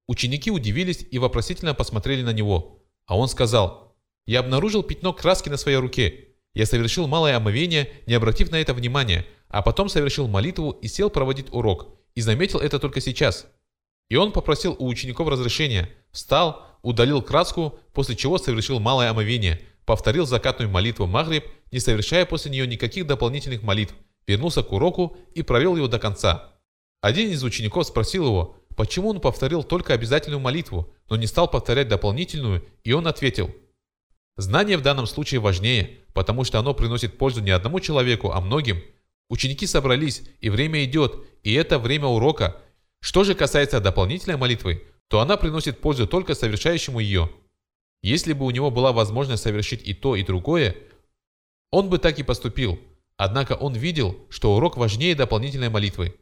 Ученики 0.07 0.53
удивились 0.53 1.05
и 1.11 1.19
вопросительно 1.19 1.75
посмотрели 1.75 2.23
на 2.23 2.33
него, 2.33 2.85
а 3.07 3.19
он 3.19 3.27
сказал, 3.27 3.97
«Я 4.25 4.39
обнаружил 4.39 4.85
пятно 4.85 5.13
краски 5.13 5.49
на 5.49 5.57
своей 5.57 5.79
руке. 5.79 6.29
Я 6.53 6.65
совершил 6.65 7.09
малое 7.09 7.37
омовение, 7.37 7.91
не 8.07 8.15
обратив 8.15 8.53
на 8.53 8.57
это 8.57 8.73
внимания, 8.73 9.27
а 9.49 9.63
потом 9.63 9.89
совершил 9.89 10.29
молитву 10.29 10.71
и 10.71 10.87
сел 10.87 11.11
проводить 11.11 11.53
урок, 11.53 11.89
и 12.15 12.21
заметил 12.21 12.61
это 12.61 12.79
только 12.79 13.01
сейчас». 13.01 13.47
И 14.11 14.17
он 14.17 14.31
попросил 14.31 14.77
у 14.79 14.87
учеников 14.87 15.27
разрешения, 15.29 15.91
встал, 16.13 16.67
удалил 16.83 17.21
краску, 17.21 17.81
после 17.95 18.15
чего 18.15 18.39
совершил 18.39 18.79
малое 18.79 19.11
омовение– 19.11 19.61
повторил 19.85 20.27
закатную 20.27 20.71
молитву 20.71 21.07
Магриб, 21.07 21.45
не 21.71 21.81
совершая 21.81 22.27
после 22.27 22.51
нее 22.51 22.67
никаких 22.67 23.07
дополнительных 23.07 23.63
молитв, 23.63 23.95
вернулся 24.27 24.63
к 24.63 24.73
уроку 24.73 25.17
и 25.35 25.43
провел 25.43 25.77
его 25.77 25.89
до 25.89 25.99
конца. 25.99 26.55
Один 27.01 27.31
из 27.31 27.43
учеников 27.45 27.87
спросил 27.87 28.27
его, 28.27 28.57
почему 28.77 29.11
он 29.11 29.21
повторил 29.21 29.63
только 29.63 29.93
обязательную 29.95 30.41
молитву, 30.41 30.93
но 31.09 31.17
не 31.17 31.27
стал 31.27 31.51
повторять 31.51 31.89
дополнительную, 31.89 32.65
и 32.83 32.93
он 32.93 33.07
ответил, 33.07 33.55
«Знание 34.37 34.79
в 34.79 34.83
данном 34.83 35.07
случае 35.07 35.41
важнее, 35.41 35.99
потому 36.13 36.45
что 36.45 36.59
оно 36.59 36.75
приносит 36.75 37.19
пользу 37.19 37.41
не 37.41 37.51
одному 37.51 37.79
человеку, 37.81 38.31
а 38.33 38.41
многим. 38.41 38.83
Ученики 39.29 39.67
собрались, 39.67 40.23
и 40.41 40.51
время 40.51 40.85
идет, 40.85 41.25
и 41.43 41.53
это 41.53 41.79
время 41.79 42.07
урока. 42.07 42.61
Что 43.01 43.23
же 43.23 43.35
касается 43.35 43.81
дополнительной 43.81 44.37
молитвы, 44.37 44.85
то 45.09 45.21
она 45.21 45.37
приносит 45.37 45.81
пользу 45.81 46.07
только 46.07 46.35
совершающему 46.35 47.01
ее. 47.01 47.31
Если 48.05 48.35
бы 48.35 48.45
у 48.45 48.51
него 48.51 48.71
была 48.71 48.93
возможность 48.93 49.45
совершить 49.45 49.89
и 49.89 49.95
то, 49.95 50.15
и 50.15 50.23
другое, 50.23 50.77
он 51.71 51.89
бы 51.89 51.97
так 51.97 52.19
и 52.19 52.23
поступил. 52.23 52.79
Однако 53.17 53.53
он 53.55 53.73
видел, 53.73 54.27
что 54.29 54.55
урок 54.55 54.77
важнее 54.77 55.15
дополнительной 55.15 55.71
молитвы. 55.71 56.15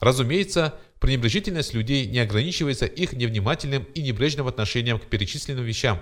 Разумеется, 0.00 0.80
пренебрежительность 0.98 1.74
людей 1.74 2.06
не 2.06 2.20
ограничивается 2.20 2.86
их 2.86 3.12
невнимательным 3.12 3.84
и 3.94 4.00
небрежным 4.00 4.48
отношением 4.48 4.98
к 4.98 5.04
перечисленным 5.04 5.62
вещам. 5.62 6.00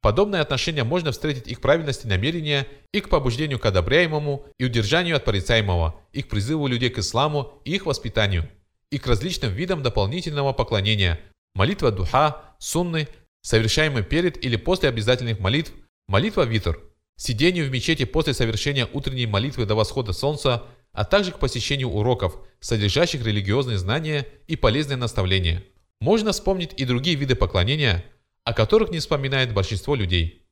Подобное 0.00 0.42
отношение 0.42 0.84
можно 0.84 1.10
встретить 1.10 1.48
и 1.48 1.56
к 1.56 1.60
правильности 1.60 2.06
намерения, 2.06 2.68
и 2.92 3.00
к 3.00 3.08
побуждению 3.08 3.58
к 3.58 3.66
одобряемому, 3.66 4.46
и 4.60 4.64
удержанию 4.64 5.16
от 5.16 5.24
порицаемого, 5.24 6.00
и 6.12 6.22
к 6.22 6.28
призыву 6.28 6.68
людей 6.68 6.90
к 6.90 6.98
исламу, 6.98 7.60
и 7.64 7.74
их 7.74 7.84
воспитанию, 7.84 8.48
и 8.90 8.98
к 8.98 9.08
различным 9.08 9.52
видам 9.52 9.82
дополнительного 9.82 10.52
поклонения, 10.52 11.18
молитва 11.56 11.90
духа, 11.90 12.42
сунны, 12.60 13.08
совершаемый 13.44 14.02
перед 14.02 14.42
или 14.42 14.56
после 14.56 14.88
обязательных 14.88 15.38
молитв, 15.38 15.72
молитва 16.08 16.46
витр, 16.46 16.82
сидению 17.16 17.68
в 17.68 17.70
мечети 17.70 18.04
после 18.06 18.32
совершения 18.32 18.88
утренней 18.92 19.26
молитвы 19.26 19.66
до 19.66 19.74
восхода 19.74 20.12
солнца, 20.12 20.64
а 20.92 21.04
также 21.04 21.30
к 21.30 21.38
посещению 21.38 21.90
уроков, 21.90 22.38
содержащих 22.60 23.24
религиозные 23.24 23.76
знания 23.76 24.26
и 24.46 24.56
полезные 24.56 24.96
наставления. 24.96 25.62
Можно 26.00 26.32
вспомнить 26.32 26.72
и 26.78 26.86
другие 26.86 27.16
виды 27.16 27.34
поклонения, 27.34 28.04
о 28.44 28.54
которых 28.54 28.90
не 28.90 28.98
вспоминает 28.98 29.52
большинство 29.52 29.94
людей. 29.94 30.46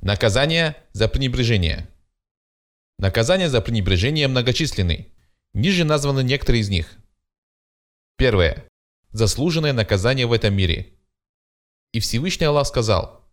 Наказание 0.00 0.76
за 0.92 1.08
пренебрежение. 1.08 1.88
Наказания 2.98 3.50
за 3.50 3.60
пренебрежение 3.60 4.28
многочисленны. 4.28 5.12
Ниже 5.52 5.84
названы 5.84 6.22
некоторые 6.22 6.62
из 6.62 6.70
них. 6.70 6.96
Первое. 8.16 8.66
Заслуженное 9.16 9.72
наказание 9.72 10.26
в 10.26 10.32
этом 10.34 10.52
мире. 10.52 10.92
И 11.94 12.00
Всевышний 12.00 12.44
Аллах 12.44 12.66
сказал, 12.66 13.24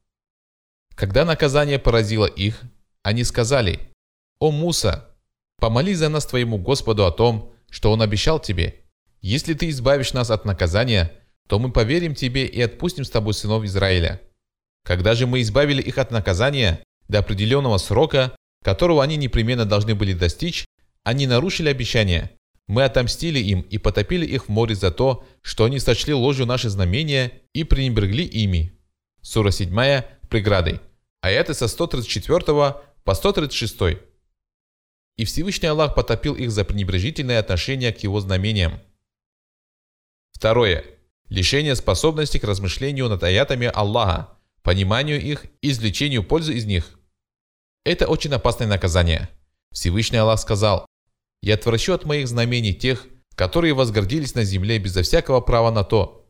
«Когда 0.96 1.26
наказание 1.26 1.78
поразило 1.78 2.26
их, 2.26 2.62
они 3.02 3.26
сказали, 3.26 3.92
«О 4.40 4.52
Муса, 4.52 5.14
помоли 5.58 5.94
за 5.94 6.08
нас 6.08 6.26
твоему 6.26 6.58
Господу 6.58 7.06
о 7.06 7.12
том, 7.12 7.54
что 7.70 7.92
Он 7.92 8.02
обещал 8.02 8.40
тебе. 8.40 8.86
Если 9.20 9.56
ты 9.56 9.68
избавишь 9.68 10.14
нас 10.14 10.32
от 10.32 10.46
наказания, 10.46 11.12
то 11.50 11.60
мы 11.60 11.70
поверим 11.70 12.16
тебе 12.16 12.46
и 12.46 12.62
отпустим 12.62 13.04
с 13.04 13.10
тобой 13.10 13.34
сынов 13.34 13.66
Израиля. 13.66 14.22
Когда 14.86 15.16
же 15.16 15.28
мы 15.28 15.42
избавили 15.42 15.82
их 15.82 15.98
от 15.98 16.12
наказания 16.12 16.82
до 17.10 17.20
определенного 17.20 17.78
срока, 17.78 18.34
которого 18.64 19.04
они 19.04 19.18
непременно 19.18 19.66
должны 19.66 19.96
были 19.96 20.14
достичь, 20.14 20.64
они 21.04 21.28
нарушили 21.28 21.68
обещание. 21.68 22.32
Мы 22.68 22.84
отомстили 22.84 23.40
им 23.40 23.62
и 23.62 23.78
потопили 23.78 24.26
их 24.26 24.46
в 24.46 24.50
море 24.50 24.76
за 24.76 24.92
то, 24.92 25.26
что 25.42 25.66
они 25.66 25.80
сочли 25.80 26.14
ложью 26.14 26.46
наши 26.46 26.70
знамения 26.70 27.42
и 27.54 27.64
пренебрегли 27.64 28.24
ими. 28.24 28.80
Сура 29.22 29.52
7. 29.52 29.70
Преграды. 30.30 30.80
Аяты 31.22 31.54
со 31.54 31.68
134 31.68 32.42
по 33.04 33.14
136. 33.14 34.00
И 35.16 35.26
Всевышний 35.26 35.68
Аллах 35.68 35.94
потопил 35.96 36.36
их 36.36 36.52
за 36.52 36.66
пренебрежительное 36.66 37.40
отношение 37.40 37.94
к 37.94 38.00
его 38.00 38.20
знамениям. 38.20 38.80
Второе. 40.32 40.84
Лишение 41.30 41.76
способности 41.76 42.38
к 42.38 42.44
размышлению 42.44 43.10
над 43.10 43.24
аятами 43.24 43.68
Аллаха, 43.74 44.38
пониманию 44.62 45.22
их 45.22 45.46
и 45.62 45.70
извлечению 45.70 46.24
пользы 46.24 46.54
из 46.54 46.66
них. 46.66 47.00
Это 47.86 48.08
очень 48.08 48.34
опасное 48.34 48.68
наказание. 48.68 49.30
Всевышний 49.72 50.18
Аллах 50.18 50.40
сказал, 50.40 50.86
«Я 51.44 51.54
отвращу 51.54 51.94
от 51.94 52.06
моих 52.06 52.28
знамений 52.28 52.74
тех, 52.74 53.06
которые 53.36 53.76
возгордились 53.76 54.34
на 54.34 54.44
земле 54.44 54.80
безо 54.80 55.04
всякого 55.04 55.42
права 55.42 55.70
на 55.70 55.84
то. 55.84 56.26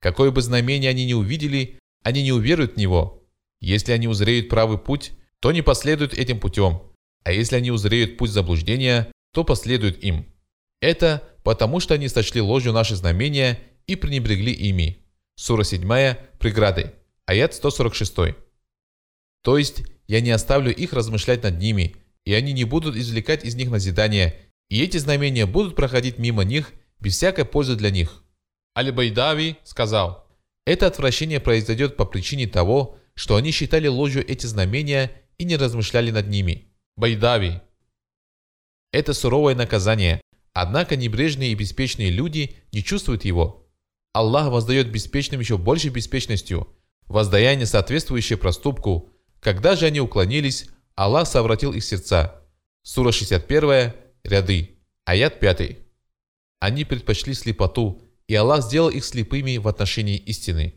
Какое 0.00 0.32
бы 0.32 0.42
знамение 0.42 0.90
они 0.90 1.06
ни 1.06 1.12
увидели, 1.12 1.78
они 2.02 2.24
не 2.24 2.32
уверуют 2.32 2.74
в 2.74 2.76
него. 2.78 3.22
Если 3.60 3.92
они 3.92 4.08
узреют 4.08 4.48
правый 4.48 4.78
путь, 4.78 5.12
то 5.38 5.52
не 5.52 5.62
последуют 5.62 6.14
этим 6.14 6.40
путем 6.40 6.94
а 7.24 7.32
если 7.32 7.56
они 7.56 7.70
узреют 7.70 8.18
путь 8.18 8.30
заблуждения, 8.30 9.10
то 9.32 9.44
последуют 9.44 10.04
им. 10.04 10.26
Это 10.80 11.26
потому, 11.42 11.80
что 11.80 11.94
они 11.94 12.08
сочли 12.08 12.40
ложью 12.40 12.72
наши 12.72 12.94
знамения 12.94 13.58
и 13.86 13.96
пренебрегли 13.96 14.52
ими. 14.52 14.98
Сура 15.34 15.64
7, 15.64 15.80
преграды, 16.38 16.92
аят 17.26 17.54
146. 17.54 18.36
То 19.42 19.58
есть, 19.58 19.82
я 20.06 20.20
не 20.20 20.30
оставлю 20.30 20.72
их 20.72 20.92
размышлять 20.92 21.42
над 21.42 21.58
ними, 21.58 21.96
и 22.24 22.34
они 22.34 22.52
не 22.52 22.64
будут 22.64 22.94
извлекать 22.94 23.44
из 23.44 23.54
них 23.54 23.70
назидания, 23.70 24.36
и 24.68 24.82
эти 24.82 24.96
знамения 24.96 25.46
будут 25.46 25.76
проходить 25.76 26.18
мимо 26.18 26.44
них 26.44 26.72
без 27.00 27.14
всякой 27.16 27.44
пользы 27.44 27.76
для 27.76 27.90
них. 27.90 28.24
Аль-Байдави 28.76 29.56
сказал, 29.62 30.26
это 30.66 30.86
отвращение 30.86 31.40
произойдет 31.40 31.96
по 31.96 32.04
причине 32.04 32.46
того, 32.46 32.98
что 33.14 33.36
они 33.36 33.50
считали 33.50 33.86
ложью 33.86 34.28
эти 34.28 34.46
знамения 34.46 35.12
и 35.38 35.44
не 35.44 35.56
размышляли 35.56 36.10
над 36.10 36.28
ними. 36.28 36.72
Байдави. 36.96 37.60
Это 38.92 39.12
суровое 39.12 39.54
наказание, 39.54 40.20
однако 40.52 40.96
небрежные 40.96 41.52
и 41.52 41.54
беспечные 41.54 42.10
люди 42.10 42.56
не 42.72 42.82
чувствуют 42.82 43.24
его. 43.24 43.68
Аллах 44.12 44.48
воздает 44.50 44.90
беспечным 44.90 45.40
еще 45.40 45.58
большей 45.58 45.90
беспечностью, 45.90 46.68
воздаяние, 47.06 47.66
соответствующее 47.66 48.38
проступку. 48.38 49.10
Когда 49.40 49.74
же 49.74 49.86
они 49.86 50.00
уклонились, 50.00 50.66
Аллах 50.94 51.26
совратил 51.26 51.72
их 51.72 51.82
сердца. 51.82 52.42
Сура 52.82 53.10
61, 53.10 53.92
ряды, 54.24 54.78
аят 55.04 55.38
5. 55.38 55.78
Они 56.60 56.84
предпочли 56.84 57.34
слепоту, 57.34 58.02
и 58.26 58.34
Аллах 58.34 58.64
сделал 58.64 58.88
их 58.88 59.04
слепыми 59.04 59.58
в 59.58 59.68
отношении 59.68 60.16
истины. 60.16 60.74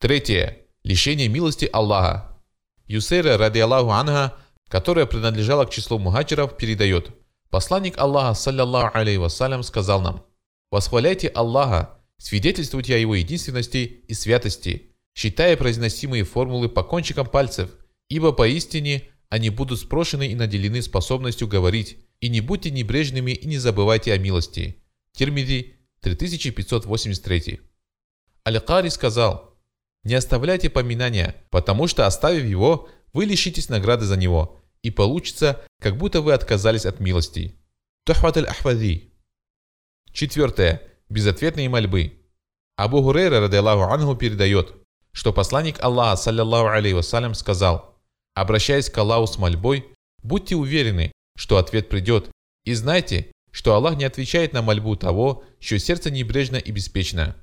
Третье. 0.00 0.58
Лишение 0.82 1.28
милости 1.28 1.68
Аллаха. 1.72 2.40
Юсейра, 2.86 3.36
ради 3.36 3.58
Аллаху 3.58 3.90
анха, 3.90 4.36
которая 4.68 5.06
принадлежала 5.06 5.66
к 5.66 5.70
числу 5.70 5.98
мухаджиров, 5.98 6.56
передает. 6.56 7.10
Посланник 7.50 7.98
Аллаха, 7.98 8.34
саллиллаху 8.34 8.96
алейхи 8.96 9.18
вассалям, 9.18 9.62
сказал 9.62 10.00
нам, 10.00 10.24
«Восхваляйте 10.70 11.28
Аллаха, 11.28 11.98
свидетельствуйте 12.18 12.94
о 12.94 12.98
Его 12.98 13.14
единственности 13.14 14.02
и 14.06 14.14
святости, 14.14 14.94
считая 15.14 15.56
произносимые 15.56 16.24
формулы 16.24 16.68
по 16.68 16.82
кончикам 16.82 17.26
пальцев, 17.26 17.70
ибо 18.08 18.32
поистине 18.32 19.08
они 19.28 19.50
будут 19.50 19.80
спрошены 19.80 20.28
и 20.28 20.34
наделены 20.34 20.80
способностью 20.80 21.48
говорить, 21.48 21.98
и 22.20 22.28
не 22.28 22.40
будьте 22.40 22.70
небрежными 22.70 23.32
и 23.32 23.46
не 23.46 23.58
забывайте 23.58 24.12
о 24.12 24.18
милости». 24.18 24.82
Термиди 25.12 25.76
3583. 26.00 27.60
Аль-Кари 28.46 28.90
сказал, 28.90 29.56
«Не 30.04 30.14
оставляйте 30.14 30.70
поминания, 30.70 31.34
потому 31.50 31.86
что, 31.86 32.06
оставив 32.06 32.44
его, 32.44 32.88
вы 33.12 33.24
лишитесь 33.24 33.68
награды 33.68 34.04
за 34.04 34.16
него, 34.16 34.62
и 34.82 34.90
получится, 34.90 35.64
как 35.80 35.96
будто 35.96 36.20
вы 36.20 36.32
отказались 36.32 36.86
от 36.86 37.00
милости. 37.00 37.56
Тухват 38.04 38.36
аль-Ахвади. 38.36 39.12
Четвертое. 40.12 40.82
Безответные 41.08 41.68
мольбы. 41.68 42.22
Абу 42.76 43.02
Хурейра, 43.02 43.40
радиаллаху 43.40 43.92
анху, 43.92 44.14
передает, 44.14 44.74
что 45.12 45.32
посланник 45.32 45.82
Аллаха, 45.82 46.16
саллиллаху 46.16 46.68
алейhi 46.68 46.94
вассалям, 46.94 47.34
сказал, 47.34 47.98
обращаясь 48.34 48.90
к 48.90 48.98
Аллаху 48.98 49.26
с 49.26 49.38
мольбой, 49.38 49.86
будьте 50.22 50.54
уверены, 50.54 51.12
что 51.38 51.56
ответ 51.56 51.88
придет, 51.88 52.30
и 52.64 52.74
знайте, 52.74 53.30
что 53.52 53.74
Аллах 53.74 53.96
не 53.96 54.04
отвечает 54.04 54.52
на 54.52 54.60
мольбу 54.60 54.96
того, 54.96 55.44
чье 55.60 55.78
сердце 55.78 56.10
небрежно 56.10 56.56
и 56.56 56.72
беспечно. 56.72 57.36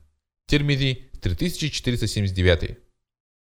Термиди 0.47 1.09
3479. 1.21 2.77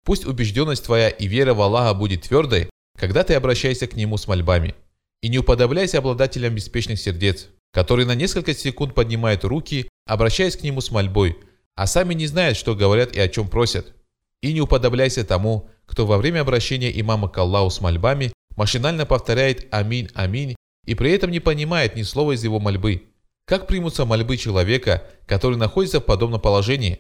Пусть 0.05 0.25
убежденность 0.25 0.85
твоя 0.85 1.09
и 1.09 1.27
вера 1.27 1.55
в 1.55 1.61
Аллаха 1.61 1.95
будет 1.95 2.21
твердой, 2.21 2.69
когда 2.97 3.23
ты 3.23 3.33
обращаешься 3.33 3.87
к 3.87 3.95
Нему 3.95 4.17
с 4.17 4.27
мольбами. 4.27 4.75
И 5.23 5.27
не 5.27 5.39
уподобляйся 5.39 5.97
обладателям 5.97 6.53
беспечных 6.53 6.99
сердец, 6.99 7.47
которые 7.73 8.05
на 8.05 8.13
несколько 8.13 8.53
секунд 8.53 8.93
поднимают 8.93 9.43
руки, 9.43 9.89
обращаясь 10.05 10.55
к 10.55 10.61
Нему 10.61 10.81
с 10.81 10.91
мольбой, 10.91 11.37
а 11.75 11.87
сами 11.87 12.13
не 12.13 12.27
знают, 12.27 12.57
что 12.57 12.75
говорят 12.75 13.15
и 13.15 13.19
о 13.19 13.27
чем 13.27 13.49
просят. 13.49 13.95
И 14.43 14.53
не 14.53 14.61
уподобляйся 14.61 15.25
тому, 15.25 15.67
кто 15.87 16.05
во 16.05 16.19
время 16.19 16.41
обращения 16.41 16.97
имама 17.01 17.27
к 17.27 17.37
Аллаху 17.39 17.71
с 17.71 17.81
мольбами 17.81 18.31
машинально 18.57 19.05
повторяет 19.05 19.67
«Аминь, 19.71 20.09
аминь» 20.13 20.55
и 20.85 20.95
при 20.95 21.11
этом 21.11 21.31
не 21.31 21.39
понимает 21.39 21.95
ни 21.95 22.03
слова 22.03 22.33
из 22.33 22.43
его 22.43 22.59
мольбы. 22.59 23.03
Как 23.45 23.67
примутся 23.67 24.03
мольбы 24.03 24.35
человека, 24.35 25.07
который 25.25 25.57
находится 25.57 25.99
в 25.99 26.05
подобном 26.05 26.41
положении? 26.41 26.99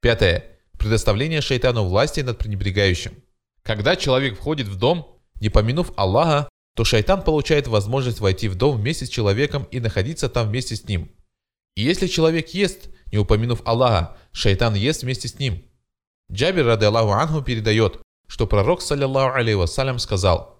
Пятое. 0.00 0.44
Предоставление 0.78 1.40
шайтану 1.40 1.84
власти 1.84 2.20
над 2.20 2.38
пренебрегающим. 2.38 3.14
Когда 3.62 3.96
человек 3.96 4.36
входит 4.36 4.68
в 4.68 4.76
дом, 4.76 5.18
не 5.40 5.48
помянув 5.48 5.92
Аллаха, 5.96 6.48
то 6.76 6.84
шайтан 6.84 7.22
получает 7.22 7.66
возможность 7.66 8.20
войти 8.20 8.48
в 8.48 8.54
дом 8.54 8.76
вместе 8.76 9.06
с 9.06 9.08
человеком 9.08 9.64
и 9.70 9.80
находиться 9.80 10.28
там 10.28 10.48
вместе 10.48 10.76
с 10.76 10.84
ним. 10.84 11.10
И 11.74 11.82
если 11.82 12.06
человек 12.06 12.50
ест, 12.50 12.90
не 13.10 13.18
упомянув 13.18 13.62
Аллаха, 13.64 14.16
шайтан 14.32 14.74
ест 14.74 15.02
вместе 15.02 15.28
с 15.28 15.38
ним. 15.38 15.64
Джабир, 16.30 16.66
рады 16.66 16.86
Аллаху 16.86 17.12
Анху, 17.12 17.42
передает, 17.42 18.00
что 18.28 18.46
пророк, 18.46 18.82
саллиллаху 18.82 19.38
алейhi 19.38 19.56
вассалям, 19.56 19.98
сказал, 19.98 20.55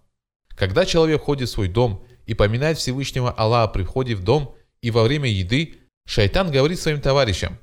Когда 0.57 0.87
человек 0.87 1.21
входит 1.21 1.49
в 1.49 1.53
свой 1.53 1.69
дом 1.69 2.05
и 2.25 2.35
поминает 2.35 2.79
Всевышнего 2.79 3.31
Аллаха 3.31 3.73
при 3.73 3.83
входе 3.85 4.15
в 4.15 4.25
дом 4.25 4.57
и 4.81 4.91
во 4.91 5.05
время 5.05 5.31
еды, 5.31 5.77
шайтан 6.07 6.51
говорит 6.51 6.81
своим 6.81 7.01
товарищам, 7.01 7.59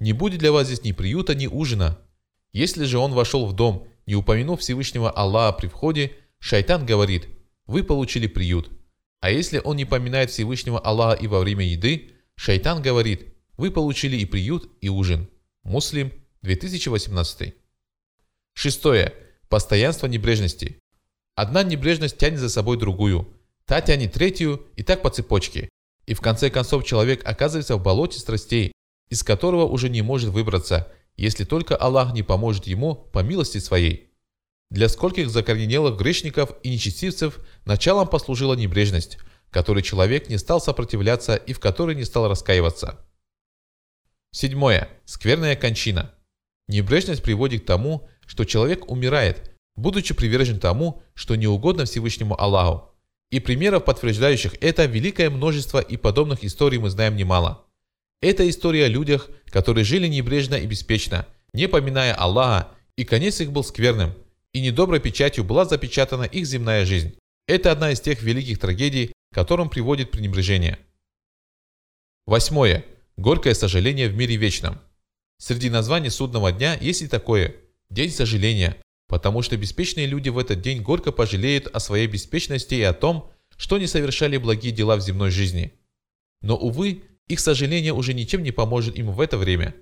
«Не 0.00 0.12
будет 0.12 0.40
для 0.40 0.50
вас 0.50 0.66
здесь 0.66 0.82
ни 0.82 0.92
приюта, 0.92 1.34
ни 1.34 1.46
ужина». 1.46 1.98
Если 2.52 2.84
же 2.84 2.98
он 2.98 3.12
вошел 3.12 3.46
в 3.46 3.54
дом, 3.54 3.86
не 4.06 4.16
упомянув 4.16 4.60
Всевышнего 4.60 5.10
Аллаха 5.10 5.56
при 5.56 5.68
входе, 5.68 6.12
шайтан 6.40 6.84
говорит, 6.84 7.28
«Вы 7.66 7.84
получили 7.84 8.26
приют». 8.26 8.70
А 9.20 9.30
если 9.30 9.60
он 9.62 9.76
не 9.76 9.84
поминает 9.84 10.30
Всевышнего 10.30 10.80
Аллаха 10.80 11.22
и 11.22 11.28
во 11.28 11.38
время 11.38 11.64
еды, 11.64 12.10
шайтан 12.34 12.82
говорит, 12.82 13.34
«Вы 13.56 13.70
получили 13.70 14.16
и 14.16 14.24
приют, 14.24 14.68
и 14.80 14.88
ужин». 14.88 15.28
Муслим, 15.62 16.12
2018. 16.42 17.54
Шестое. 18.54 19.14
Постоянство 19.48 20.08
небрежности. 20.08 20.81
Одна 21.34 21.62
небрежность 21.62 22.18
тянет 22.18 22.40
за 22.40 22.48
собой 22.48 22.78
другую, 22.78 23.28
та 23.64 23.80
тянет 23.80 24.12
третью 24.12 24.66
и 24.76 24.82
так 24.82 25.02
по 25.02 25.10
цепочке. 25.10 25.68
И 26.06 26.14
в 26.14 26.20
конце 26.20 26.50
концов 26.50 26.84
человек 26.84 27.22
оказывается 27.24 27.76
в 27.76 27.82
болоте 27.82 28.18
страстей, 28.18 28.72
из 29.08 29.22
которого 29.22 29.64
уже 29.64 29.88
не 29.88 30.02
может 30.02 30.30
выбраться, 30.30 30.92
если 31.16 31.44
только 31.44 31.76
Аллах 31.76 32.12
не 32.12 32.22
поможет 32.22 32.66
ему 32.66 32.94
по 32.94 33.20
милости 33.20 33.58
своей. 33.58 34.10
Для 34.70 34.88
скольких 34.88 35.28
закоренелых 35.30 35.98
грешников 35.98 36.56
и 36.62 36.70
нечестивцев 36.70 37.38
началом 37.66 38.08
послужила 38.08 38.54
небрежность, 38.54 39.18
которой 39.50 39.82
человек 39.82 40.28
не 40.28 40.38
стал 40.38 40.60
сопротивляться 40.60 41.36
и 41.36 41.52
в 41.52 41.60
которой 41.60 41.94
не 41.94 42.04
стал 42.04 42.28
раскаиваться. 42.28 43.06
Седьмое. 44.32 44.88
Скверная 45.04 45.56
кончина. 45.56 46.14
Небрежность 46.68 47.22
приводит 47.22 47.64
к 47.64 47.66
тому, 47.66 48.08
что 48.26 48.46
человек 48.46 48.90
умирает, 48.90 49.51
будучи 49.76 50.14
привержен 50.14 50.58
тому, 50.60 51.02
что 51.14 51.34
не 51.34 51.46
угодно 51.46 51.84
Всевышнему 51.84 52.40
Аллаху. 52.40 52.90
И 53.30 53.40
примеров, 53.40 53.84
подтверждающих 53.84 54.54
это, 54.60 54.84
великое 54.84 55.30
множество 55.30 55.78
и 55.78 55.96
подобных 55.96 56.44
историй 56.44 56.78
мы 56.78 56.90
знаем 56.90 57.16
немало. 57.16 57.64
Это 58.20 58.48
история 58.48 58.84
о 58.84 58.88
людях, 58.88 59.30
которые 59.46 59.84
жили 59.84 60.06
небрежно 60.06 60.56
и 60.56 60.66
беспечно, 60.66 61.26
не 61.52 61.66
поминая 61.66 62.14
Аллаха, 62.14 62.68
и 62.96 63.04
конец 63.04 63.40
их 63.40 63.52
был 63.52 63.64
скверным, 63.64 64.14
и 64.52 64.60
недоброй 64.60 65.00
печатью 65.00 65.44
была 65.44 65.64
запечатана 65.64 66.24
их 66.24 66.46
земная 66.46 66.84
жизнь. 66.84 67.14
Это 67.48 67.72
одна 67.72 67.90
из 67.90 68.00
тех 68.00 68.22
великих 68.22 68.58
трагедий, 68.58 69.12
к 69.32 69.34
которым 69.34 69.70
приводит 69.70 70.10
пренебрежение. 70.10 70.78
Восьмое. 72.26 72.84
Горькое 73.16 73.54
сожаление 73.54 74.08
в 74.08 74.14
мире 74.14 74.36
вечном. 74.36 74.78
Среди 75.38 75.68
названий 75.70 76.10
судного 76.10 76.52
дня 76.52 76.76
есть 76.80 77.02
и 77.02 77.08
такое– 77.08 77.56
День 77.92 78.10
сожаления, 78.10 78.78
потому 79.12 79.42
что 79.42 79.58
беспечные 79.58 80.06
люди 80.06 80.30
в 80.30 80.38
этот 80.38 80.62
день 80.62 80.80
горько 80.80 81.12
пожалеют 81.12 81.66
о 81.66 81.80
своей 81.80 82.06
беспечности 82.06 82.76
и 82.76 82.82
о 82.82 82.94
том, 82.94 83.30
что 83.58 83.76
не 83.76 83.86
совершали 83.86 84.38
благие 84.38 84.72
дела 84.72 84.96
в 84.96 85.02
земной 85.02 85.30
жизни. 85.30 85.74
Но, 86.40 86.56
увы, 86.56 87.02
их 87.28 87.38
сожаление 87.38 87.92
уже 87.92 88.14
ничем 88.14 88.42
не 88.42 88.52
поможет 88.52 88.96
им 88.96 89.12
в 89.12 89.20
это 89.20 89.36
время. 89.36 89.74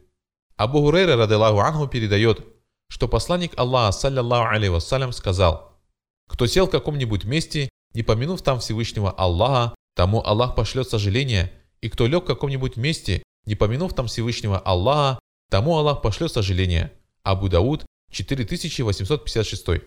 Абу 0.56 0.80
Гурейра, 0.80 1.14
радаллаху 1.14 1.60
анху, 1.60 1.86
передает, 1.86 2.44
что 2.88 3.06
посланник 3.06 3.52
Аллаха, 3.56 3.92
саллиллаху 3.92 4.52
алейhi 4.52 4.70
вассалям, 4.70 5.12
сказал, 5.12 5.78
«Кто 6.26 6.48
сел 6.48 6.66
в 6.66 6.70
каком-нибудь 6.70 7.22
месте, 7.22 7.68
не 7.94 8.02
помянув 8.02 8.42
там 8.42 8.58
Всевышнего 8.58 9.12
Аллаха, 9.12 9.76
тому 9.94 10.26
Аллах 10.26 10.56
пошлет 10.56 10.90
сожаление, 10.90 11.52
и 11.80 11.88
кто 11.88 12.08
лег 12.08 12.24
в 12.24 12.26
каком-нибудь 12.26 12.76
месте, 12.76 13.22
не 13.46 13.54
помянув 13.54 13.94
там 13.94 14.08
Всевышнего 14.08 14.58
Аллаха, 14.58 15.20
тому 15.50 15.78
Аллах 15.78 16.02
пошлет 16.02 16.32
сожаление». 16.32 16.90
Абу 17.22 17.48
Дауд, 17.48 17.84
4856. 18.10 19.82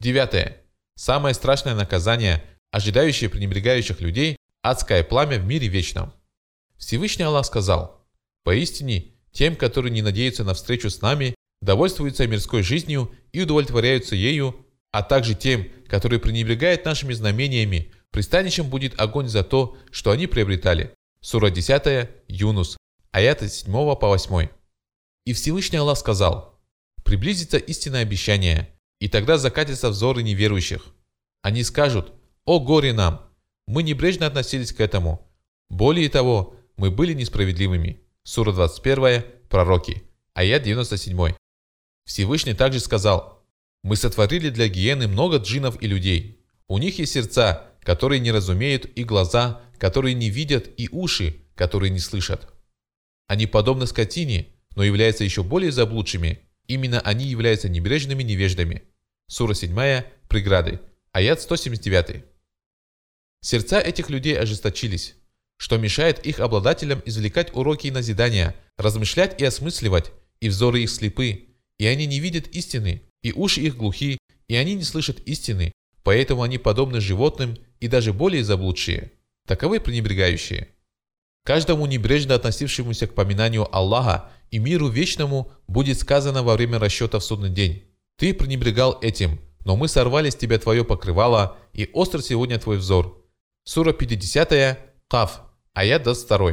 Девятое. 0.00 0.62
Самое 0.96 1.34
страшное 1.34 1.74
наказание, 1.74 2.44
ожидающее 2.70 3.30
пренебрегающих 3.30 4.00
людей, 4.00 4.36
адское 4.62 5.02
пламя 5.04 5.38
в 5.38 5.44
мире 5.44 5.68
вечном. 5.68 6.12
Всевышний 6.76 7.24
Аллах 7.24 7.46
сказал, 7.46 8.06
«Поистине, 8.44 9.14
тем, 9.32 9.56
которые 9.56 9.92
не 9.92 10.02
надеются 10.02 10.44
на 10.44 10.54
встречу 10.54 10.90
с 10.90 11.02
нами, 11.02 11.34
довольствуются 11.60 12.26
мирской 12.26 12.62
жизнью 12.62 13.14
и 13.32 13.42
удовлетворяются 13.42 14.16
ею, 14.16 14.66
а 14.90 15.02
также 15.02 15.34
тем, 15.34 15.68
которые 15.88 16.20
пренебрегают 16.20 16.84
нашими 16.84 17.12
знамениями, 17.12 17.92
пристанищем 18.10 18.68
будет 18.68 18.98
огонь 19.00 19.28
за 19.28 19.44
то, 19.44 19.76
что 19.90 20.10
они 20.10 20.26
приобретали». 20.26 20.94
Сура 21.22 21.50
10, 21.50 22.08
Юнус, 22.28 22.78
аяты 23.12 23.48
7 23.48 23.72
по 23.72 24.08
8. 24.08 24.48
И 25.26 25.32
Всевышний 25.34 25.78
Аллах 25.78 25.98
сказал, 25.98 26.49
приблизится 27.10 27.56
истинное 27.56 28.02
обещание, 28.02 28.72
и 29.00 29.08
тогда 29.08 29.36
закатятся 29.36 29.90
взоры 29.90 30.22
неверующих. 30.22 30.94
Они 31.42 31.64
скажут, 31.64 32.12
«О 32.44 32.60
горе 32.60 32.92
нам! 32.92 33.28
Мы 33.66 33.82
небрежно 33.82 34.28
относились 34.28 34.72
к 34.72 34.78
этому. 34.78 35.28
Более 35.68 36.08
того, 36.08 36.54
мы 36.76 36.92
были 36.92 37.12
несправедливыми». 37.12 38.00
Сура 38.22 38.52
21, 38.52 39.24
Пророки, 39.48 40.04
аят 40.34 40.62
97. 40.62 41.34
Всевышний 42.04 42.54
также 42.54 42.78
сказал, 42.78 43.44
«Мы 43.82 43.96
сотворили 43.96 44.48
для 44.48 44.68
гиены 44.68 45.08
много 45.08 45.38
джинов 45.38 45.82
и 45.82 45.88
людей. 45.88 46.44
У 46.68 46.78
них 46.78 47.00
есть 47.00 47.14
сердца, 47.14 47.72
которые 47.80 48.20
не 48.20 48.30
разумеют, 48.30 48.84
и 48.84 49.02
глаза, 49.02 49.62
которые 49.78 50.14
не 50.14 50.30
видят, 50.30 50.70
и 50.76 50.88
уши, 50.92 51.40
которые 51.56 51.90
не 51.90 51.98
слышат. 51.98 52.52
Они 53.26 53.48
подобны 53.48 53.88
скотине, 53.88 54.54
но 54.76 54.84
являются 54.84 55.24
еще 55.24 55.42
более 55.42 55.72
заблудшими, 55.72 56.46
Именно 56.70 57.00
они 57.00 57.24
являются 57.24 57.68
небрежными 57.68 58.22
невеждами. 58.22 58.84
Сура 59.26 59.54
7, 59.54 60.04
преграды, 60.28 60.78
аят 61.10 61.40
179. 61.40 62.22
Сердца 63.40 63.80
этих 63.80 64.08
людей 64.08 64.38
ожесточились, 64.38 65.16
что 65.56 65.78
мешает 65.78 66.24
их 66.24 66.38
обладателям 66.38 67.02
извлекать 67.04 67.52
уроки 67.56 67.88
и 67.88 67.90
назидания, 67.90 68.54
размышлять 68.78 69.40
и 69.40 69.44
осмысливать, 69.44 70.12
и 70.38 70.48
взоры 70.48 70.82
их 70.82 70.90
слепы, 70.90 71.48
и 71.78 71.86
они 71.86 72.06
не 72.06 72.20
видят 72.20 72.46
истины, 72.46 73.02
и 73.24 73.32
уши 73.32 73.62
их 73.62 73.76
глухи, 73.76 74.18
и 74.46 74.54
они 74.54 74.74
не 74.74 74.84
слышат 74.84 75.18
истины, 75.26 75.72
поэтому 76.04 76.42
они 76.44 76.58
подобны 76.58 77.00
животным 77.00 77.58
и 77.80 77.88
даже 77.88 78.12
более 78.12 78.44
заблудшие. 78.44 79.10
Таковы 79.48 79.80
пренебрегающие. 79.80 80.68
Каждому 81.44 81.86
небрежно 81.86 82.36
относившемуся 82.36 83.08
к 83.08 83.14
поминанию 83.14 83.66
Аллаха 83.74 84.30
и 84.50 84.58
миру 84.58 84.88
вечному 84.88 85.52
будет 85.68 85.98
сказано 85.98 86.42
во 86.42 86.54
время 86.54 86.78
расчета 86.78 87.18
в 87.18 87.24
судный 87.24 87.50
день. 87.50 87.84
Ты 88.16 88.34
пренебрегал 88.34 88.98
этим, 89.00 89.40
но 89.64 89.76
мы 89.76 89.88
сорвали 89.88 90.30
с 90.30 90.36
тебя 90.36 90.58
твое 90.58 90.84
покрывало, 90.84 91.56
и 91.72 91.88
остр 91.92 92.22
сегодня 92.22 92.58
твой 92.58 92.78
взор. 92.78 93.24
Сура 93.64 93.92
50, 93.92 94.78
Каф, 95.08 95.42
аят 95.74 96.02
22. 96.02 96.52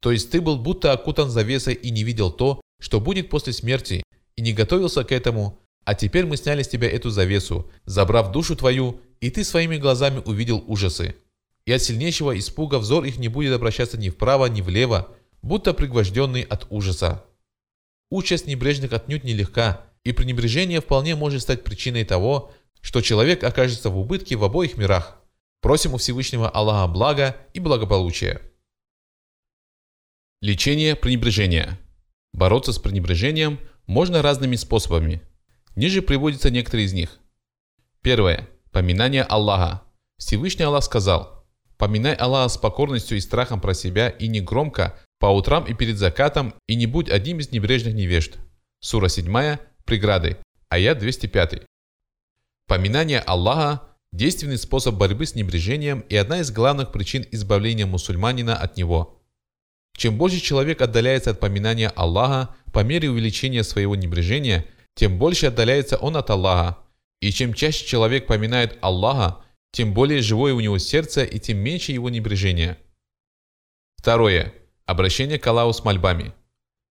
То 0.00 0.12
есть 0.12 0.30
ты 0.30 0.40
был 0.40 0.58
будто 0.58 0.92
окутан 0.92 1.30
завесой 1.30 1.74
и 1.74 1.90
не 1.90 2.04
видел 2.04 2.30
то, 2.30 2.60
что 2.80 3.00
будет 3.00 3.28
после 3.28 3.52
смерти, 3.52 4.02
и 4.36 4.42
не 4.42 4.52
готовился 4.52 5.04
к 5.04 5.12
этому, 5.12 5.58
а 5.84 5.94
теперь 5.94 6.26
мы 6.26 6.36
сняли 6.36 6.62
с 6.62 6.68
тебя 6.68 6.90
эту 6.90 7.10
завесу, 7.10 7.70
забрав 7.84 8.32
душу 8.32 8.56
твою, 8.56 9.00
и 9.20 9.30
ты 9.30 9.44
своими 9.44 9.76
глазами 9.76 10.22
увидел 10.24 10.62
ужасы. 10.66 11.16
И 11.64 11.72
от 11.72 11.82
сильнейшего 11.82 12.38
испуга 12.38 12.78
взор 12.78 13.04
их 13.04 13.18
не 13.18 13.28
будет 13.28 13.54
обращаться 13.54 13.98
ни 13.98 14.08
вправо, 14.08 14.46
ни 14.46 14.60
влево, 14.60 15.15
будто 15.42 15.74
пригвожденный 15.74 16.42
от 16.42 16.66
ужаса. 16.70 17.24
Участь 18.10 18.46
небрежных 18.46 18.92
отнюдь 18.92 19.24
нелегка, 19.24 19.86
и 20.04 20.12
пренебрежение 20.12 20.80
вполне 20.80 21.16
может 21.16 21.42
стать 21.42 21.64
причиной 21.64 22.04
того, 22.04 22.52
что 22.80 23.00
человек 23.00 23.42
окажется 23.42 23.90
в 23.90 23.98
убытке 23.98 24.36
в 24.36 24.44
обоих 24.44 24.76
мирах. 24.76 25.20
Просим 25.60 25.94
у 25.94 25.96
Всевышнего 25.96 26.48
Аллаха 26.48 26.86
блага 26.86 27.36
и 27.52 27.58
благополучия. 27.58 28.40
Лечение 30.40 30.94
пренебрежения. 30.94 31.80
Бороться 32.32 32.72
с 32.72 32.78
пренебрежением 32.78 33.58
можно 33.86 34.22
разными 34.22 34.54
способами. 34.54 35.22
Ниже 35.74 36.02
приводятся 36.02 36.50
некоторые 36.50 36.86
из 36.86 36.92
них. 36.92 37.18
Первое. 38.02 38.48
Поминание 38.70 39.24
Аллаха. 39.24 39.82
Всевышний 40.18 40.64
Аллах 40.64 40.84
сказал, 40.84 41.44
«Поминай 41.76 42.14
Аллаха 42.14 42.48
с 42.50 42.58
покорностью 42.58 43.18
и 43.18 43.20
страхом 43.20 43.60
про 43.60 43.74
себя 43.74 44.08
и 44.08 44.28
не 44.28 44.40
громко, 44.40 44.98
по 45.18 45.26
утрам 45.26 45.64
и 45.64 45.74
перед 45.74 45.98
закатом, 45.98 46.54
и 46.66 46.74
не 46.74 46.86
будь 46.86 47.08
одним 47.08 47.38
из 47.38 47.50
небрежных 47.50 47.94
невежд. 47.94 48.36
Сура 48.80 49.08
7, 49.08 49.58
преграды, 49.84 50.36
аят 50.68 50.98
205. 50.98 51.62
Поминание 52.66 53.20
Аллаха– 53.20 53.82
действенный 54.12 54.58
способ 54.58 54.96
борьбы 54.96 55.26
с 55.26 55.34
небрежением 55.34 56.00
и 56.00 56.16
одна 56.16 56.40
из 56.40 56.50
главных 56.50 56.92
причин 56.92 57.24
избавления 57.30 57.86
мусульманина 57.86 58.56
от 58.56 58.76
него. 58.76 59.22
Чем 59.96 60.18
больше 60.18 60.40
человек 60.40 60.82
отдаляется 60.82 61.30
от 61.30 61.40
поминания 61.40 61.88
Аллаха 61.88 62.54
по 62.72 62.82
мере 62.82 63.10
увеличения 63.10 63.62
своего 63.62 63.96
небрежения, 63.96 64.66
тем 64.94 65.18
больше 65.18 65.46
отдаляется 65.46 65.96
он 65.96 66.16
от 66.16 66.28
Аллаха. 66.30 66.78
И 67.20 67.30
чем 67.32 67.54
чаще 67.54 67.86
человек 67.86 68.26
поминает 68.26 68.78
Аллаха, 68.82 69.42
тем 69.72 69.94
более 69.94 70.20
живое 70.20 70.54
у 70.54 70.60
него 70.60 70.78
сердце 70.78 71.24
и 71.24 71.38
тем 71.38 71.58
меньше 71.58 71.92
его 71.92 72.10
небрежения. 72.10 72.78
Второе. 73.96 74.52
Обращение 74.86 75.40
к 75.40 75.46
Аллаху 75.48 75.72
с 75.72 75.82
мольбами. 75.82 76.32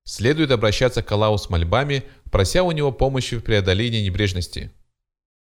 Следует 0.03 0.51
обращаться 0.51 1.01
к 1.01 1.09
Аллаху 1.13 1.37
с 1.37 1.49
мольбами, 1.49 2.03
прося 2.29 2.61
у 2.61 2.71
него 2.73 2.91
помощи 2.91 3.37
в 3.37 3.43
преодолении 3.43 4.05
небрежности. 4.05 4.71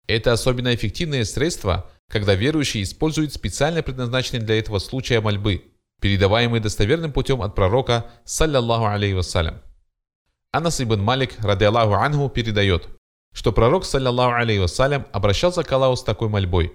Это 0.07 0.31
особенно 0.31 0.73
эффективное 0.75 1.25
средство, 1.25 1.89
когда 2.07 2.35
верующий 2.35 2.83
использует 2.83 3.33
специально 3.33 3.81
предназначенные 3.81 4.43
для 4.43 4.59
этого 4.59 4.77
случая 4.77 5.21
мольбы, 5.21 5.63
передаваемые 5.99 6.61
достоверным 6.61 7.11
путем 7.11 7.41
от 7.41 7.55
пророка, 7.55 8.11
саллиллаху 8.25 8.85
алейхи 8.85 9.15
вассалям. 9.15 9.61
Анас 10.51 10.79
ибн 10.79 11.01
Малик, 11.01 11.39
ради 11.39 11.63
Аллаху 11.63 11.95
анху, 11.95 12.29
передает, 12.29 12.87
что 13.33 13.53
пророк, 13.53 13.85
саллиллаху 13.85 14.35
алейхи 14.35 14.59
вассалям, 14.59 15.07
обращался 15.11 15.63
к 15.63 15.71
Аллаху 15.71 15.95
с 15.95 16.03
такой 16.03 16.29
мольбой. 16.29 16.73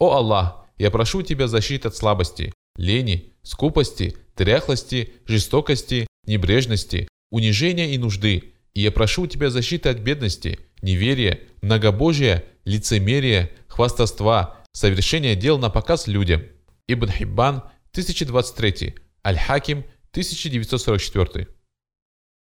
«О 0.00 0.14
Аллах, 0.16 0.66
я 0.78 0.90
прошу 0.90 1.22
Тебя 1.22 1.46
защиты 1.46 1.86
от 1.86 1.96
слабости, 1.96 2.52
лени, 2.76 3.34
скупости, 3.44 4.16
тряхлости, 4.36 5.14
жестокости, 5.26 6.06
небрежности, 6.26 7.08
унижения 7.30 7.92
и 7.92 7.98
нужды, 7.98 8.54
и 8.74 8.82
я 8.82 8.92
прошу 8.92 9.26
Тебя 9.26 9.50
защиты 9.50 9.88
от 9.88 9.98
бедности, 9.98 10.60
неверия, 10.82 11.40
многобожия, 11.62 12.44
лицемерия, 12.64 13.50
хвастовства, 13.66 14.58
совершения 14.72 15.34
дел 15.34 15.58
на 15.58 15.70
показ 15.70 16.06
людям». 16.06 16.42
Ибн 16.88 17.08
Хиббан, 17.08 17.56
1023, 17.92 18.94
Аль-Хаким, 19.26 19.78
1944. 20.12 21.48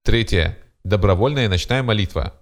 Третье. 0.04 0.58
Добровольная 0.84 1.48
ночная 1.48 1.82
молитва. 1.82 2.40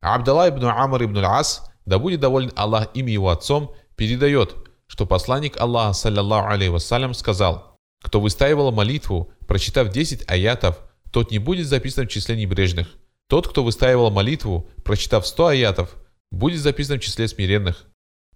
Абдалла 0.00 0.48
ибн 0.48 0.66
Амр 0.66 1.04
ибн 1.04 1.18
Ас, 1.24 1.70
да 1.86 1.98
будет 1.98 2.20
доволен 2.20 2.52
Аллах 2.56 2.88
им 2.94 3.08
и 3.08 3.12
его 3.12 3.30
отцом, 3.30 3.74
передает, 3.96 4.54
что 4.86 5.06
посланник 5.06 5.60
Аллаха, 5.60 5.92
саллиллаху 5.92 6.48
алейхи 6.48 6.70
вассалям, 6.70 7.14
сказал, 7.14 7.69
«Кто 8.02 8.20
выстаивал 8.20 8.72
молитву, 8.72 9.32
прочитав 9.46 9.90
10 9.90 10.28
аятов, 10.28 10.78
тот 11.10 11.30
не 11.30 11.38
будет 11.38 11.66
записан 11.66 12.06
в 12.06 12.10
числе 12.10 12.36
небрежных. 12.36 12.96
Тот, 13.28 13.48
кто 13.48 13.62
выстаивал 13.62 14.10
молитву, 14.10 14.68
прочитав 14.84 15.26
100 15.26 15.46
аятов, 15.46 15.96
будет 16.30 16.60
записан 16.60 16.98
в 16.98 17.02
числе 17.02 17.28
смиренных. 17.28 17.86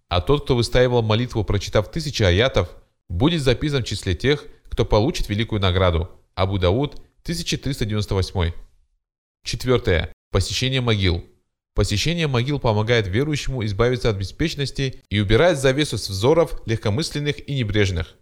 А 0.08 0.20
тот, 0.20 0.44
кто 0.44 0.56
выстаивал 0.56 1.02
молитву, 1.02 1.44
прочитав 1.44 1.90
тысячи 1.90 2.22
аятов, 2.22 2.68
будет 3.08 3.42
записан 3.42 3.82
в 3.82 3.86
числе 3.86 4.14
тех, 4.14 4.44
кто 4.68 4.84
получит 4.84 5.28
великую 5.28 5.60
награду. 5.60 6.10
Абу 6.34 6.58
Дауд, 6.58 6.94
1398. 7.22 8.52
Четвертое. 9.44 10.12
Посещение 10.30 10.80
могил. 10.80 11.24
Посещение 11.74 12.28
могил 12.28 12.60
помогает 12.60 13.08
верующему 13.08 13.64
избавиться 13.64 14.10
от 14.10 14.16
беспечности 14.16 15.02
и 15.08 15.20
убирает 15.20 15.58
завесу 15.58 15.98
с 15.98 16.08
взоров 16.08 16.60
легкомысленных 16.66 17.48
и 17.48 17.54
небрежных. 17.54 18.14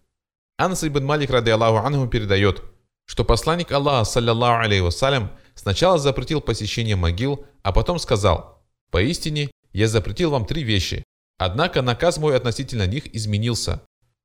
Анас 0.58 0.84
ибн 0.84 1.04
Малик, 1.04 1.30
ради 1.30 1.50
Аллаху 1.50 1.86
Анху, 1.86 2.06
передает, 2.06 2.62
что 3.06 3.24
посланник 3.24 3.72
Аллаха, 3.72 4.04
саллиллаху 4.04 4.62
алейхи 4.62 4.82
вассалям, 4.82 5.32
сначала 5.54 5.98
запретил 5.98 6.40
посещение 6.40 6.96
могил, 6.96 7.46
а 7.62 7.72
потом 7.72 7.98
сказал, 7.98 8.62
«Поистине, 8.90 9.50
я 9.72 9.88
запретил 9.88 10.30
вам 10.30 10.44
три 10.44 10.62
вещи, 10.62 11.04
однако 11.38 11.82
наказ 11.82 12.18
мой 12.18 12.36
относительно 12.36 12.86
них 12.86 13.14
изменился. 13.14 13.82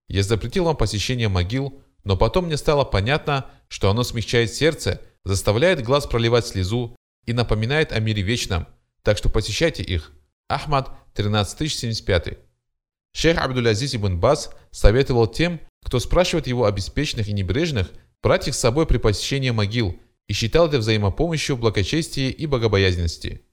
Я 0.10 0.24
запретил 0.24 0.66
вам 0.66 0.76
посещение 0.76 1.30
могил, 1.30 1.82
но 2.04 2.16
потом 2.18 2.46
мне 2.46 2.58
стало 2.58 2.84
понятно, 2.84 3.50
что 3.68 3.90
оно 3.90 4.04
смягчает 4.04 4.54
сердце, 4.54 5.02
заставляет 5.26 5.84
глаз 5.84 6.06
проливать 6.06 6.48
слезу 6.48 6.96
и 7.26 7.34
напоминает 7.34 7.92
о 7.92 8.00
мире 8.00 8.22
вечном, 8.22 8.68
так 9.04 9.18
что 9.18 9.30
посещайте 9.30 9.84
их. 9.84 10.14
Ахмад 10.50 10.92
13075. 11.14 12.38
Шейх 13.14 13.38
Абдулязиз 13.38 13.96
ибн 13.96 14.20
Баз 14.20 14.52
советовал 14.72 15.28
тем, 15.28 15.60
кто 15.88 16.02
спрашивает 16.02 16.48
его 16.48 16.66
о 16.66 16.72
беспечных 16.74 17.30
и 17.30 17.32
небрежных, 17.32 17.94
брать 18.22 18.50
их 18.50 18.56
с 18.56 18.60
собой 18.60 18.86
при 18.86 18.98
посещении 18.98 19.52
могил 19.52 19.98
и 20.28 20.34
считал 20.34 20.68
это 20.68 20.80
взаимопомощью 20.80 21.56
в 21.56 21.62
благочестии 21.62 22.30
и 22.30 22.46
богобоязненности. 22.46 23.44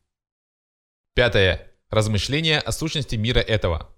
Пятое. 1.15 1.71
Размышление 1.91 2.59
о 2.59 2.73
сущности 2.73 3.15
мира 3.15 3.39
этого. 3.39 3.95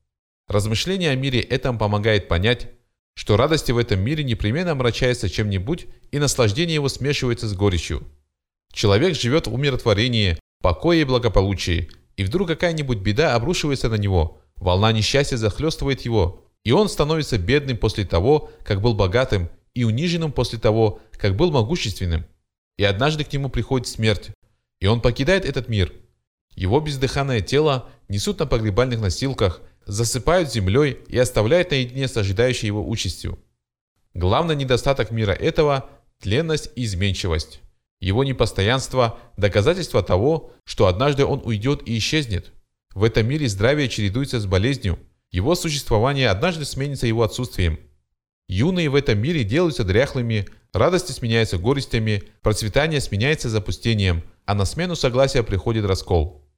Размышление 0.48 1.12
о 1.12 1.14
мире 1.14 1.40
этом 1.40 1.78
помогает 1.78 2.28
понять, 2.28 2.68
что 3.14 3.38
радости 3.38 3.72
в 3.72 3.78
этом 3.78 4.00
мире 4.00 4.22
непременно 4.22 4.72
омрачается 4.72 5.30
чем-нибудь 5.30 5.86
и 6.10 6.18
наслаждение 6.18 6.74
его 6.74 6.90
смешивается 6.90 7.48
с 7.48 7.54
горечью. 7.54 8.06
Человек 8.70 9.14
живет 9.14 9.46
в 9.46 9.54
умиротворении, 9.54 10.38
покое 10.60 11.00
и 11.00 11.04
благополучии, 11.04 11.90
и 12.18 12.24
вдруг 12.24 12.48
какая-нибудь 12.48 12.98
беда 12.98 13.34
обрушивается 13.34 13.88
на 13.88 13.94
него, 13.94 14.42
волна 14.56 14.92
несчастья 14.92 15.38
захлестывает 15.38 16.02
его, 16.02 16.45
и 16.66 16.72
он 16.72 16.88
становится 16.88 17.38
бедным 17.38 17.76
после 17.76 18.04
того, 18.04 18.50
как 18.64 18.80
был 18.80 18.92
богатым, 18.92 19.50
и 19.72 19.84
униженным 19.84 20.32
после 20.32 20.58
того, 20.58 20.98
как 21.12 21.36
был 21.36 21.52
могущественным. 21.52 22.26
И 22.76 22.82
однажды 22.82 23.22
к 23.22 23.32
нему 23.32 23.48
приходит 23.50 23.86
смерть, 23.86 24.30
и 24.80 24.88
он 24.88 25.00
покидает 25.00 25.44
этот 25.44 25.68
мир. 25.68 25.92
Его 26.56 26.80
бездыханное 26.80 27.40
тело 27.40 27.88
несут 28.08 28.40
на 28.40 28.46
погребальных 28.46 28.98
носилках, 28.98 29.60
засыпают 29.86 30.50
землей 30.50 30.98
и 31.06 31.16
оставляют 31.16 31.70
наедине 31.70 32.08
с 32.08 32.16
ожидающей 32.16 32.66
его 32.66 32.84
участью. 32.84 33.38
Главный 34.12 34.56
недостаток 34.56 35.12
мира 35.12 35.30
этого– 35.30 35.88
тленность 36.20 36.70
и 36.74 36.82
изменчивость. 36.82 37.60
Его 38.00 38.24
непостоянство– 38.24 39.20
доказательство 39.36 40.02
того, 40.02 40.50
что 40.64 40.88
однажды 40.88 41.26
он 41.26 41.42
уйдет 41.44 41.86
и 41.86 41.96
исчезнет. 41.96 42.50
В 42.92 43.04
этом 43.04 43.28
мире 43.28 43.46
здравие 43.46 43.88
чередуется 43.88 44.40
с 44.40 44.46
болезнью. 44.46 44.98
Его 45.30 45.54
существование 45.54 46.28
однажды 46.30 46.64
сменится 46.64 47.06
его 47.06 47.22
отсутствием. 47.22 47.78
Юные 48.48 48.88
в 48.88 48.94
этом 48.94 49.18
мире 49.18 49.44
делаются 49.44 49.84
дряхлыми, 49.84 50.46
радости 50.72 51.12
сменяются 51.12 51.58
горестями, 51.58 52.22
процветание 52.42 53.00
сменяется 53.00 53.48
запустением, 53.48 54.22
а 54.44 54.54
на 54.54 54.64
смену 54.64 54.94
согласия 54.94 55.42
приходит 55.42 55.84
раскол. 55.84 56.48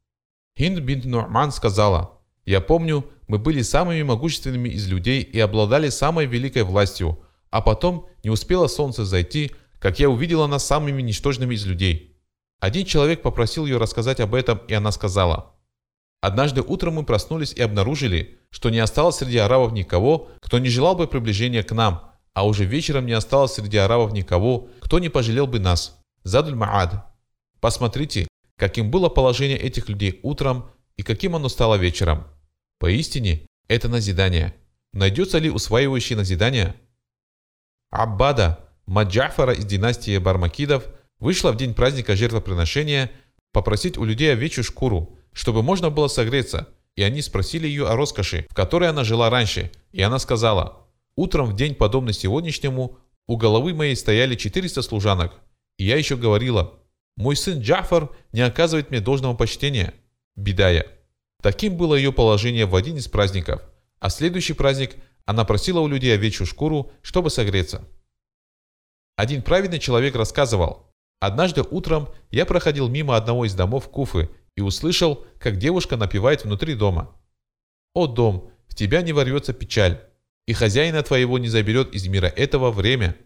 Хинд 0.59 0.81
бин 0.81 1.09
Нурман 1.09 1.51
сказала, 1.51 2.21
«Я 2.45 2.61
помню, 2.61 3.09
мы 3.27 3.39
были 3.39 3.63
самыми 3.63 4.03
могущественными 4.03 4.69
из 4.69 4.87
людей 4.89 5.23
и 5.23 5.39
обладали 5.39 5.89
самой 5.89 6.27
великой 6.27 6.65
властью, 6.65 7.21
а 7.51 7.63
потом 7.63 8.07
не 8.23 8.31
успело 8.31 8.67
солнце 8.67 9.05
зайти, 9.05 9.53
как 9.79 10.01
я 10.01 10.11
увидела 10.11 10.47
нас 10.47 10.67
самыми 10.67 11.03
ничтожными 11.03 11.55
из 11.55 11.65
людей. 11.65 12.17
Один 12.61 12.85
человек 12.85 13.23
попросил 13.23 13.67
ее 13.67 13.79
рассказать 13.79 14.21
об 14.21 14.35
этом, 14.35 14.59
и 14.69 14.75
она 14.75 14.91
сказала. 14.93 15.55
Однажды 16.21 16.63
утром 16.63 16.95
мы 16.95 17.05
проснулись 17.05 17.53
и 17.53 17.63
обнаружили, 17.63 18.39
что 18.51 18.71
не 18.71 18.79
осталось 18.79 19.17
среди 19.17 19.39
арабов 19.39 19.73
никого, 19.73 20.29
кто 20.41 20.59
не 20.59 20.69
желал 20.69 20.97
бы 20.97 21.07
приближения 21.07 21.63
к 21.63 21.73
нам, 21.73 22.13
а 22.35 22.47
уже 22.47 22.65
вечером 22.65 23.07
не 23.07 23.13
осталось 23.13 23.53
среди 23.53 23.77
арабов 23.77 24.13
никого, 24.13 24.69
кто 24.81 24.99
не 24.99 25.09
пожалел 25.09 25.47
бы 25.47 25.59
нас. 25.61 25.99
Задуль 26.25 26.55
Маад. 26.55 27.05
Посмотрите, 27.61 28.27
каким 28.57 28.91
было 28.91 29.09
положение 29.09 29.59
этих 29.59 29.89
людей 29.89 30.19
утром 30.23 30.71
и 30.97 31.03
каким 31.03 31.37
оно 31.37 31.49
стало 31.49 31.77
вечером. 31.77 32.27
Поистине, 32.79 33.47
это 33.69 33.89
назидание. 33.89 34.55
Найдется 34.93 35.39
ли 35.39 35.51
усваивающий 35.51 36.17
назидание? 36.17 36.75
Аббада, 37.91 38.69
Маджафара 38.87 39.53
из 39.53 39.65
династии 39.65 40.19
Бармакидов 40.19 40.85
вышла 41.19 41.53
в 41.53 41.57
день 41.57 41.75
праздника 41.75 42.17
жертвоприношения 42.17 43.11
попросить 43.53 43.99
у 43.99 44.05
людей 44.05 44.33
овечью 44.33 44.65
шкуру, 44.65 45.18
чтобы 45.39 45.63
можно 45.63 45.89
было 45.89 46.09
согреться, 46.09 46.67
и 46.97 47.03
они 47.05 47.23
спросили 47.23 47.69
ее 47.69 47.87
о 47.87 47.95
роскоши, 47.95 48.49
в 48.51 48.55
которой 48.55 48.89
она 48.89 49.05
жила 49.05 49.31
раньше, 49.31 49.71
и 49.93 50.03
она 50.03 50.19
сказала, 50.19 50.89
«Утром 51.15 51.47
в 51.47 51.55
день, 51.55 51.77
подобный 51.77 52.13
сегодняшнему, 52.13 52.99
у 53.29 53.37
головы 53.37 53.73
моей 53.73 53.95
стояли 53.95 54.35
400 54.35 54.83
служанок, 54.83 55.35
и 55.77 55.85
я 55.85 55.97
еще 55.97 56.17
говорила, 56.17 56.81
мой 57.17 57.37
сын 57.37 57.61
Джафар 57.61 58.11
не 58.33 58.41
оказывает 58.41 58.91
мне 58.91 58.99
должного 58.99 59.35
почтения». 59.35 59.95
Бедая. 60.35 60.89
Таким 61.41 61.77
было 61.77 61.95
ее 61.95 62.13
положение 62.13 62.67
в 62.67 62.75
один 62.75 62.97
из 62.97 63.07
праздников, 63.07 63.63
а 64.01 64.11
следующий 64.11 64.55
праздник 64.55 64.97
она 65.25 65.45
просила 65.45 65.79
у 65.79 65.87
людей 65.87 66.13
овечью 66.13 66.47
шкуру, 66.47 66.91
чтобы 67.01 67.31
согреться. 67.31 67.87
Один 69.15 69.43
праведный 69.43 69.79
человек 69.79 70.17
рассказывал, 70.17 70.93
«Однажды 71.21 71.63
утром 71.63 72.09
я 72.33 72.45
проходил 72.45 72.89
мимо 72.89 73.17
одного 73.17 73.45
из 73.45 73.55
домов 73.55 73.89
Куфы 73.89 74.29
и 74.59 74.61
услышал, 74.61 75.25
как 75.39 75.57
девушка 75.57 75.97
напевает 75.97 76.45
внутри 76.45 76.75
дома. 76.75 77.17
«О, 77.95 78.09
дом, 78.09 78.51
в 78.67 78.75
тебя 78.75 79.03
не 79.03 79.13
ворвется 79.13 79.53
печаль, 79.53 80.01
и 80.49 80.53
хозяина 80.53 81.05
твоего 81.05 81.39
не 81.39 81.47
заберет 81.47 81.95
из 81.95 82.09
мира 82.09 82.27
этого 82.27 82.73
время». 82.73 83.17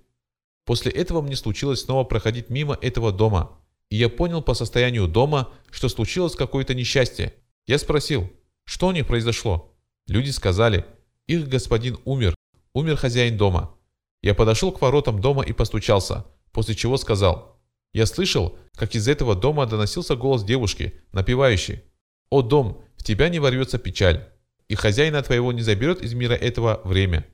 После 0.66 0.92
этого 0.92 1.22
мне 1.22 1.34
случилось 1.34 1.80
снова 1.80 2.04
проходить 2.04 2.50
мимо 2.50 2.78
этого 2.82 3.12
дома, 3.12 3.58
и 3.88 3.96
я 3.96 4.10
понял 4.10 4.42
по 4.42 4.52
состоянию 4.52 5.08
дома, 5.08 5.48
что 5.70 5.88
случилось 5.88 6.36
какое-то 6.36 6.74
несчастье. 6.74 7.32
Я 7.66 7.78
спросил, 7.78 8.30
что 8.64 8.88
у 8.88 8.92
них 8.92 9.06
произошло? 9.06 9.74
Люди 10.08 10.28
сказали, 10.28 10.84
их 11.26 11.48
господин 11.48 11.96
умер, 12.04 12.34
умер 12.74 12.96
хозяин 12.96 13.38
дома. 13.38 13.74
Я 14.20 14.34
подошел 14.34 14.70
к 14.70 14.82
воротам 14.82 15.22
дома 15.22 15.42
и 15.42 15.54
постучался, 15.54 16.26
после 16.52 16.74
чего 16.74 16.98
сказал. 16.98 17.51
Я 17.92 18.06
слышал, 18.06 18.58
как 18.74 18.94
из 18.94 19.06
этого 19.08 19.34
дома 19.34 19.66
доносился 19.66 20.16
голос 20.16 20.44
девушки, 20.44 21.00
напевающей. 21.12 21.82
«О, 22.30 22.42
дом, 22.42 22.82
в 22.96 23.04
тебя 23.04 23.28
не 23.28 23.38
ворвется 23.38 23.78
печаль, 23.78 24.28
и 24.68 24.74
хозяина 24.74 25.22
твоего 25.22 25.52
не 25.52 25.62
заберет 25.62 26.02
из 26.02 26.14
мира 26.14 26.34
этого 26.34 26.80
время». 26.84 27.26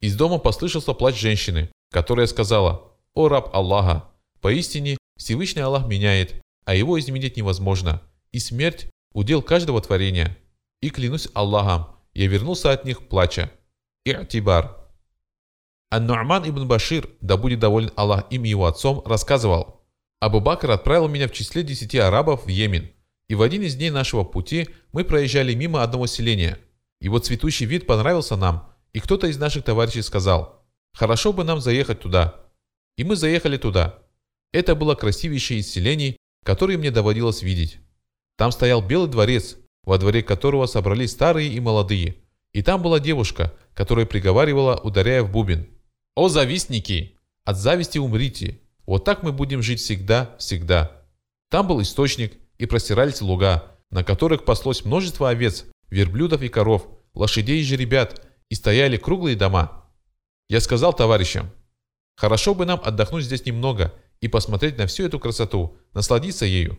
Из 0.00 0.16
дома 0.16 0.38
послышался 0.38 0.92
плач 0.92 1.18
женщины, 1.18 1.70
которая 1.90 2.26
сказала, 2.26 2.92
«О, 3.14 3.28
раб 3.28 3.54
Аллаха, 3.54 4.10
поистине 4.40 4.98
Всевышний 5.16 5.62
Аллах 5.62 5.86
меняет, 5.86 6.42
а 6.64 6.74
его 6.74 6.98
изменить 6.98 7.36
невозможно, 7.36 8.02
и 8.32 8.38
смерть– 8.38 8.90
удел 9.14 9.42
каждого 9.42 9.80
творения». 9.80 10.36
И 10.82 10.90
клянусь 10.90 11.28
Аллахом, 11.32 11.94
я 12.12 12.26
вернулся 12.26 12.72
от 12.72 12.84
них, 12.84 13.06
плача. 13.08 13.50
И'тибар. 14.04 14.76
Ан-Ну'ман 15.90 16.48
ибн 16.48 16.66
Башир, 16.66 17.08
да 17.20 17.36
будет 17.36 17.60
доволен 17.60 17.92
Аллах 17.94 18.26
им 18.30 18.44
и 18.44 18.48
его 18.48 18.66
отцом, 18.66 19.00
рассказывал. 19.06 19.81
Абу 20.22 20.38
Бакр 20.38 20.70
отправил 20.70 21.08
меня 21.08 21.26
в 21.26 21.32
числе 21.32 21.64
десяти 21.64 21.98
арабов 21.98 22.46
в 22.46 22.48
Йемен. 22.48 22.92
И 23.26 23.34
в 23.34 23.42
один 23.42 23.62
из 23.62 23.74
дней 23.74 23.90
нашего 23.90 24.22
пути 24.22 24.68
мы 24.92 25.02
проезжали 25.02 25.52
мимо 25.52 25.82
одного 25.82 26.06
селения. 26.06 26.60
Его 27.00 27.18
цветущий 27.18 27.66
вид 27.66 27.88
понравился 27.88 28.36
нам, 28.36 28.72
и 28.92 29.00
кто-то 29.00 29.26
из 29.26 29.36
наших 29.36 29.64
товарищей 29.64 30.00
сказал, 30.02 30.64
«Хорошо 30.92 31.32
бы 31.32 31.42
нам 31.42 31.60
заехать 31.60 31.98
туда». 31.98 32.36
И 32.96 33.02
мы 33.02 33.16
заехали 33.16 33.56
туда. 33.56 33.98
Это 34.52 34.76
было 34.76 34.94
красивейшее 34.94 35.58
из 35.58 35.68
селений, 35.68 36.16
которые 36.44 36.78
мне 36.78 36.92
доводилось 36.92 37.42
видеть. 37.42 37.80
Там 38.36 38.52
стоял 38.52 38.80
белый 38.80 39.10
дворец, 39.10 39.56
во 39.82 39.98
дворе 39.98 40.22
которого 40.22 40.66
собрались 40.66 41.10
старые 41.10 41.52
и 41.52 41.58
молодые. 41.58 42.14
И 42.52 42.62
там 42.62 42.80
была 42.80 43.00
девушка, 43.00 43.52
которая 43.74 44.06
приговаривала, 44.06 44.76
ударяя 44.84 45.24
в 45.24 45.32
бубен. 45.32 45.66
«О 46.14 46.28
завистники! 46.28 47.18
От 47.44 47.56
зависти 47.56 47.98
умрите! 47.98 48.60
Вот 48.86 49.04
так 49.04 49.22
мы 49.22 49.32
будем 49.32 49.62
жить 49.62 49.80
всегда, 49.80 50.34
всегда!» 50.38 51.02
Там 51.50 51.66
был 51.66 51.82
источник, 51.82 52.38
и 52.62 52.66
простирались 52.66 53.20
луга, 53.20 53.76
на 53.90 54.04
которых 54.04 54.44
паслось 54.44 54.84
множество 54.84 55.28
овец, 55.28 55.64
верблюдов 55.90 56.42
и 56.42 56.48
коров, 56.48 56.86
лошадей 57.12 57.60
и 57.60 57.64
жеребят, 57.64 58.24
и 58.48 58.54
стояли 58.54 58.96
круглые 58.96 59.34
дома. 59.34 59.90
Я 60.48 60.60
сказал 60.60 60.92
товарищам, 60.92 61.50
хорошо 62.16 62.54
бы 62.54 62.64
нам 62.64 62.80
отдохнуть 62.84 63.24
здесь 63.24 63.46
немного 63.46 63.92
и 64.20 64.28
посмотреть 64.28 64.78
на 64.78 64.86
всю 64.86 65.06
эту 65.06 65.18
красоту, 65.18 65.76
насладиться 65.92 66.46
ею. 66.46 66.78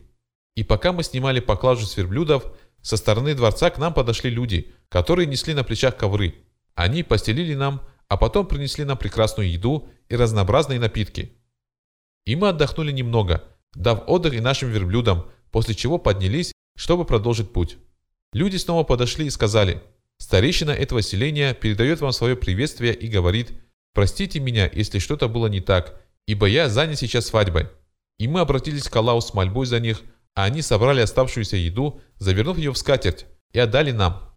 И 0.56 0.64
пока 0.64 0.94
мы 0.94 1.04
снимали 1.04 1.42
поклажу 1.42 1.86
с 1.86 1.98
верблюдов, 1.98 2.46
со 2.82 2.96
стороны 2.96 3.36
дворца 3.36 3.70
к 3.70 3.78
нам 3.78 3.94
подошли 3.94 4.30
люди, 4.30 4.74
которые 4.88 5.26
несли 5.26 5.54
на 5.54 5.66
плечах 5.66 5.98
ковры. 5.98 6.36
Они 6.76 7.04
постелили 7.04 7.56
нам, 7.56 7.82
а 8.08 8.16
потом 8.16 8.48
принесли 8.48 8.86
нам 8.86 8.98
прекрасную 8.98 9.52
еду 9.52 9.90
и 10.08 10.16
разнообразные 10.16 10.80
напитки. 10.80 11.38
И 12.26 12.36
мы 12.36 12.50
отдохнули 12.50 12.92
немного, 12.92 13.44
дав 13.74 14.04
отдых 14.08 14.34
и 14.34 14.40
нашим 14.40 14.70
верблюдам, 14.70 15.30
после 15.52 15.76
чего 15.76 15.98
поднялись, 15.98 16.54
чтобы 16.76 17.06
продолжить 17.06 17.52
путь. 17.52 17.78
Люди 18.32 18.58
снова 18.58 18.84
подошли 18.84 19.28
и 19.28 19.30
сказали, 19.30 19.84
«Старейшина 20.18 20.72
этого 20.72 21.02
селения 21.02 21.54
передает 21.54 22.02
вам 22.02 22.12
свое 22.12 22.36
приветствие 22.36 22.94
и 22.94 23.08
говорит, 23.08 23.52
«Простите 23.94 24.40
меня, 24.40 24.70
если 24.74 25.00
что-то 25.00 25.28
было 25.28 25.48
не 25.48 25.60
так, 25.60 26.02
ибо 26.26 26.48
я 26.48 26.70
занят 26.70 26.98
сейчас 26.98 27.28
свадьбой». 27.28 27.68
И 28.18 28.28
мы 28.28 28.40
обратились 28.40 28.88
к 28.88 28.96
Аллаху 28.96 29.22
с 29.22 29.34
мольбой 29.34 29.66
за 29.66 29.80
них, 29.80 30.02
а 30.36 30.46
они 30.46 30.62
собрали 30.62 31.02
оставшуюся 31.02 31.58
еду, 31.58 32.02
завернув 32.18 32.58
ее 32.58 32.72
в 32.72 32.78
скатерть, 32.78 33.26
и 33.52 33.60
отдали 33.60 33.92
нам. 33.92 34.36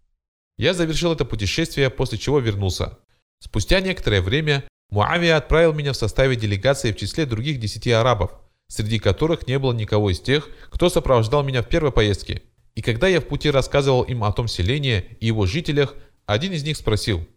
Я 0.57 0.73
завершил 0.73 1.13
это 1.13 1.25
путешествие, 1.25 1.89
после 1.89 2.17
чего 2.17 2.39
вернулся. 2.39 2.97
Спустя 3.39 3.79
некоторое 3.79 4.21
время 4.21 4.67
Муавия 4.89 5.35
отправил 5.35 5.73
меня 5.73 5.93
в 5.93 5.97
составе 5.97 6.35
делегации 6.35 6.91
в 6.91 6.95
числе 6.95 7.25
других 7.25 7.59
десяти 7.59 7.91
арабов, 7.91 8.31
среди 8.67 8.99
которых 8.99 9.47
не 9.47 9.59
было 9.59 9.73
никого 9.73 10.11
из 10.11 10.19
тех, 10.19 10.49
кто 10.69 10.89
сопровождал 10.89 11.43
меня 11.43 11.61
в 11.61 11.67
первой 11.67 11.91
поездке. 11.91 12.43
И 12.75 12.81
когда 12.81 13.07
я 13.07 13.19
в 13.19 13.25
пути 13.25 13.49
рассказывал 13.49 14.03
им 14.03 14.23
о 14.23 14.31
том 14.31 14.47
селении 14.47 15.17
и 15.19 15.27
его 15.27 15.45
жителях, 15.45 15.95
один 16.25 16.53
из 16.53 16.63
них 16.63 16.77
спросил, 16.77 17.27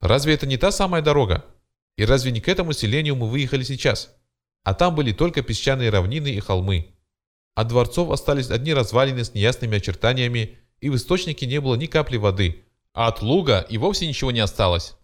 «Разве 0.00 0.34
это 0.34 0.46
не 0.46 0.56
та 0.56 0.70
самая 0.70 1.02
дорога? 1.02 1.44
И 1.96 2.04
разве 2.04 2.30
не 2.30 2.40
к 2.40 2.48
этому 2.48 2.72
селению 2.72 3.16
мы 3.16 3.28
выехали 3.28 3.62
сейчас? 3.62 4.14
А 4.64 4.74
там 4.74 4.94
были 4.94 5.12
только 5.12 5.42
песчаные 5.42 5.90
равнины 5.90 6.28
и 6.28 6.40
холмы. 6.40 6.94
От 7.54 7.68
дворцов 7.68 8.10
остались 8.10 8.50
одни 8.50 8.74
развалины 8.74 9.24
с 9.24 9.34
неясными 9.34 9.78
очертаниями, 9.78 10.58
и 10.80 10.90
в 10.90 10.96
источнике 10.96 11.46
не 11.46 11.60
было 11.60 11.74
ни 11.74 11.86
капли 11.86 12.16
воды, 12.18 12.64
а 12.92 13.08
от 13.08 13.22
луга 13.22 13.66
и 13.68 13.78
вовсе 13.78 14.06
ничего 14.06 14.30
не 14.30 14.40
осталось. 14.40 14.97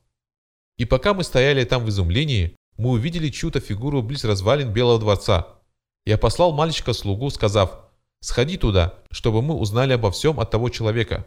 И 0.76 0.84
пока 0.84 1.14
мы 1.14 1.24
стояли 1.24 1.64
там 1.64 1.84
в 1.84 1.88
изумлении, 1.88 2.56
мы 2.76 2.90
увидели 2.90 3.28
чью-то 3.28 3.60
фигуру 3.60 4.02
близ 4.02 4.24
развалин 4.24 4.72
Белого 4.72 4.98
дворца. 4.98 5.58
Я 6.04 6.18
послал 6.18 6.52
мальчика-слугу, 6.52 7.30
сказав, 7.30 7.84
«Сходи 8.20 8.56
туда, 8.56 8.94
чтобы 9.10 9.42
мы 9.42 9.54
узнали 9.54 9.92
обо 9.92 10.10
всем 10.10 10.40
от 10.40 10.50
того 10.50 10.68
человека». 10.68 11.26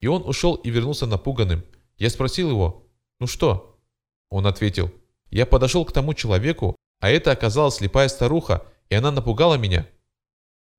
И 0.00 0.06
он 0.06 0.26
ушел 0.26 0.54
и 0.54 0.70
вернулся 0.70 1.06
напуганным. 1.06 1.64
Я 1.98 2.10
спросил 2.10 2.50
его, 2.50 2.86
«Ну 3.18 3.26
что?» 3.26 3.78
Он 4.30 4.46
ответил, 4.46 4.90
«Я 5.30 5.44
подошел 5.46 5.84
к 5.84 5.92
тому 5.92 6.14
человеку, 6.14 6.76
а 7.00 7.10
это 7.10 7.32
оказалась 7.32 7.76
слепая 7.76 8.08
старуха, 8.08 8.66
и 8.88 8.94
она 8.94 9.10
напугала 9.10 9.56
меня». 9.56 9.86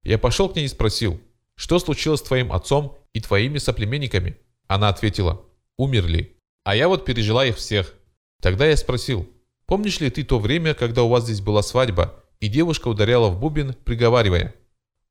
Я 0.04 0.18
пошел 0.18 0.50
к 0.50 0.56
ней 0.56 0.66
и 0.66 0.70
спросил, 0.70 1.20
что 1.56 1.78
случилось 1.78 2.22
с 2.22 2.24
твоим 2.24 2.52
отцом 2.52 2.98
и 3.14 3.22
твоими 3.22 3.60
соплеменниками? 3.60 4.40
Она 4.68 4.90
ответила, 4.90 5.46
умерли. 5.78 6.41
А 6.64 6.76
я 6.76 6.88
вот 6.88 7.06
пережила 7.06 7.46
их 7.46 7.58
всех. 7.58 7.94
Тогда 8.42 8.68
я 8.68 8.78
спросил, 8.78 9.30
помнишь 9.66 10.00
ли 10.00 10.10
ты 10.10 10.24
то 10.24 10.40
время, 10.40 10.74
когда 10.74 11.04
у 11.04 11.10
вас 11.10 11.24
здесь 11.24 11.42
была 11.42 11.62
свадьба, 11.62 12.24
и 12.40 12.48
девушка 12.48 12.88
ударяла 12.88 13.30
в 13.30 13.40
бубен, 13.40 13.74
приговаривая, 13.86 14.56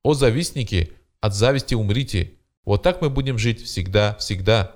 «О 0.03 0.13
завистники, 0.13 0.91
от 1.19 1.33
зависти 1.35 1.75
умрите, 1.75 2.33
вот 2.65 2.83
так 2.83 3.01
мы 3.01 3.09
будем 3.09 3.37
жить 3.37 3.61
всегда, 3.61 4.15
всегда». 4.15 4.75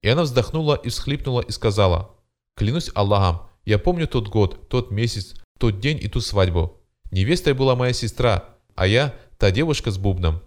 И 0.00 0.08
она 0.08 0.22
вздохнула 0.22 0.74
и 0.74 0.88
всхлипнула 0.88 1.40
и 1.40 1.52
сказала, 1.52 2.16
«Клянусь 2.56 2.90
Аллахом, 2.94 3.48
я 3.64 3.78
помню 3.78 4.08
тот 4.08 4.28
год, 4.28 4.68
тот 4.68 4.90
месяц, 4.90 5.34
тот 5.58 5.78
день 5.78 5.98
и 6.02 6.08
ту 6.08 6.20
свадьбу. 6.20 6.80
Невестой 7.12 7.52
была 7.52 7.76
моя 7.76 7.92
сестра, 7.92 8.56
а 8.74 8.86
я 8.86 9.14
та 9.38 9.50
девушка 9.50 9.90
с 9.90 9.98
бубном. 9.98 10.42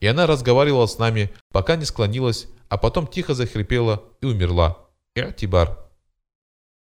И 0.00 0.06
она 0.06 0.26
разговаривала 0.26 0.86
с 0.86 0.98
нами, 0.98 1.30
пока 1.50 1.76
не 1.76 1.84
склонилась, 1.84 2.46
а 2.70 2.78
потом 2.78 3.06
тихо 3.06 3.34
захрипела 3.34 4.02
и 4.22 4.26
умерла. 4.26 4.88
И'тибар. 5.14 5.90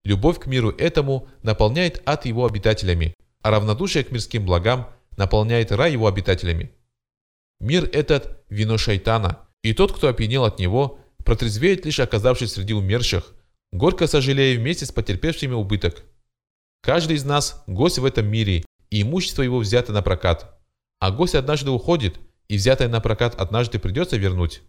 Любовь 0.05 0.41
к 0.41 0.47
миру 0.47 0.70
этому 0.70 1.29
наполняет 1.45 2.03
ад 2.05 2.27
его 2.27 2.45
обитателями, 2.45 3.14
а 3.43 3.51
равнодушие 3.53 4.03
к 4.03 4.11
мирским 4.11 4.45
благам 4.45 4.89
наполняет 5.16 5.70
рай 5.70 5.93
его 5.93 6.09
обитателями. 6.09 6.72
Мир 7.61 7.89
этот– 7.93 8.43
вино 8.49 8.77
шайтана, 8.77 9.49
и 9.62 9.72
тот, 9.72 9.93
кто 9.93 10.09
опьянел 10.09 10.45
от 10.45 10.59
него, 10.59 10.99
протрезвеет 11.24 11.85
лишь 11.85 12.01
оказавшись 12.01 12.55
среди 12.55 12.74
умерших, 12.74 13.33
горько 13.72 14.09
сожалея 14.09 14.59
вместе 14.59 14.85
с 14.87 14.91
потерпевшими 14.91 15.55
убыток. 15.55 16.03
Каждый 16.83 17.16
из 17.16 17.24
нас– 17.24 17.62
гость 17.68 17.99
в 17.99 18.05
этом 18.05 18.27
мире, 18.27 18.64
и 18.91 19.03
имущество 19.03 19.43
его 19.43 19.59
взято 19.59 19.93
на 19.93 20.03
прокат 20.03 20.57
а 20.99 21.11
гость 21.11 21.35
однажды 21.35 21.70
уходит, 21.70 22.18
и 22.49 22.57
взятое 22.57 22.89
на 22.89 23.01
прокат 23.01 23.35
однажды 23.35 23.79
придется 23.79 24.16
вернуть. 24.16 24.62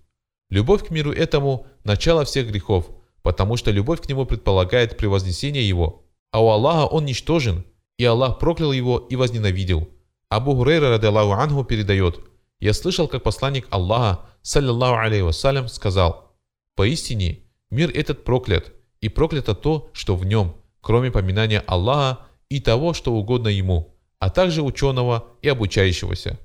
Любовь 0.50 0.86
к 0.86 0.90
миру 0.90 1.12
этому– 1.12 1.68
начало 1.84 2.26
всех 2.26 2.48
грехов, 2.48 2.90
потому 3.22 3.58
что 3.58 3.72
любовь 3.72 4.02
к 4.02 4.10
нему 4.10 4.26
предполагает 4.26 4.98
превознесение 4.98 5.68
его. 5.68 6.06
А 6.32 6.44
у 6.44 6.50
Аллаха 6.50 6.86
он 6.86 7.06
ничтожен, 7.06 7.66
и 7.98 8.06
Аллах 8.06 8.40
проклял 8.40 8.72
его 8.72 8.98
и 8.98 9.16
возненавидел. 9.16 9.90
Абу 10.30 10.56
Хурейра, 10.56 10.90
радаллаху 10.90 11.32
анху, 11.32 11.64
передает, 11.64 12.20
«Я 12.60 12.74
слышал, 12.74 13.08
как 13.08 13.24
посланник 13.24 13.68
Аллаха, 13.70 14.26
саллиллаху 14.42 14.96
алейhi 14.96 15.24
вассалям, 15.24 15.68
сказал, 15.68 16.36
«Поистине, 16.76 17.40
мир 17.70 17.92
этот 17.94 18.24
проклят, 18.24 18.74
и 19.02 19.10
проклято 19.10 19.54
то, 19.54 19.90
что 19.94 20.16
в 20.16 20.26
нем, 20.26 20.56
кроме 20.82 21.12
поминания 21.12 21.64
Аллаха 21.68 22.20
и 22.50 22.60
того, 22.60 22.94
что 22.94 23.14
угодно 23.14 23.50
ему» 23.50 23.98
а 24.20 24.30
также 24.30 24.62
ученого 24.62 25.28
и 25.42 25.50
обучающегося. 25.50 26.40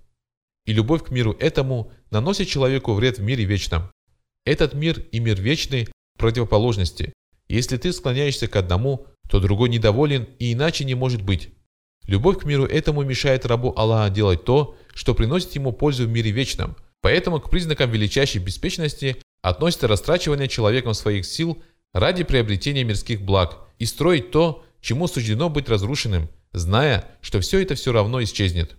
И 0.65 0.73
любовь 0.73 1.05
к 1.05 1.11
миру 1.11 1.33
этому 1.39 1.91
наносит 2.13 2.49
человеку 2.49 2.93
вред 2.93 3.19
в 3.19 3.23
мире 3.23 3.45
вечном. 3.45 3.91
Этот 4.45 4.75
мир 4.75 5.01
и 5.11 5.19
мир 5.19 5.41
вечный– 5.41 5.89
противоположности. 6.19 7.13
Если 7.49 7.77
ты 7.77 7.93
склоняешься 7.93 8.47
к 8.47 8.57
одному, 8.57 9.07
то 9.29 9.41
другой 9.41 9.71
недоволен 9.71 10.29
и 10.39 10.53
иначе 10.53 10.85
не 10.85 10.95
может 10.95 11.23
быть. 11.23 11.51
Любовь 12.07 12.41
к 12.41 12.45
миру 12.45 12.65
этому 12.65 13.03
мешает 13.03 13.47
рабу 13.47 13.73
Аллаха 13.77 14.11
делать 14.11 14.45
то, 14.45 14.77
что 14.95 15.15
приносит 15.15 15.55
ему 15.55 15.73
пользу 15.73 16.07
в 16.07 16.11
мире 16.11 16.31
вечном. 16.31 16.77
Поэтому 17.01 17.41
к 17.41 17.51
признакам 17.51 17.91
величайшей 17.91 18.41
беспечности 18.41 19.17
относится 19.41 19.89
растрачивание 19.89 20.49
человеком 20.49 20.95
своих 20.95 21.25
сил 21.25 21.63
ради 21.93 22.25
приобретения 22.25 22.85
мирских 22.85 23.23
благ 23.23 23.59
и 23.79 23.87
строить 23.87 24.31
то, 24.31 24.65
чему 24.81 25.09
суждено 25.09 25.49
быть 25.49 25.69
разрушенным– 25.69 26.29
зная, 26.53 27.09
что 27.23 27.41
все 27.41 27.63
это 27.63 27.75
все 27.75 27.93
равно 27.93 28.23
исчезнет. 28.23 28.77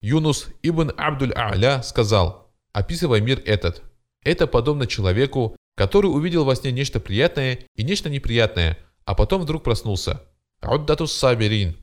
Юнус 0.00 0.46
ибн 0.62 0.92
Абдуль-А'ля 0.96 1.82
сказал, 1.82 2.52
описывая 2.72 3.20
мир 3.20 3.42
этот, 3.44 3.82
это 4.22 4.46
подобно 4.46 4.86
человеку, 4.86 5.56
который 5.76 6.06
увидел 6.06 6.44
во 6.44 6.54
сне 6.54 6.70
нечто 6.70 7.00
приятное 7.00 7.60
и 7.74 7.82
нечто 7.82 8.08
неприятное, 8.08 8.78
а 9.04 9.14
потом 9.14 9.42
вдруг 9.42 9.64
проснулся. 9.64 10.22
Уддатус 10.62 11.12
сабирин. 11.12 11.76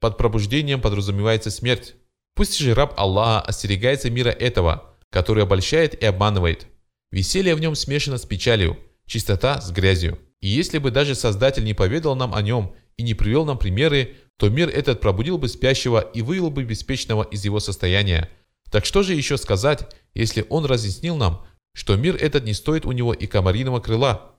Под 0.00 0.16
пробуждением 0.16 0.80
подразумевается 0.80 1.50
смерть. 1.50 1.94
Пусть 2.34 2.58
же 2.58 2.74
раб 2.74 2.94
Аллаха 2.96 3.46
остерегается 3.46 4.10
мира 4.10 4.30
этого, 4.30 4.96
который 5.10 5.42
обольщает 5.42 6.00
и 6.00 6.06
обманывает. 6.06 6.66
Веселье 7.10 7.54
в 7.54 7.60
нем 7.60 7.74
смешано 7.74 8.18
с 8.18 8.24
печалью, 8.26 8.78
чистота 9.06 9.60
с 9.60 9.70
грязью. 9.70 10.18
И 10.40 10.48
если 10.48 10.78
бы 10.78 10.90
даже 10.90 11.14
Создатель 11.14 11.64
не 11.64 11.74
поведал 11.74 12.16
нам 12.16 12.34
о 12.34 12.42
нем 12.42 12.74
и 12.96 13.02
не 13.02 13.14
привел 13.14 13.44
нам 13.44 13.58
примеры, 13.58 14.16
то 14.36 14.48
мир 14.48 14.68
этот 14.68 15.00
пробудил 15.00 15.38
бы 15.38 15.48
спящего 15.48 16.00
и 16.00 16.22
вывел 16.22 16.50
бы 16.50 16.64
беспечного 16.64 17.22
из 17.22 17.44
его 17.44 17.60
состояния. 17.60 18.30
Так 18.70 18.84
что 18.84 19.02
же 19.02 19.14
еще 19.14 19.36
сказать, 19.36 19.94
если 20.14 20.44
Он 20.48 20.64
разъяснил 20.64 21.16
нам, 21.16 21.46
что 21.74 21.96
мир 21.96 22.16
этот 22.16 22.44
не 22.44 22.52
стоит 22.52 22.84
у 22.84 22.92
него 22.92 23.12
и 23.12 23.26
комариного 23.26 23.80
крыла? 23.80 24.36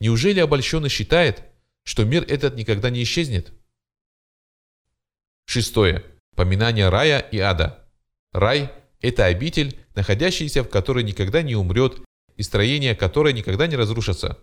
Неужели 0.00 0.40
обольщенный 0.40 0.88
считает, 0.88 1.44
что 1.84 2.04
мир 2.04 2.24
этот 2.28 2.56
никогда 2.56 2.90
не 2.90 3.02
исчезнет? 3.02 3.52
Шестое. 5.44 6.04
Поминание 6.34 6.88
рая 6.88 7.20
и 7.20 7.38
ада. 7.38 7.88
Рай– 8.32 8.72
это 9.00 9.26
обитель, 9.26 9.78
находящаяся 9.94 10.62
в 10.62 10.68
которой 10.68 11.04
никогда 11.04 11.42
не 11.42 11.54
умрет 11.54 12.02
и 12.36 12.42
строение 12.42 12.94
которой 12.94 13.32
никогда 13.32 13.66
не 13.66 13.76
разрушится. 13.76 14.38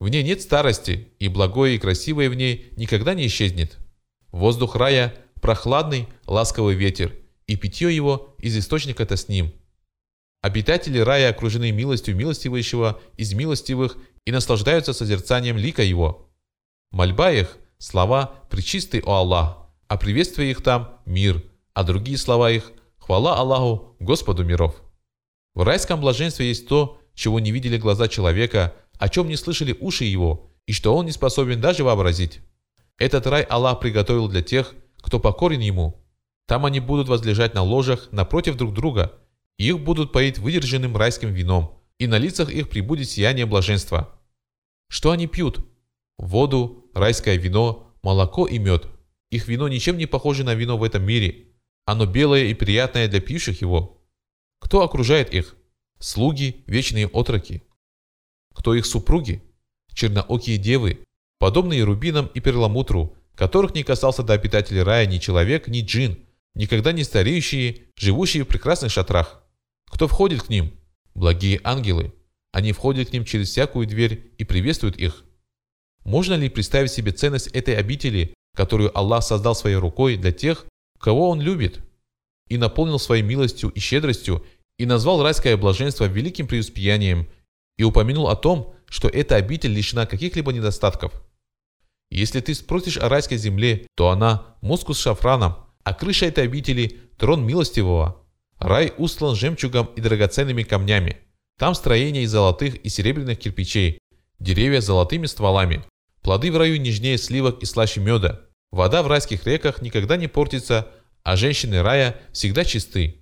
В 0.00 0.08
ней 0.08 0.22
нет 0.22 0.40
старости, 0.40 1.08
и 1.18 1.28
благое 1.28 1.76
и 1.76 1.78
красивое 1.78 2.30
в 2.30 2.34
ней 2.34 2.72
никогда 2.76 3.12
не 3.12 3.26
исчезнет. 3.26 3.78
Воздух 4.32 4.74
рая– 4.74 5.14
прохладный, 5.42 6.08
ласковый 6.26 6.74
ветер, 6.74 7.14
и 7.46 7.56
питье 7.56 7.94
его 7.94 8.34
из 8.38 8.56
источника-то 8.56 9.16
с 9.16 9.28
ним. 9.28 9.52
Обитатели 10.40 10.98
рая 10.98 11.28
окружены 11.28 11.70
милостью 11.70 12.16
милостивающего 12.16 12.98
из 13.18 13.34
милостивых 13.34 13.98
и 14.24 14.32
наслаждаются 14.32 14.94
созерцанием 14.94 15.58
лика 15.58 15.82
его. 15.82 16.30
Мольба 16.92 17.30
их– 17.30 17.58
слова 17.78 18.34
«Пречистый, 18.48 19.00
о 19.00 19.16
Аллах», 19.16 19.58
а 19.86 19.98
приветствие 19.98 20.50
их 20.50 20.62
там– 20.62 20.98
мир, 21.04 21.42
а 21.74 21.84
другие 21.84 22.16
слова 22.16 22.50
их– 22.50 22.72
хвала 22.96 23.36
Аллаху, 23.36 23.96
Господу 24.00 24.44
миров. 24.44 24.80
В 25.54 25.62
райском 25.62 26.00
блаженстве 26.00 26.48
есть 26.48 26.68
то, 26.68 27.00
чего 27.14 27.38
не 27.38 27.50
видели 27.50 27.76
глаза 27.76 28.08
человека, 28.08 28.74
о 29.00 29.08
чем 29.08 29.28
не 29.28 29.36
слышали 29.36 29.74
уши 29.80 30.04
его, 30.04 30.52
и 30.66 30.72
что 30.72 30.94
он 30.94 31.06
не 31.06 31.12
способен 31.12 31.58
даже 31.58 31.82
вообразить. 31.82 32.40
Этот 32.98 33.26
рай 33.26 33.42
Аллах 33.42 33.80
приготовил 33.80 34.28
для 34.28 34.42
тех, 34.42 34.74
кто 34.98 35.18
покорен 35.18 35.60
ему. 35.60 36.04
Там 36.46 36.66
они 36.66 36.80
будут 36.80 37.08
возлежать 37.08 37.54
на 37.54 37.62
ложах 37.62 38.12
напротив 38.12 38.56
друг 38.56 38.74
друга, 38.74 39.14
и 39.56 39.68
их 39.68 39.80
будут 39.80 40.12
поить 40.12 40.38
выдержанным 40.38 40.98
райским 40.98 41.32
вином, 41.32 41.82
и 41.98 42.06
на 42.06 42.18
лицах 42.18 42.50
их 42.50 42.68
прибудет 42.68 43.08
сияние 43.08 43.46
блаженства. 43.46 44.20
Что 44.90 45.12
они 45.12 45.26
пьют? 45.26 45.66
Воду, 46.18 46.90
райское 46.92 47.36
вино, 47.36 47.94
молоко 48.02 48.46
и 48.46 48.58
мед. 48.58 48.86
Их 49.30 49.48
вино 49.48 49.66
ничем 49.66 49.96
не 49.96 50.04
похоже 50.04 50.44
на 50.44 50.54
вино 50.54 50.76
в 50.76 50.84
этом 50.84 51.04
мире. 51.04 51.46
Оно 51.86 52.04
белое 52.04 52.44
и 52.44 52.54
приятное 52.54 53.08
для 53.08 53.20
пьющих 53.20 53.62
его. 53.62 54.04
Кто 54.58 54.82
окружает 54.82 55.32
их? 55.32 55.56
Слуги, 55.98 56.64
вечные 56.66 57.06
отроки. 57.06 57.62
Кто 58.54 58.74
их 58.74 58.86
супруги? 58.86 59.42
Черноокие 59.92 60.58
девы, 60.58 61.00
подобные 61.38 61.84
рубинам 61.84 62.30
и 62.34 62.40
перламутру, 62.40 63.16
которых 63.34 63.74
не 63.74 63.82
касался 63.82 64.22
до 64.22 64.34
обитателей 64.34 64.82
рая 64.82 65.06
ни 65.06 65.18
человек, 65.18 65.68
ни 65.68 65.82
джин, 65.82 66.18
никогда 66.54 66.92
не 66.92 67.04
стареющие, 67.04 67.86
живущие 67.96 68.44
в 68.44 68.46
прекрасных 68.48 68.92
шатрах. 68.92 69.42
Кто 69.90 70.08
входит 70.08 70.42
к 70.42 70.48
ним? 70.48 70.72
Благие 71.14 71.60
ангелы. 71.64 72.12
Они 72.52 72.72
входят 72.72 73.10
к 73.10 73.12
ним 73.12 73.24
через 73.24 73.50
всякую 73.50 73.86
дверь 73.86 74.32
и 74.38 74.44
приветствуют 74.44 74.96
их. 74.96 75.24
Можно 76.04 76.34
ли 76.34 76.48
представить 76.48 76.90
себе 76.90 77.12
ценность 77.12 77.48
этой 77.48 77.76
обители, 77.76 78.34
которую 78.56 78.96
Аллах 78.96 79.22
создал 79.22 79.54
своей 79.54 79.76
рукой 79.76 80.16
для 80.16 80.32
тех, 80.32 80.66
кого 80.98 81.30
Он 81.30 81.40
любит, 81.40 81.80
и 82.48 82.58
наполнил 82.58 82.98
своей 82.98 83.22
милостью 83.22 83.70
и 83.70 83.80
щедростью, 83.80 84.44
и 84.78 84.86
назвал 84.86 85.22
райское 85.22 85.56
блаженство 85.56 86.06
великим 86.06 86.46
преуспеянием, 86.46 87.28
и 87.80 87.82
упомянул 87.82 88.28
о 88.28 88.36
том, 88.36 88.74
что 88.90 89.08
эта 89.08 89.36
обитель 89.36 89.72
лишена 89.72 90.04
каких-либо 90.04 90.52
недостатков. 90.52 91.14
Если 92.10 92.40
ты 92.40 92.54
спросишь 92.54 92.98
о 92.98 93.08
райской 93.08 93.38
земле, 93.38 93.86
то 93.94 94.10
она– 94.10 94.54
мускус 94.60 94.98
с 94.98 95.02
шафраном, 95.02 95.56
а 95.82 95.94
крыша 95.94 96.26
этой 96.26 96.44
обители– 96.44 97.00
трон 97.18 97.42
милостивого. 97.46 98.22
Рай 98.58 98.92
устлан 98.98 99.34
жемчугом 99.34 99.88
и 99.96 100.02
драгоценными 100.02 100.62
камнями. 100.62 101.16
Там 101.58 101.74
строение 101.74 102.24
из 102.24 102.32
золотых 102.32 102.74
и 102.84 102.90
серебряных 102.90 103.38
кирпичей, 103.38 103.98
деревья 104.38 104.82
с 104.82 104.84
золотыми 104.84 105.24
стволами. 105.24 105.82
Плоды 106.20 106.52
в 106.52 106.58
раю 106.58 106.78
нежнее 106.78 107.16
сливок 107.16 107.62
и 107.62 107.64
слаще 107.64 108.00
меда. 108.00 108.42
Вода 108.72 109.02
в 109.02 109.06
райских 109.06 109.46
реках 109.46 109.80
никогда 109.80 110.18
не 110.18 110.26
портится, 110.26 110.88
а 111.22 111.34
женщины 111.36 111.80
рая 111.80 112.20
всегда 112.32 112.66
чисты. 112.66 113.19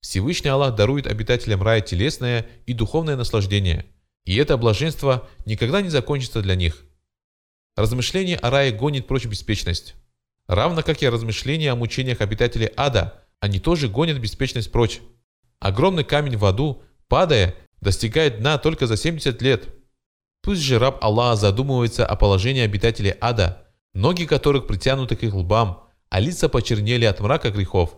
Всевышний 0.00 0.50
Аллах 0.50 0.74
дарует 0.74 1.06
обитателям 1.06 1.62
рая 1.62 1.80
телесное 1.80 2.46
и 2.66 2.72
духовное 2.72 3.16
наслаждение, 3.16 3.86
и 4.24 4.36
это 4.36 4.56
блаженство 4.56 5.28
никогда 5.46 5.82
не 5.82 5.88
закончится 5.88 6.42
для 6.42 6.54
них. 6.54 6.84
Размышление 7.76 8.36
о 8.36 8.50
рае 8.50 8.72
гонит 8.72 9.06
прочь 9.06 9.26
беспечность. 9.26 9.94
Равно 10.46 10.82
как 10.82 11.02
и 11.02 11.08
размышления 11.08 11.72
о 11.72 11.76
мучениях 11.76 12.20
обитателей 12.20 12.70
ада, 12.76 13.24
они 13.40 13.60
тоже 13.60 13.88
гонят 13.88 14.18
беспечность 14.18 14.72
прочь. 14.72 15.00
Огромный 15.60 16.04
камень 16.04 16.36
в 16.36 16.44
аду, 16.44 16.82
падая, 17.08 17.54
достигает 17.80 18.38
дна 18.38 18.58
только 18.58 18.86
за 18.86 18.96
70 18.96 19.40
лет. 19.42 19.68
Пусть 20.42 20.62
же 20.62 20.78
раб 20.78 21.02
Аллаха 21.04 21.36
задумывается 21.36 22.06
о 22.06 22.16
положении 22.16 22.62
обитателей 22.62 23.14
ада– 23.20 23.64
ноги 23.98 24.26
которых 24.26 24.66
притянуты 24.66 25.16
к 25.16 25.24
их 25.24 25.34
лбам, 25.34 25.84
а 26.08 26.20
лица 26.20 26.48
почернели 26.48 27.04
от 27.04 27.20
мрака 27.20 27.50
грехов. 27.50 27.96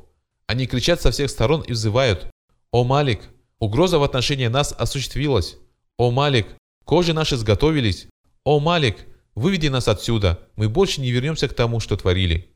Они 0.50 0.66
кричат 0.66 1.00
со 1.00 1.12
всех 1.12 1.30
сторон 1.30 1.60
и 1.60 1.70
взывают 1.74 2.26
«О 2.72 2.82
Малик, 2.82 3.20
угроза 3.60 4.00
в 4.00 4.02
отношении 4.02 4.48
нас 4.48 4.74
осуществилась! 4.76 5.56
О 5.96 6.10
Малик, 6.10 6.48
кожи 6.84 7.12
наши 7.12 7.36
сготовились! 7.36 8.08
О 8.42 8.58
Малик, 8.58 8.96
выведи 9.36 9.68
нас 9.68 9.86
отсюда, 9.86 10.40
мы 10.56 10.68
больше 10.68 11.02
не 11.02 11.12
вернемся 11.12 11.46
к 11.46 11.54
тому, 11.54 11.78
что 11.78 11.96
творили!» 11.96 12.52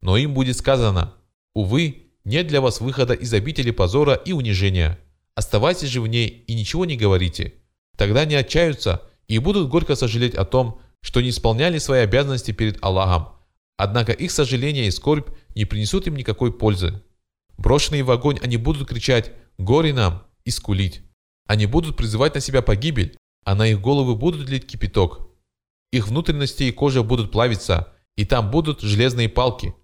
Но 0.00 0.16
им 0.16 0.34
будет 0.34 0.56
сказано 0.56 1.14
«Увы, 1.52 2.04
нет 2.22 2.46
для 2.46 2.60
вас 2.60 2.80
выхода 2.80 3.14
из 3.14 3.34
обители 3.34 3.72
позора 3.72 4.14
и 4.14 4.30
унижения. 4.30 4.96
Оставайтесь 5.34 5.88
же 5.88 6.00
в 6.00 6.06
ней 6.06 6.28
и 6.28 6.54
ничего 6.54 6.84
не 6.84 6.96
говорите. 6.96 7.54
Тогда 7.96 8.24
не 8.24 8.36
отчаются 8.36 9.02
и 9.26 9.40
будут 9.40 9.68
горько 9.68 9.96
сожалеть 9.96 10.36
о 10.36 10.44
том, 10.44 10.80
что 11.00 11.20
не 11.20 11.30
исполняли 11.30 11.78
свои 11.78 12.02
обязанности 12.02 12.52
перед 12.52 12.78
Аллахом, 12.84 13.30
однако 13.82 14.12
их 14.12 14.30
сожаление 14.30 14.86
и 14.86 14.90
скорбь 14.90 15.30
не 15.54 15.64
принесут 15.64 16.06
им 16.06 16.14
никакой 16.14 16.52
пользы. 16.52 17.02
Брошенные 17.56 18.02
в 18.02 18.10
огонь 18.10 18.38
они 18.42 18.58
будут 18.58 18.86
кричать 18.86 19.32
«Горе 19.56 19.94
нам!» 19.94 20.26
и 20.44 20.50
скулить. 20.50 21.02
Они 21.46 21.64
будут 21.64 21.96
призывать 21.96 22.34
на 22.34 22.40
себя 22.40 22.60
погибель, 22.60 23.16
а 23.44 23.54
на 23.54 23.66
их 23.66 23.80
головы 23.80 24.16
будут 24.16 24.50
лить 24.50 24.66
кипяток. 24.66 25.28
Их 25.92 26.08
внутренности 26.08 26.64
и 26.64 26.72
кожа 26.72 27.02
будут 27.02 27.32
плавиться, 27.32 27.94
и 28.16 28.26
там 28.26 28.50
будут 28.50 28.82
железные 28.82 29.30
палки. 29.30 29.74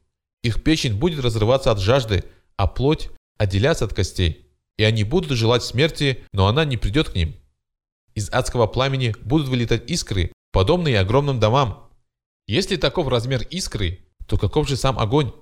Их 0.42 0.62
печень 0.62 0.98
будет 0.98 1.24
разрываться 1.24 1.70
от 1.70 1.80
жажды, 1.80 2.24
а 2.56 2.66
плоть 2.66 3.08
отделяться 3.38 3.86
от 3.86 3.94
костей. 3.94 4.46
И 4.76 4.84
они 4.84 5.04
будут 5.04 5.32
желать 5.32 5.62
смерти, 5.62 6.24
но 6.32 6.48
она 6.48 6.66
не 6.66 6.76
придет 6.76 7.08
к 7.08 7.14
ним. 7.14 7.34
Из 8.14 8.28
адского 8.30 8.66
пламени 8.66 9.14
будут 9.22 9.48
вылетать 9.48 9.90
искры, 9.90 10.32
подобные 10.52 11.00
огромным 11.00 11.40
домам. 11.40 11.85
Если 12.46 12.76
таков 12.76 13.08
размер 13.08 13.42
искры, 13.50 14.00
то 14.26 14.38
каков 14.38 14.68
же 14.68 14.76
сам 14.76 14.98
огонь? 14.98 15.32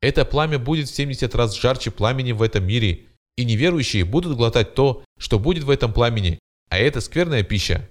Это 0.00 0.24
пламя 0.24 0.58
будет 0.58 0.88
в 0.88 0.94
70 0.94 1.34
раз 1.34 1.54
жарче 1.54 1.90
пламени 1.90 2.32
в 2.32 2.42
этом 2.42 2.66
мире, 2.66 3.06
и 3.36 3.44
неверующие 3.44 4.04
будут 4.04 4.36
глотать 4.36 4.74
то, 4.74 5.04
что 5.18 5.38
будет 5.38 5.64
в 5.64 5.70
этом 5.70 5.92
пламени, 5.92 6.38
а 6.70 6.78
это 6.78 7.00
скверная 7.00 7.42
пища. 7.42 7.88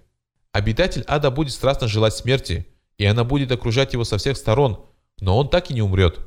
Обитатель 0.52 1.04
ада 1.08 1.30
будет 1.32 1.54
страстно 1.54 1.88
желать 1.88 2.16
смерти, 2.16 2.68
и 2.98 3.06
она 3.06 3.24
будет 3.24 3.52
окружать 3.52 3.94
его 3.94 4.04
со 4.04 4.18
всех 4.18 4.38
сторон, 4.38 4.86
но 5.20 5.38
он 5.38 5.50
так 5.50 5.70
и 5.70 5.74
не 5.74 5.82
умрет. 5.82 6.20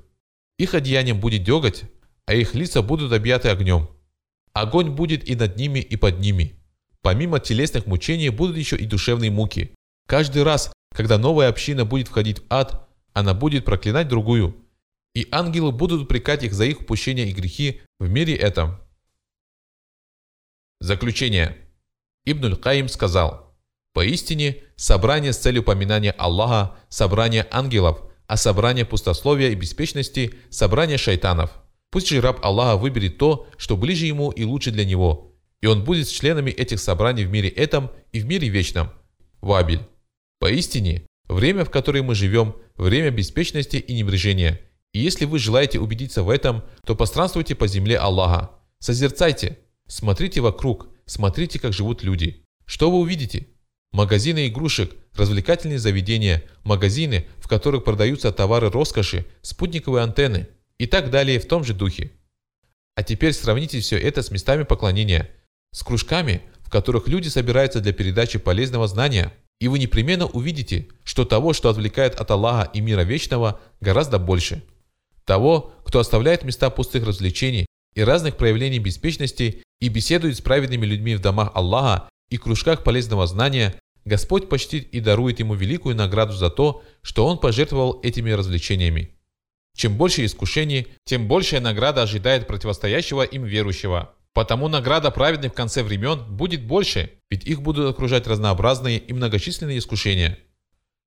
Их 0.59 0.75
одеянием 0.75 1.21
будет 1.21 1.43
деготь, 1.43 1.85
а 2.27 2.35
их 2.35 2.55
лица 2.55 2.83
будут 2.83 3.13
объяты 3.13 3.49
огнем. 3.49 3.89
Огонь 4.53 4.91
будет 4.91 5.29
и 5.29 5.35
над 5.35 5.57
ними, 5.57 5.81
и 5.81 5.97
под 5.97 6.21
ними. 6.21 6.57
Помимо 7.01 7.41
телесных 7.41 7.87
мучений 7.87 8.29
будут 8.29 8.57
еще 8.57 8.77
и 8.77 8.87
душевные 8.87 9.31
муки. 9.31 9.73
Каждый 10.07 10.43
раз, 10.43 10.73
когда 10.99 11.17
новая 11.17 11.49
община 11.49 11.85
будет 11.85 12.09
входить 12.09 12.41
в 12.41 12.43
ад, 12.51 12.89
она 13.13 13.33
будет 13.33 13.65
проклинать 13.65 14.09
другую. 14.09 14.57
И 15.15 15.29
ангелы 15.31 15.71
будут 15.71 16.03
упрекать 16.03 16.43
их 16.43 16.53
за 16.53 16.65
их 16.65 16.81
упущения 16.81 17.27
и 17.27 17.33
грехи 17.33 17.83
в 18.01 18.09
мире 18.09 18.35
этом. 18.35 18.81
Заключение. 20.81 21.57
Ибн 22.25 22.57
Каим 22.57 22.89
сказал, 22.89 23.57
«Поистине, 23.93 24.57
собрание 24.75 25.33
с 25.33 25.39
целью 25.39 25.63
поминания 25.63 26.11
Аллаха, 26.11 26.77
собрание 26.89 27.47
ангелов, 27.53 28.01
а 28.27 28.37
собрание 28.37 28.85
пустословия 28.85 29.51
и 29.51 29.55
беспечности– 29.55 30.35
собрание 30.51 30.99
шайтанов. 30.99 31.53
Пусть 31.91 32.09
же 32.09 32.21
раб 32.21 32.45
Аллаха 32.45 32.77
выберет 32.77 33.19
то, 33.19 33.47
что 33.57 33.77
ближе 33.77 34.07
ему 34.07 34.33
и 34.33 34.43
лучше 34.43 34.73
для 34.73 34.85
него, 34.85 35.37
и 35.61 35.69
он 35.69 35.85
будет 35.85 36.09
членами 36.09 36.51
этих 36.51 36.81
собраний 36.81 37.25
в 37.25 37.31
мире 37.31 37.51
этом 37.51 37.93
и 38.11 38.19
в 38.19 38.27
мире 38.27 38.49
вечном. 38.49 38.91
Вабель. 39.41 39.87
Поистине, 40.39 41.05
время, 41.29 41.65
в 41.65 41.71
которое 41.71 42.03
мы 42.03 42.15
живем, 42.15 42.57
время 42.77 43.11
беспечности 43.11 43.77
и 43.77 43.95
небрежения. 43.95 44.61
И 44.93 45.01
если 45.01 45.25
вы 45.25 45.39
желаете 45.39 45.81
убедиться 45.81 46.23
в 46.23 46.31
этом, 46.31 46.63
то 46.85 46.95
постранствуйте 46.95 47.55
по 47.55 47.67
земле 47.67 47.99
Аллаха. 47.99 48.51
Созерцайте, 48.79 49.59
смотрите 49.87 50.41
вокруг, 50.41 50.89
смотрите, 51.07 51.59
как 51.59 51.73
живут 51.73 52.03
люди. 52.03 52.45
Что 52.65 52.91
вы 52.91 52.99
увидите? 52.99 53.49
Магазины 53.93 54.49
игрушек, 54.49 54.95
развлекательные 55.15 55.79
заведения, 55.79 56.45
магазины, 56.63 57.27
в 57.39 57.49
которых 57.49 57.85
продаются 57.85 58.31
товары 58.31 58.71
роскоши, 58.71 59.27
спутниковые 59.43 60.05
антенны 60.05 60.49
и 60.79 60.87
так 60.87 61.11
далее 61.11 61.41
в 61.41 61.49
том 61.49 61.65
же 61.65 61.75
духе. 61.75 62.13
А 62.95 63.03
теперь 63.03 63.33
сравните 63.33 63.81
все 63.81 63.99
это 63.99 64.23
с 64.23 64.31
местами 64.31 64.65
поклонения, 64.65 65.31
с 65.73 65.83
кружками, 65.83 66.43
в 66.61 66.71
которых 66.71 67.09
люди 67.09 67.29
собираются 67.29 67.81
для 67.81 67.93
передачи 67.93 68.39
полезного 68.39 68.87
знания, 68.89 69.33
и 69.61 69.69
вы 69.69 69.79
непременно 69.79 70.27
увидите, 70.27 70.89
что 71.05 71.25
того, 71.25 71.53
что 71.53 71.69
отвлекает 71.69 72.15
от 72.15 72.31
Аллаха 72.31 72.71
и 72.73 72.81
мира 72.81 73.03
вечного, 73.03 73.61
гораздо 73.81 74.19
больше. 74.19 74.63
Того, 75.25 75.73
кто 75.85 75.99
оставляет 75.99 76.45
места 76.45 76.71
пустых 76.71 77.07
развлечений 77.07 77.67
и 77.95 78.03
разных 78.03 78.37
проявлений 78.37 78.79
беспечности 78.79 79.63
и 79.81 79.89
беседует 79.89 80.37
с 80.37 80.41
праведными 80.41 80.87
людьми 80.87 81.17
в 81.17 81.21
домах 81.21 81.51
Аллаха 81.55 82.09
и 82.31 82.37
кружках 82.37 82.85
полезного 82.85 83.27
знания, 83.27 83.75
Господь 84.05 84.49
почтит 84.49 84.89
и 84.93 85.01
дарует 85.01 85.39
ему 85.41 85.55
великую 85.55 85.97
награду 85.97 86.33
за 86.33 86.51
то, 86.51 86.83
что 87.03 87.27
он 87.27 87.39
пожертвовал 87.39 88.01
этими 88.03 88.31
развлечениями. 88.31 89.11
Чем 89.77 89.97
больше 89.97 90.25
искушений, 90.25 90.89
тем 91.05 91.29
большая 91.29 91.61
награда 91.61 92.03
ожидает 92.03 92.47
противостоящего 92.47 93.23
им 93.23 93.45
верующего. 93.45 94.15
Потому 94.35 94.69
награда 94.69 95.11
праведных 95.11 95.53
в 95.53 95.55
конце 95.55 95.83
времен 95.83 96.25
будет 96.29 96.65
больше, 96.65 97.11
ведь 97.31 97.45
их 97.45 97.63
будут 97.63 97.91
окружать 97.91 98.27
разнообразные 98.27 98.99
и 98.99 99.13
многочисленные 99.13 99.79
искушения. 99.79 100.39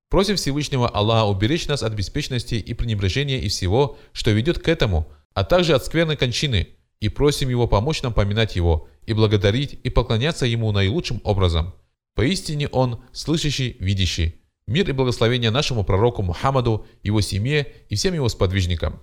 Просим 0.09 0.35
Всевышнего 0.35 0.89
Аллаха 0.89 1.25
уберечь 1.25 1.67
нас 1.67 1.83
от 1.83 1.93
беспечности 1.93 2.55
и 2.55 2.73
пренебрежения 2.73 3.39
и 3.39 3.47
всего, 3.47 3.97
что 4.11 4.31
ведет 4.31 4.59
к 4.59 4.67
этому, 4.67 5.09
а 5.33 5.45
также 5.45 5.73
от 5.73 5.85
скверной 5.85 6.17
кончины, 6.17 6.67
и 6.99 7.07
просим 7.07 7.49
Его 7.49 7.67
помочь 7.67 8.01
нам 8.01 8.13
поминать 8.13 8.57
Его, 8.57 8.89
и 9.05 9.13
благодарить, 9.13 9.79
и 9.83 9.89
поклоняться 9.89 10.45
Ему 10.45 10.71
наилучшим 10.71 11.21
образом. 11.23 11.73
Поистине 12.13 12.67
Он 12.67 13.01
слышащий, 13.13 13.77
видящий. 13.79 14.35
Мир 14.67 14.89
и 14.89 14.91
благословение 14.91 15.49
нашему 15.49 15.83
пророку 15.83 16.21
Мухаммаду, 16.21 16.85
его 17.03 17.21
семье 17.21 17.73
и 17.89 17.95
всем 17.95 18.13
его 18.13 18.29
сподвижникам. 18.29 19.01